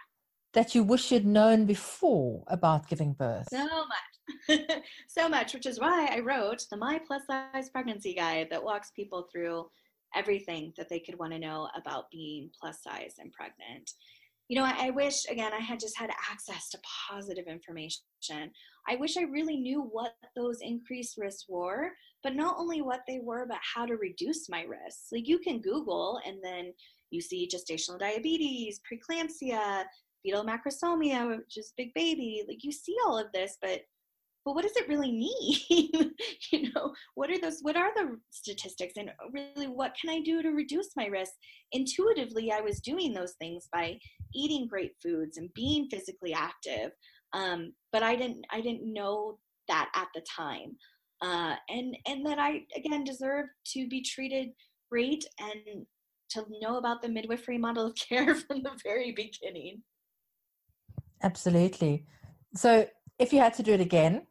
that 0.56 0.74
you 0.74 0.82
wish 0.82 1.12
you'd 1.12 1.26
known 1.26 1.66
before 1.66 2.42
about 2.48 2.88
giving 2.88 3.12
birth? 3.12 3.46
So 3.50 3.58
much. 3.58 4.15
so 5.08 5.28
much, 5.28 5.54
which 5.54 5.66
is 5.66 5.80
why 5.80 6.08
I 6.10 6.20
wrote 6.20 6.64
the 6.70 6.76
My 6.76 7.00
Plus 7.06 7.22
Size 7.26 7.70
Pregnancy 7.70 8.14
Guide 8.14 8.48
that 8.50 8.62
walks 8.62 8.90
people 8.90 9.28
through 9.32 9.66
everything 10.14 10.72
that 10.76 10.88
they 10.88 11.00
could 11.00 11.18
want 11.18 11.32
to 11.32 11.38
know 11.38 11.68
about 11.76 12.10
being 12.10 12.50
plus 12.58 12.82
size 12.82 13.14
and 13.18 13.32
pregnant. 13.32 13.90
You 14.48 14.58
know, 14.58 14.64
I, 14.64 14.86
I 14.86 14.90
wish, 14.90 15.26
again, 15.28 15.52
I 15.52 15.60
had 15.60 15.80
just 15.80 15.98
had 15.98 16.10
access 16.30 16.70
to 16.70 16.78
positive 17.10 17.46
information. 17.46 18.02
I 18.88 18.96
wish 18.96 19.16
I 19.16 19.22
really 19.22 19.56
knew 19.56 19.82
what 19.82 20.14
those 20.36 20.58
increased 20.62 21.18
risks 21.18 21.46
were, 21.48 21.90
but 22.22 22.36
not 22.36 22.56
only 22.58 22.80
what 22.80 23.00
they 23.08 23.18
were, 23.22 23.46
but 23.48 23.58
how 23.74 23.86
to 23.86 23.96
reduce 23.96 24.48
my 24.48 24.62
risks. 24.62 25.08
Like 25.12 25.26
you 25.26 25.38
can 25.38 25.60
Google 25.60 26.20
and 26.24 26.38
then 26.42 26.72
you 27.10 27.20
see 27.20 27.48
gestational 27.52 27.98
diabetes, 27.98 28.80
preeclampsia, 28.80 29.84
fetal 30.22 30.44
macrosomia, 30.44 31.36
which 31.36 31.56
is 31.56 31.72
big 31.76 31.92
baby. 31.94 32.44
Like 32.46 32.62
you 32.62 32.72
see 32.72 32.96
all 33.04 33.18
of 33.18 33.32
this, 33.32 33.58
but 33.60 33.80
but 34.46 34.54
what 34.54 34.62
does 34.62 34.76
it 34.76 34.88
really 34.88 35.10
mean? 35.10 35.90
you 36.52 36.72
know, 36.72 36.94
what 37.16 37.30
are 37.30 37.40
those 37.40 37.58
what 37.62 37.76
are 37.76 37.90
the 37.96 38.16
statistics 38.30 38.94
and 38.96 39.10
really 39.32 39.66
what 39.66 39.96
can 40.00 40.08
I 40.08 40.20
do 40.20 40.40
to 40.40 40.50
reduce 40.50 40.90
my 40.96 41.06
risk? 41.06 41.32
Intuitively, 41.72 42.52
I 42.52 42.60
was 42.60 42.78
doing 42.78 43.12
those 43.12 43.34
things 43.40 43.66
by 43.72 43.98
eating 44.32 44.68
great 44.68 44.92
foods 45.02 45.36
and 45.36 45.52
being 45.54 45.88
physically 45.90 46.32
active. 46.32 46.92
Um, 47.32 47.72
but 47.92 48.04
I 48.04 48.14
didn't 48.14 48.44
I 48.52 48.60
didn't 48.60 48.90
know 48.90 49.40
that 49.66 49.90
at 49.96 50.06
the 50.14 50.22
time. 50.34 50.76
Uh, 51.20 51.56
and 51.68 51.96
and 52.06 52.24
that 52.24 52.38
I 52.38 52.60
again 52.76 53.02
deserve 53.02 53.46
to 53.72 53.88
be 53.88 54.00
treated 54.00 54.50
great 54.92 55.24
and 55.40 55.86
to 56.28 56.44
know 56.60 56.76
about 56.76 57.02
the 57.02 57.08
midwifery 57.08 57.58
model 57.58 57.86
of 57.86 57.94
care 58.08 58.36
from 58.36 58.62
the 58.62 58.78
very 58.84 59.10
beginning. 59.10 59.82
Absolutely. 61.20 62.06
So, 62.54 62.86
if 63.18 63.32
you 63.32 63.40
had 63.40 63.54
to 63.54 63.64
do 63.64 63.72
it 63.72 63.80
again, 63.80 64.22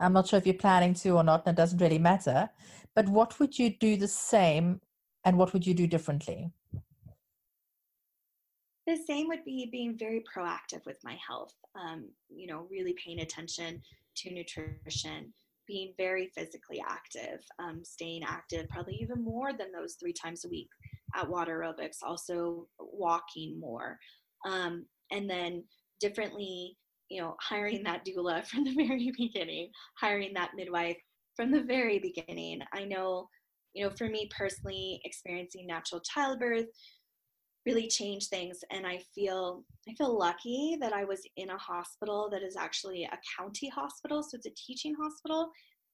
I'm 0.00 0.12
not 0.12 0.26
sure 0.26 0.38
if 0.38 0.46
you're 0.46 0.54
planning 0.54 0.94
to 0.94 1.10
or 1.10 1.24
not, 1.24 1.46
and 1.46 1.56
it 1.56 1.60
doesn't 1.60 1.80
really 1.80 1.98
matter, 1.98 2.50
but 2.94 3.08
what 3.08 3.38
would 3.38 3.58
you 3.58 3.70
do 3.70 3.96
the 3.96 4.08
same 4.08 4.80
and 5.24 5.38
what 5.38 5.52
would 5.52 5.66
you 5.66 5.74
do 5.74 5.86
differently? 5.86 6.50
The 8.86 8.96
same 8.96 9.28
would 9.28 9.44
be 9.44 9.68
being 9.72 9.96
very 9.96 10.22
proactive 10.22 10.84
with 10.84 10.98
my 11.04 11.16
health, 11.26 11.54
um, 11.74 12.10
you 12.28 12.46
know, 12.46 12.66
really 12.70 12.94
paying 13.02 13.20
attention 13.20 13.80
to 14.16 14.30
nutrition, 14.32 15.32
being 15.66 15.94
very 15.96 16.30
physically 16.36 16.82
active, 16.86 17.40
um, 17.58 17.82
staying 17.82 18.24
active, 18.24 18.68
probably 18.68 18.96
even 19.00 19.24
more 19.24 19.54
than 19.54 19.72
those 19.72 19.94
three 19.94 20.12
times 20.12 20.44
a 20.44 20.48
week 20.48 20.68
at 21.14 21.28
water 21.28 21.60
aerobics, 21.60 21.98
also 22.02 22.68
walking 22.78 23.58
more. 23.58 23.98
Um, 24.44 24.84
and 25.10 25.30
then 25.30 25.64
differently, 26.00 26.76
you 27.10 27.20
know, 27.20 27.36
hiring 27.40 27.84
mm-hmm. 27.84 27.92
that 27.92 28.06
doula 28.06 28.46
from 28.48 28.64
the 28.64 28.74
very 28.74 29.12
beginning, 29.16 29.70
hiring 29.98 30.34
that 30.34 30.52
midwife 30.54 30.96
from 31.36 31.50
the 31.50 31.62
very 31.62 31.98
beginning. 31.98 32.60
I 32.72 32.84
know, 32.84 33.28
you 33.72 33.84
know, 33.84 33.90
for 33.90 34.08
me 34.08 34.30
personally, 34.36 35.00
experiencing 35.04 35.66
natural 35.66 36.00
childbirth 36.00 36.66
really 37.66 37.88
changed 37.88 38.28
things 38.28 38.58
and 38.70 38.86
I 38.86 39.00
feel 39.14 39.64
I 39.88 39.94
feel 39.94 40.18
lucky 40.18 40.76
that 40.80 40.92
I 40.92 41.04
was 41.04 41.22
in 41.36 41.48
a 41.48 41.56
hospital 41.56 42.28
that 42.30 42.42
is 42.42 42.56
actually 42.56 43.04
a 43.04 43.18
county 43.38 43.68
hospital, 43.68 44.22
so 44.22 44.36
it's 44.36 44.46
a 44.46 44.50
teaching 44.50 44.94
hospital 45.00 45.50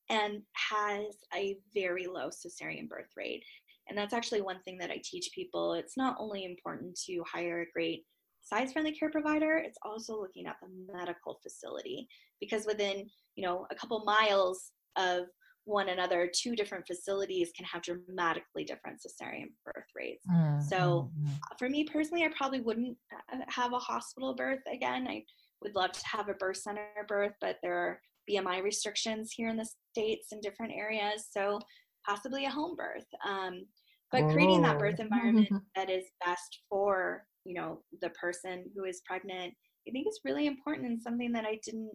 and 0.09 0.43
has 0.55 1.17
a 1.35 1.57
very 1.73 2.07
low 2.07 2.29
cesarean 2.29 2.89
birth 2.89 3.11
rate. 3.17 3.45
And 3.89 3.97
that's 3.97 4.13
actually 4.13 4.43
one 4.43 4.61
thing 4.65 4.79
that 4.79 4.91
I 4.91 5.01
teach 5.05 5.31
people. 5.35 5.75
It's 5.75 5.97
not 5.97 6.17
only 6.19 6.45
important 6.45 6.99
to 7.07 7.23
hire 7.33 7.63
a 7.63 7.71
great 7.73 8.05
size 8.43 8.73
friendly 8.73 8.93
care 8.93 9.11
provider, 9.11 9.59
it's 9.59 9.79
also 9.83 10.21
looking 10.21 10.47
at 10.47 10.57
the 10.63 10.69
medical 10.93 11.39
facility 11.43 12.09
because 12.41 12.67
within, 12.67 13.09
you 13.37 13.45
know, 13.45 13.67
a 13.71 13.75
couple 13.75 14.03
miles 14.05 14.73
of 14.97 15.25
one 15.65 15.89
another, 15.89 16.31
two 16.35 16.57
different 16.57 16.87
facilities 16.87 17.53
can 17.57 17.65
have 17.65 17.83
dramatically 17.83 18.65
different 18.65 18.99
cesarean 18.99 19.49
birth 19.65 19.85
rates. 19.95 20.27
Mm, 20.31 20.63
so, 20.63 21.11
mm, 21.21 21.29
mm. 21.29 21.39
for 21.59 21.69
me 21.69 21.85
personally, 21.85 22.25
I 22.25 22.31
probably 22.37 22.61
wouldn't 22.61 22.97
uh, 23.33 23.39
have 23.49 23.73
a 23.73 23.79
hospital 23.79 24.35
birth 24.35 24.61
again. 24.73 25.07
I 25.09 25.25
would 25.63 25.75
love 25.75 25.93
to 25.93 26.07
have 26.07 26.29
a 26.29 26.35
birth 26.35 26.57
center 26.57 26.87
birth, 27.07 27.35
but 27.41 27.57
there 27.63 27.77
are 27.77 28.01
BMI 28.29 28.63
restrictions 28.63 29.33
here 29.33 29.49
in 29.49 29.57
the 29.57 29.69
States 29.93 30.29
in 30.33 30.41
different 30.41 30.73
areas. 30.73 31.27
So, 31.31 31.61
possibly 32.09 32.47
a 32.47 32.51
home 32.51 32.77
birth. 32.77 33.07
Um, 33.29 33.67
but 34.11 34.33
creating 34.33 34.63
that 34.63 34.79
birth 34.79 34.99
environment 34.99 35.49
that 35.77 35.89
is 35.89 36.05
best 36.25 36.63
for 36.69 37.25
you 37.45 37.55
know 37.55 37.81
the 38.01 38.11
person 38.11 38.65
who 38.75 38.85
is 38.85 39.03
pregnant 39.07 39.53
i 39.89 39.91
think 39.91 40.07
it's 40.07 40.21
really 40.25 40.47
important 40.47 40.87
and 40.87 41.01
something 41.01 41.33
that 41.33 41.45
i 41.45 41.59
didn't 41.65 41.91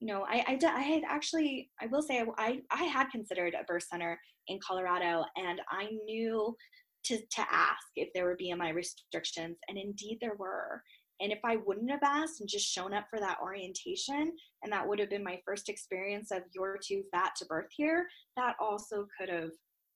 you 0.00 0.06
know 0.06 0.24
i 0.28 0.44
i, 0.48 0.58
I 0.66 0.80
had 0.80 1.02
actually 1.08 1.70
i 1.80 1.86
will 1.86 2.02
say 2.02 2.24
I, 2.38 2.60
I 2.70 2.84
had 2.84 3.10
considered 3.10 3.54
a 3.54 3.64
birth 3.64 3.84
center 3.90 4.18
in 4.48 4.58
colorado 4.66 5.24
and 5.36 5.60
i 5.70 5.88
knew 6.04 6.56
to, 7.04 7.16
to 7.16 7.40
ask 7.50 7.86
if 7.96 8.08
there 8.14 8.24
were 8.24 8.36
bmi 8.36 8.74
restrictions 8.74 9.56
and 9.68 9.78
indeed 9.78 10.18
there 10.20 10.34
were. 10.38 10.82
And 11.22 11.32
if 11.32 11.40
i 11.44 11.56
wouldn't 11.56 11.90
have 11.90 12.02
asked 12.02 12.40
and 12.40 12.48
just 12.48 12.66
shown 12.66 12.94
up 12.94 13.04
for 13.10 13.20
that 13.20 13.38
orientation 13.42 14.32
and 14.62 14.72
that 14.72 14.88
would 14.88 14.98
have 14.98 15.10
been 15.10 15.24
my 15.24 15.38
first 15.44 15.68
experience 15.68 16.30
of 16.30 16.42
you're 16.54 16.78
too 16.82 17.02
fat 17.12 17.32
to 17.36 17.44
birth 17.44 17.68
here 17.76 18.06
that 18.36 18.56
also 18.58 19.06
could 19.18 19.28
have 19.28 19.50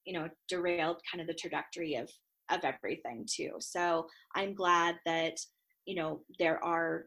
you 0.05 0.13
know 0.13 0.29
derailed 0.49 1.01
kind 1.11 1.23
of 1.23 1.27
the 1.27 1.35
trajectory 1.35 1.95
of 1.95 2.11
of 2.51 2.61
everything 2.65 3.27
too. 3.31 3.53
So 3.61 4.07
I'm 4.35 4.55
glad 4.55 4.97
that 5.07 5.39
you 5.87 5.97
know 5.97 6.21
there 6.39 6.63
are 6.65 7.07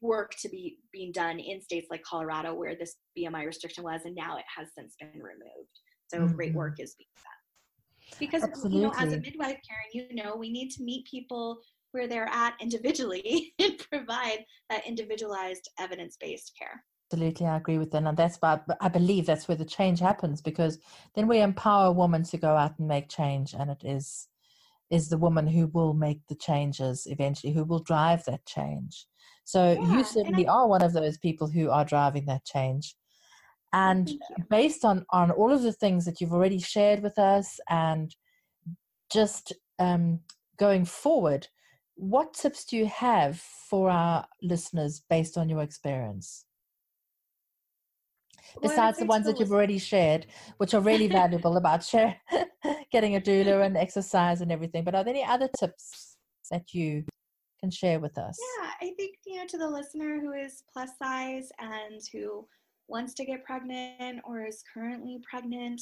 work 0.00 0.34
to 0.40 0.48
be 0.48 0.78
being 0.92 1.12
done 1.12 1.38
in 1.38 1.60
states 1.60 1.88
like 1.90 2.02
Colorado 2.02 2.54
where 2.54 2.74
this 2.74 2.96
BMI 3.18 3.46
restriction 3.46 3.84
was, 3.84 4.02
and 4.04 4.14
now 4.14 4.36
it 4.36 4.44
has 4.54 4.68
since 4.76 4.94
been 5.00 5.10
removed. 5.14 5.80
So 6.08 6.18
mm-hmm. 6.18 6.34
great 6.34 6.54
work 6.54 6.80
is 6.80 6.94
being 6.94 7.08
done. 7.16 8.18
Because 8.20 8.44
Absolutely. 8.44 8.80
you 8.80 8.86
know, 8.86 8.92
as 8.96 9.12
a 9.12 9.18
midwife, 9.18 9.58
Karen, 9.66 9.90
you 9.92 10.14
know, 10.14 10.36
we 10.36 10.50
need 10.50 10.70
to 10.70 10.82
meet 10.84 11.06
people 11.06 11.58
where 11.92 12.06
they're 12.06 12.28
at 12.30 12.54
individually 12.60 13.54
and 13.58 13.78
provide 13.90 14.44
that 14.70 14.86
individualized 14.86 15.68
evidence-based 15.78 16.52
care. 16.58 16.84
Absolutely, 17.12 17.46
I 17.46 17.56
agree 17.56 17.78
with 17.78 17.92
that, 17.92 18.02
and 18.02 18.16
that's 18.16 18.36
why 18.38 18.60
I 18.80 18.88
believe 18.88 19.26
that's 19.26 19.46
where 19.46 19.56
the 19.56 19.64
change 19.64 20.00
happens 20.00 20.42
because 20.42 20.78
then 21.14 21.28
we 21.28 21.40
empower 21.40 21.92
women 21.92 22.24
to 22.24 22.36
go 22.36 22.56
out 22.56 22.78
and 22.78 22.88
make 22.88 23.08
change, 23.08 23.54
and 23.54 23.70
it 23.70 23.82
is 23.84 24.26
is 24.90 25.08
the 25.08 25.18
woman 25.18 25.46
who 25.46 25.66
will 25.68 25.94
make 25.94 26.20
the 26.28 26.34
changes 26.34 27.06
eventually, 27.10 27.52
who 27.52 27.64
will 27.64 27.80
drive 27.80 28.24
that 28.24 28.44
change. 28.46 29.06
So 29.44 29.72
yeah, 29.72 29.96
you 29.96 30.04
certainly 30.04 30.46
I, 30.46 30.52
are 30.52 30.68
one 30.68 30.82
of 30.82 30.92
those 30.92 31.18
people 31.18 31.48
who 31.48 31.70
are 31.70 31.84
driving 31.84 32.26
that 32.26 32.44
change. 32.44 32.96
And 33.72 34.10
based 34.48 34.84
on, 34.84 35.04
on 35.10 35.30
all 35.30 35.52
of 35.52 35.62
the 35.62 35.72
things 35.72 36.04
that 36.04 36.20
you've 36.20 36.32
already 36.32 36.60
shared 36.60 37.02
with 37.02 37.18
us 37.18 37.60
and 37.68 38.14
just 39.12 39.52
um, 39.78 40.20
going 40.56 40.84
forward, 40.84 41.48
what 41.94 42.34
tips 42.34 42.64
do 42.64 42.76
you 42.76 42.86
have 42.86 43.38
for 43.38 43.90
our 43.90 44.26
listeners 44.42 45.02
based 45.10 45.36
on 45.36 45.48
your 45.48 45.62
experience? 45.62 46.44
Besides 48.62 48.98
the 48.98 49.06
ones 49.06 49.26
that 49.26 49.38
you've 49.38 49.52
already 49.52 49.78
shared, 49.78 50.26
which 50.58 50.74
are 50.74 50.80
really 50.80 51.08
valuable 51.08 51.56
about 51.56 51.84
share, 51.90 52.16
getting 52.92 53.16
a 53.16 53.20
doula 53.20 53.64
and 53.64 53.76
exercise 53.76 54.40
and 54.40 54.52
everything. 54.52 54.84
But 54.84 54.94
are 54.94 55.04
there 55.04 55.14
any 55.14 55.24
other 55.24 55.48
tips 55.58 56.16
that 56.50 56.72
you 56.72 57.04
can 57.60 57.70
share 57.70 58.00
with 58.00 58.16
us? 58.18 58.38
Yeah, 58.60 58.70
I 58.80 58.94
think 58.96 59.16
you 59.26 59.36
know 59.36 59.46
to 59.46 59.58
the 59.58 59.68
listener 59.68 60.20
who 60.20 60.32
is 60.32 60.62
plus 60.72 60.90
size 61.02 61.50
and 61.58 62.00
who 62.12 62.46
wants 62.88 63.14
to 63.14 63.24
get 63.24 63.44
pregnant 63.44 64.20
or 64.24 64.44
is 64.44 64.62
currently 64.72 65.20
pregnant, 65.28 65.80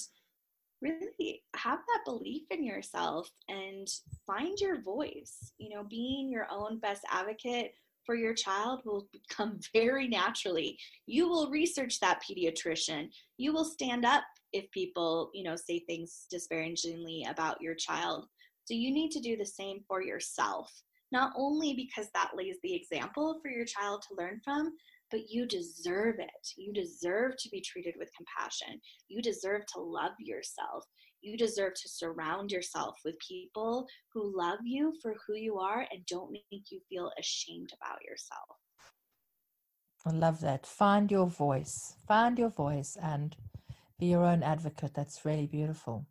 really 0.81 1.43
have 1.55 1.79
that 1.79 2.05
belief 2.05 2.43
in 2.51 2.65
yourself 2.65 3.31
and 3.49 3.89
find 4.27 4.59
your 4.61 4.81
voice. 4.81 5.53
You 5.59 5.75
know, 5.75 5.85
being 5.85 6.31
your 6.31 6.47
own 6.51 6.79
best 6.79 7.03
advocate 7.11 7.75
for 8.05 8.15
your 8.15 8.35
child 8.35 8.83
will 8.85 9.09
come 9.29 9.59
very 9.73 10.09
naturally. 10.09 10.79
You 11.07 11.29
will 11.29 11.51
research 11.51 12.01
that 12.01 12.23
pediatrician. 12.23 13.09
You 13.37 13.53
will 13.53 13.65
stand 13.65 14.05
up 14.05 14.25
if 14.53 14.71
people, 14.71 15.31
you 15.35 15.45
know, 15.45 15.57
say 15.57 15.81
things 15.81 16.27
disparagingly 16.31 17.27
about 17.29 17.61
your 17.61 17.75
child. 17.75 18.27
So 18.65 18.75
you 18.75 18.93
need 18.93 19.11
to 19.11 19.21
do 19.21 19.37
the 19.37 19.45
same 19.45 19.81
for 19.87 20.03
yourself, 20.03 20.73
not 21.13 21.33
only 21.37 21.75
because 21.75 22.09
that 22.15 22.31
lays 22.35 22.57
the 22.63 22.75
example 22.75 23.41
for 23.43 23.51
your 23.51 23.67
child 23.67 24.03
to 24.09 24.17
learn 24.17 24.41
from, 24.45 24.73
but 25.11 25.31
you 25.31 25.47
deserve 25.47 26.19
it. 26.19 26.49
You 26.57 26.73
deserve 26.73 27.37
to 27.39 27.49
be 27.51 27.61
treated 27.61 27.95
with 27.99 28.11
compassion. 28.17 28.81
You 29.09 29.21
deserve 29.21 29.63
to 29.75 29.81
love 29.81 30.13
yourself. 30.19 30.85
You 31.25 31.39
deserve 31.39 31.73
to 31.77 31.89
surround 31.89 32.53
yourself 32.53 32.99
with 33.03 33.19
people 33.19 33.89
who 34.13 34.37
love 34.37 34.59
you 34.63 34.93
for 35.01 35.15
who 35.27 35.35
you 35.35 35.59
are 35.59 35.87
and 35.91 36.05
don't 36.05 36.31
make 36.31 36.71
you 36.71 36.81
feel 36.91 37.11
ashamed 37.19 37.71
about 37.81 38.05
yourself. 38.05 38.59
I 40.05 40.11
love 40.11 40.43
that. 40.43 40.67
Find 40.67 41.11
your 41.11 41.27
voice. 41.27 41.97
Find 42.07 42.39
your 42.39 42.51
voice 42.51 42.99
and 43.03 43.35
be 43.99 44.05
your 44.05 44.23
own 44.23 44.43
advocate. 44.43 44.93
That's 44.93 45.25
really 45.25 45.47
beautiful. 45.47 46.05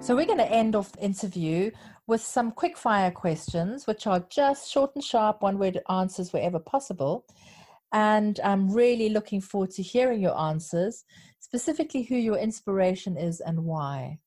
So 0.00 0.14
we're 0.14 0.26
going 0.26 0.38
to 0.38 0.52
end 0.52 0.76
off 0.76 0.92
the 0.92 1.02
interview 1.02 1.70
with 2.06 2.20
some 2.20 2.52
quick 2.52 2.76
fire 2.76 3.10
questions, 3.10 3.86
which 3.86 4.06
are 4.06 4.20
just 4.28 4.70
short 4.70 4.94
and 4.94 5.02
sharp, 5.02 5.40
one 5.40 5.58
word 5.58 5.80
answers 5.88 6.34
wherever 6.34 6.58
possible. 6.58 7.24
And 7.92 8.38
I'm 8.42 8.70
really 8.70 9.08
looking 9.08 9.40
forward 9.40 9.70
to 9.72 9.82
hearing 9.82 10.20
your 10.20 10.38
answers, 10.38 11.04
specifically 11.38 12.02
who 12.02 12.16
your 12.16 12.36
inspiration 12.36 13.16
is 13.16 13.40
and 13.40 13.64
why. 13.64 14.18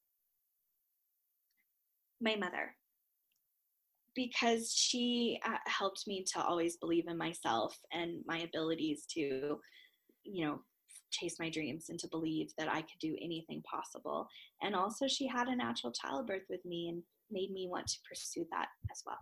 My 2.21 2.35
mother. 2.35 2.75
Because 4.15 4.73
she 4.73 5.39
uh, 5.45 5.57
helped 5.67 6.05
me 6.07 6.25
to 6.33 6.43
always 6.43 6.77
believe 6.77 7.07
in 7.07 7.17
myself 7.17 7.77
and 7.93 8.21
my 8.25 8.39
abilities 8.39 9.05
to, 9.13 9.59
you 10.23 10.45
know, 10.45 10.59
chase 11.11 11.37
my 11.39 11.49
dreams 11.49 11.85
and 11.89 11.99
to 11.99 12.07
believe 12.07 12.51
that 12.57 12.69
I 12.69 12.81
could 12.81 12.99
do 12.99 13.15
anything 13.21 13.61
possible. 13.63 14.27
And 14.61 14.75
also, 14.75 15.07
she 15.07 15.27
had 15.27 15.47
a 15.47 15.55
natural 15.55 15.93
childbirth 15.93 16.43
with 16.49 16.63
me 16.65 16.89
and 16.89 17.03
made 17.31 17.51
me 17.51 17.67
want 17.69 17.87
to 17.87 17.97
pursue 18.07 18.45
that 18.51 18.67
as 18.91 19.01
well. 19.05 19.17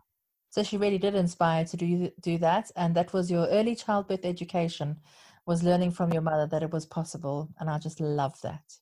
So 0.49 0.63
she 0.63 0.77
really 0.77 0.97
did 0.97 1.15
inspire 1.15 1.65
to 1.65 1.77
do 1.77 2.11
do 2.21 2.37
that, 2.39 2.71
and 2.75 2.95
that 2.95 3.13
was 3.13 3.29
your 3.29 3.47
early 3.47 3.75
childbirth 3.75 4.25
education, 4.25 4.99
was 5.45 5.63
learning 5.63 5.91
from 5.91 6.11
your 6.13 6.21
mother 6.21 6.47
that 6.47 6.63
it 6.63 6.71
was 6.71 6.85
possible, 6.85 7.49
and 7.59 7.69
I 7.69 7.79
just 7.79 7.99
love 7.99 8.39
that. 8.41 8.77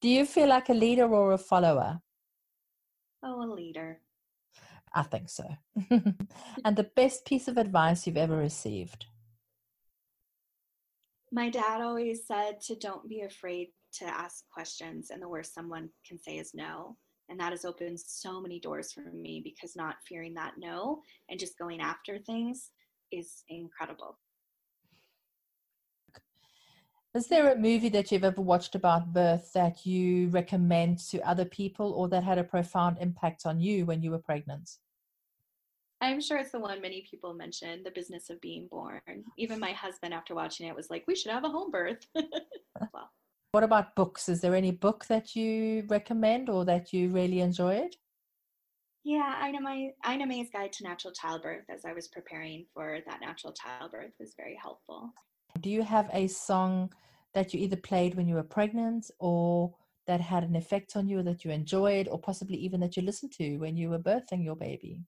Do 0.00 0.08
you 0.08 0.24
feel 0.24 0.48
like 0.48 0.68
a 0.68 0.74
leader 0.74 1.06
or 1.06 1.32
a 1.32 1.38
follower? 1.38 2.00
Oh, 3.22 3.42
a 3.42 3.48
leader. 3.52 4.00
I 4.94 5.02
think 5.02 5.28
so. 5.28 5.44
and 5.90 6.76
the 6.76 6.90
best 6.96 7.26
piece 7.26 7.48
of 7.48 7.58
advice 7.58 8.06
you've 8.06 8.16
ever 8.16 8.36
received? 8.36 9.06
My 11.32 11.50
dad 11.50 11.82
always 11.82 12.26
said 12.26 12.60
to 12.62 12.76
don't 12.76 13.08
be 13.08 13.22
afraid 13.22 13.68
to 13.94 14.04
ask 14.04 14.48
questions, 14.48 15.10
and 15.10 15.20
the 15.20 15.28
worst 15.28 15.52
someone 15.52 15.90
can 16.06 16.18
say 16.18 16.38
is 16.38 16.54
no 16.54 16.96
and 17.28 17.38
that 17.40 17.50
has 17.50 17.64
opened 17.64 17.98
so 17.98 18.40
many 18.40 18.60
doors 18.60 18.92
for 18.92 19.00
me 19.12 19.40
because 19.42 19.76
not 19.76 19.96
fearing 20.08 20.34
that 20.34 20.54
no 20.58 21.02
and 21.28 21.40
just 21.40 21.58
going 21.58 21.80
after 21.80 22.18
things 22.18 22.70
is 23.12 23.44
incredible 23.48 24.18
is 27.14 27.28
there 27.28 27.52
a 27.52 27.56
movie 27.56 27.88
that 27.88 28.12
you've 28.12 28.24
ever 28.24 28.42
watched 28.42 28.74
about 28.74 29.12
birth 29.12 29.50
that 29.54 29.86
you 29.86 30.28
recommend 30.28 30.98
to 30.98 31.20
other 31.28 31.44
people 31.44 31.92
or 31.92 32.08
that 32.08 32.22
had 32.22 32.38
a 32.38 32.44
profound 32.44 32.96
impact 33.00 33.46
on 33.46 33.60
you 33.60 33.86
when 33.86 34.02
you 34.02 34.10
were 34.10 34.18
pregnant 34.18 34.68
I'm 36.00 36.20
sure 36.20 36.36
it's 36.36 36.52
the 36.52 36.60
one 36.60 36.82
many 36.82 37.06
people 37.10 37.32
mention, 37.32 37.82
The 37.82 37.90
Business 37.90 38.28
of 38.28 38.40
Being 38.42 38.68
Born. 38.70 39.00
Even 39.38 39.58
my 39.58 39.72
husband, 39.72 40.12
after 40.12 40.34
watching 40.34 40.66
it, 40.68 40.76
was 40.76 40.90
like, 40.90 41.04
we 41.06 41.16
should 41.16 41.32
have 41.32 41.44
a 41.44 41.48
home 41.48 41.70
birth. 41.70 42.06
well, 42.14 43.10
what 43.56 43.64
about 43.64 43.96
books? 43.96 44.28
Is 44.28 44.42
there 44.42 44.54
any 44.54 44.70
book 44.70 45.06
that 45.06 45.34
you 45.34 45.84
recommend 45.88 46.50
or 46.50 46.66
that 46.66 46.92
you 46.92 47.08
really 47.08 47.40
enjoyed? 47.40 47.96
Yeah, 49.02 49.48
Ina, 49.48 49.62
May, 49.62 49.94
Ina 50.06 50.26
May's 50.26 50.50
Guide 50.50 50.74
to 50.74 50.84
Natural 50.84 51.14
Childbirth, 51.14 51.64
as 51.70 51.86
I 51.86 51.94
was 51.94 52.06
preparing 52.08 52.66
for 52.74 52.98
that 53.06 53.22
natural 53.22 53.54
childbirth, 53.54 54.12
was 54.20 54.34
very 54.36 54.58
helpful. 54.60 55.10
Do 55.62 55.70
you 55.70 55.82
have 55.82 56.10
a 56.12 56.26
song 56.26 56.92
that 57.32 57.54
you 57.54 57.60
either 57.60 57.76
played 57.76 58.14
when 58.14 58.28
you 58.28 58.34
were 58.34 58.42
pregnant 58.42 59.10
or 59.20 59.74
that 60.06 60.20
had 60.20 60.44
an 60.44 60.54
effect 60.54 60.94
on 60.94 61.08
you 61.08 61.20
or 61.20 61.22
that 61.22 61.42
you 61.42 61.50
enjoyed 61.50 62.08
or 62.08 62.18
possibly 62.18 62.58
even 62.58 62.80
that 62.80 62.94
you 62.94 63.04
listened 63.04 63.32
to 63.38 63.56
when 63.56 63.74
you 63.74 63.88
were 63.88 63.98
birthing 63.98 64.44
your 64.44 64.56
baby? 64.56 65.00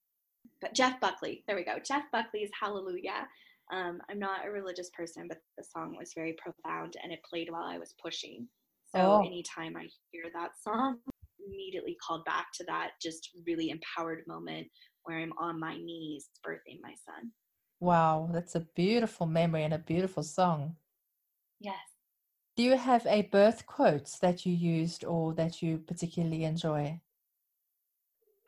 But 0.63 0.73
Jeff 0.73 0.99
Buckley, 1.01 1.45
there 1.47 1.57
we 1.57 1.65
go. 1.65 1.77
Jeff 1.87 2.05
Buckley's 2.11 2.51
Hallelujah 2.59 3.29
um, 3.71 4.01
I'm 4.09 4.19
not 4.19 4.47
a 4.47 4.51
religious 4.51 4.91
person, 4.91 5.27
but 5.29 5.39
the 5.57 5.65
song 5.65 5.97
was 5.99 6.13
very 6.15 6.37
profound 6.43 6.95
and 7.03 7.13
it 7.13 7.21
played 7.29 7.51
while 7.51 7.65
I 7.65 7.79
was 7.79 7.95
pushing. 8.03 8.49
So 8.95 9.01
oh. 9.01 9.27
anytime 9.27 9.77
I 9.77 9.87
hear 10.11 10.25
that 10.35 10.51
song, 10.63 10.99
immediately 11.47 11.97
called 12.07 12.25
back 12.25 12.47
to 12.55 12.65
that 12.65 12.93
just 13.03 13.31
really 13.47 13.71
empowered 13.71 14.25
moment 14.27 14.69
where 15.05 15.19
I'm 15.19 15.33
on 15.39 15.61
my 15.61 15.77
knees 15.77 16.29
birthing 16.47 16.81
my 16.83 16.95
son. 17.07 17.31
Wow, 17.81 18.29
that's 18.33 18.55
a 18.55 18.67
beautiful 18.75 19.27
memory 19.27 19.65
and 19.65 19.75
a 19.75 19.79
beautiful 19.79 20.23
song. 20.23 20.77
Yes. 21.61 21.77
Do 22.57 22.63
you 22.63 22.77
have 22.77 23.07
a 23.07 23.23
birth 23.23 23.67
quote 23.67 24.11
that 24.21 24.45
you 24.45 24.53
used 24.53 25.05
or 25.05 25.33
that 25.35 25.63
you 25.63 25.79
particularly 25.79 26.45
enjoy? 26.45 27.01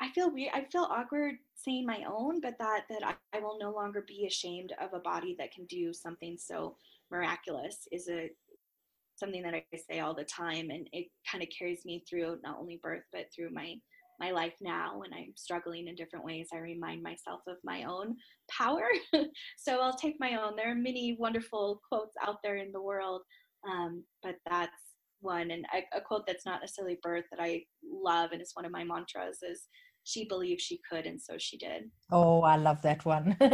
I 0.01 0.11
feel 0.11 0.33
weird. 0.33 0.53
I 0.55 0.65
feel 0.73 0.89
awkward 0.91 1.37
saying 1.55 1.85
my 1.87 2.05
own, 2.11 2.41
but 2.41 2.57
that 2.59 2.85
that 2.89 3.05
I, 3.05 3.15
I 3.37 3.41
will 3.41 3.59
no 3.61 3.71
longer 3.71 4.05
be 4.07 4.27
ashamed 4.27 4.73
of 4.81 4.95
a 4.95 5.01
body 5.01 5.37
that 5.39 5.53
can 5.53 5.67
do 5.67 5.93
something 5.93 6.37
so 6.39 6.77
miraculous 7.11 7.87
is 7.93 8.09
a 8.09 8.31
something 9.17 9.43
that 9.43 9.55
I 9.55 9.65
say 9.91 10.01
all 10.01 10.15
the 10.15 10.25
time, 10.25 10.71
and 10.71 10.89
it 10.93 11.09
kind 11.31 11.43
of 11.43 11.51
carries 11.57 11.85
me 11.85 12.03
through 12.09 12.39
not 12.43 12.59
only 12.59 12.81
birth 12.83 13.05
but 13.13 13.27
through 13.35 13.51
my 13.51 13.75
my 14.19 14.31
life 14.31 14.55
now 14.61 14.99
when 14.99 15.13
I'm 15.15 15.33
struggling 15.35 15.89
in 15.89 15.95
different 15.95 16.25
ways. 16.25 16.49
I 16.53 16.59
remind 16.59 17.03
myself 17.03 17.41
of 17.49 17.57
my 17.65 17.85
own 17.85 18.17
power. 18.51 18.89
so 19.59 19.81
I'll 19.81 19.97
take 19.97 20.17
my 20.21 20.37
own. 20.37 20.57
There 20.57 20.71
are 20.71 20.75
many 20.75 21.17
wonderful 21.19 21.81
quotes 21.89 22.15
out 22.23 22.37
there 22.45 22.57
in 22.57 22.71
the 22.71 22.83
world, 22.83 23.23
um, 23.69 24.05
but 24.23 24.37
that's 24.49 24.73
one. 25.21 25.51
And 25.51 25.65
a, 25.75 25.99
a 25.99 26.01
quote 26.01 26.27
that's 26.27 26.45
not 26.45 26.61
necessarily 26.61 26.99
birth 27.03 27.25
that 27.31 27.43
I 27.43 27.65
love 27.83 28.33
and 28.33 28.43
is 28.43 28.53
one 28.55 28.67
of 28.67 28.73
my 28.73 28.85
mantras 28.85 29.39
is 29.43 29.69
she 30.05 30.27
believed 30.27 30.61
she 30.61 30.81
could 30.91 31.07
and 31.07 31.21
so 31.21 31.37
she 31.39 31.57
did. 31.57 31.91
Oh 32.11 32.43
i 32.43 32.57
love 32.57 32.83
that 32.83 33.05
one. 33.05 33.37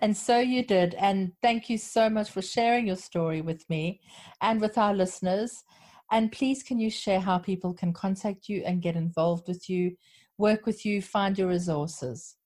And 0.00 0.16
so 0.16 0.40
you 0.40 0.64
did. 0.64 0.94
And 0.94 1.32
thank 1.42 1.70
you 1.70 1.78
so 1.78 2.10
much 2.10 2.30
for 2.30 2.42
sharing 2.42 2.86
your 2.88 2.96
story 2.96 3.40
with 3.40 3.68
me 3.70 4.00
and 4.40 4.60
with 4.60 4.76
our 4.76 4.94
listeners. 4.94 5.62
And 6.10 6.32
please 6.32 6.62
can 6.62 6.80
you 6.80 6.90
share 6.90 7.20
how 7.20 7.38
people 7.38 7.72
can 7.72 7.92
contact 7.92 8.48
you 8.48 8.62
and 8.66 8.82
get 8.82 8.96
involved 8.96 9.46
with 9.46 9.68
you 9.68 9.96
work 10.38 10.66
with 10.66 10.84
you 10.84 11.00
find 11.00 11.38
your 11.38 11.48
resources? 11.48 12.36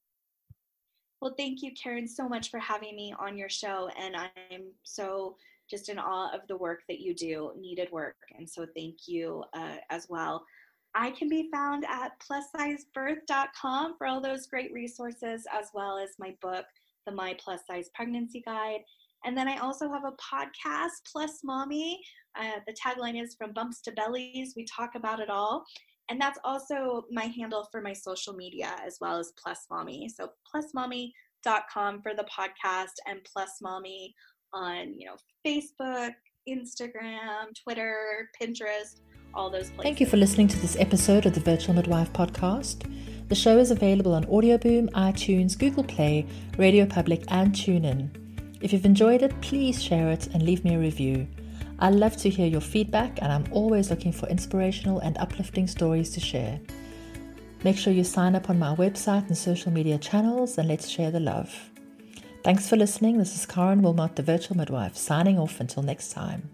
Well 1.22 1.34
thank 1.38 1.62
you 1.62 1.72
karen 1.82 2.06
so 2.06 2.28
much 2.28 2.50
for 2.50 2.60
having 2.60 2.94
me 2.94 3.14
on 3.18 3.38
your 3.38 3.48
show 3.48 3.88
and 3.98 4.14
i'm 4.14 4.64
so 4.82 5.36
just 5.68 5.88
in 5.88 5.98
awe 5.98 6.32
of 6.34 6.46
the 6.48 6.56
work 6.56 6.82
that 6.88 7.00
you 7.00 7.14
do 7.14 7.52
needed 7.58 7.90
work. 7.90 8.16
And 8.36 8.48
so 8.48 8.66
thank 8.76 9.08
you 9.08 9.42
uh, 9.54 9.76
as 9.90 10.06
well 10.08 10.44
I 10.98 11.10
can 11.10 11.28
be 11.28 11.50
found 11.52 11.84
at 11.84 12.12
plussizebirth.com 12.20 13.96
for 13.98 14.06
all 14.06 14.20
those 14.20 14.46
great 14.46 14.72
resources, 14.72 15.46
as 15.52 15.66
well 15.74 15.98
as 15.98 16.14
my 16.18 16.34
book, 16.40 16.64
The 17.04 17.12
My 17.12 17.36
Plus 17.38 17.60
Size 17.70 17.90
Pregnancy 17.94 18.42
Guide. 18.46 18.80
And 19.26 19.36
then 19.36 19.46
I 19.46 19.58
also 19.58 19.92
have 19.92 20.04
a 20.04 20.12
podcast, 20.12 21.12
Plus 21.12 21.40
Mommy. 21.44 22.00
Uh, 22.34 22.60
the 22.66 22.72
tagline 22.72 23.22
is 23.22 23.34
From 23.34 23.52
Bumps 23.52 23.82
to 23.82 23.92
Bellies. 23.92 24.54
We 24.56 24.64
talk 24.64 24.94
about 24.94 25.20
it 25.20 25.28
all. 25.28 25.66
And 26.08 26.18
that's 26.18 26.38
also 26.44 27.04
my 27.10 27.24
handle 27.24 27.68
for 27.70 27.82
my 27.82 27.92
social 27.92 28.32
media, 28.32 28.74
as 28.84 28.96
well 28.98 29.18
as 29.18 29.34
Plus 29.42 29.66
Mommy. 29.70 30.08
So 30.08 30.30
plusmommy.com 30.50 32.00
for 32.00 32.14
the 32.14 32.26
podcast 32.34 32.94
and 33.06 33.20
Plus 33.30 33.58
Mommy 33.60 34.14
on, 34.54 34.98
you 34.98 35.08
know, 35.08 35.16
Facebook, 35.46 36.12
Instagram, 36.48 37.54
Twitter, 37.62 38.30
Pinterest 38.40 39.00
all 39.36 39.50
those 39.50 39.70
places. 39.70 39.82
Thank 39.82 40.00
you 40.00 40.06
for 40.06 40.16
listening 40.16 40.48
to 40.48 40.58
this 40.58 40.76
episode 40.78 41.26
of 41.26 41.34
the 41.34 41.40
Virtual 41.40 41.74
Midwife 41.74 42.12
podcast. 42.12 42.90
The 43.28 43.34
show 43.34 43.58
is 43.58 43.70
available 43.70 44.14
on 44.14 44.24
Audioboom, 44.24 44.90
iTunes, 44.92 45.58
Google 45.58 45.84
Play, 45.84 46.26
Radio 46.56 46.86
Public, 46.86 47.24
and 47.28 47.52
TuneIn. 47.52 48.08
If 48.60 48.72
you've 48.72 48.84
enjoyed 48.84 49.22
it, 49.22 49.38
please 49.40 49.82
share 49.82 50.10
it 50.10 50.28
and 50.28 50.42
leave 50.42 50.64
me 50.64 50.74
a 50.74 50.78
review. 50.78 51.28
I 51.78 51.90
love 51.90 52.16
to 52.18 52.30
hear 52.30 52.46
your 52.46 52.62
feedback, 52.62 53.20
and 53.20 53.30
I'm 53.30 53.44
always 53.52 53.90
looking 53.90 54.12
for 54.12 54.28
inspirational 54.28 55.00
and 55.00 55.18
uplifting 55.18 55.66
stories 55.66 56.10
to 56.12 56.20
share. 56.20 56.58
Make 57.64 57.76
sure 57.76 57.92
you 57.92 58.04
sign 58.04 58.34
up 58.34 58.48
on 58.48 58.58
my 58.58 58.74
website 58.74 59.26
and 59.26 59.36
social 59.36 59.72
media 59.72 59.98
channels 59.98 60.56
and 60.56 60.68
let's 60.68 60.88
share 60.88 61.10
the 61.10 61.20
love. 61.20 61.70
Thanks 62.44 62.68
for 62.68 62.76
listening. 62.76 63.18
This 63.18 63.34
is 63.34 63.44
Karen 63.44 63.82
Wilmot, 63.82 64.14
the 64.14 64.22
virtual 64.22 64.56
midwife, 64.56 64.96
signing 64.96 65.38
off 65.38 65.58
until 65.58 65.82
next 65.82 66.12
time. 66.12 66.48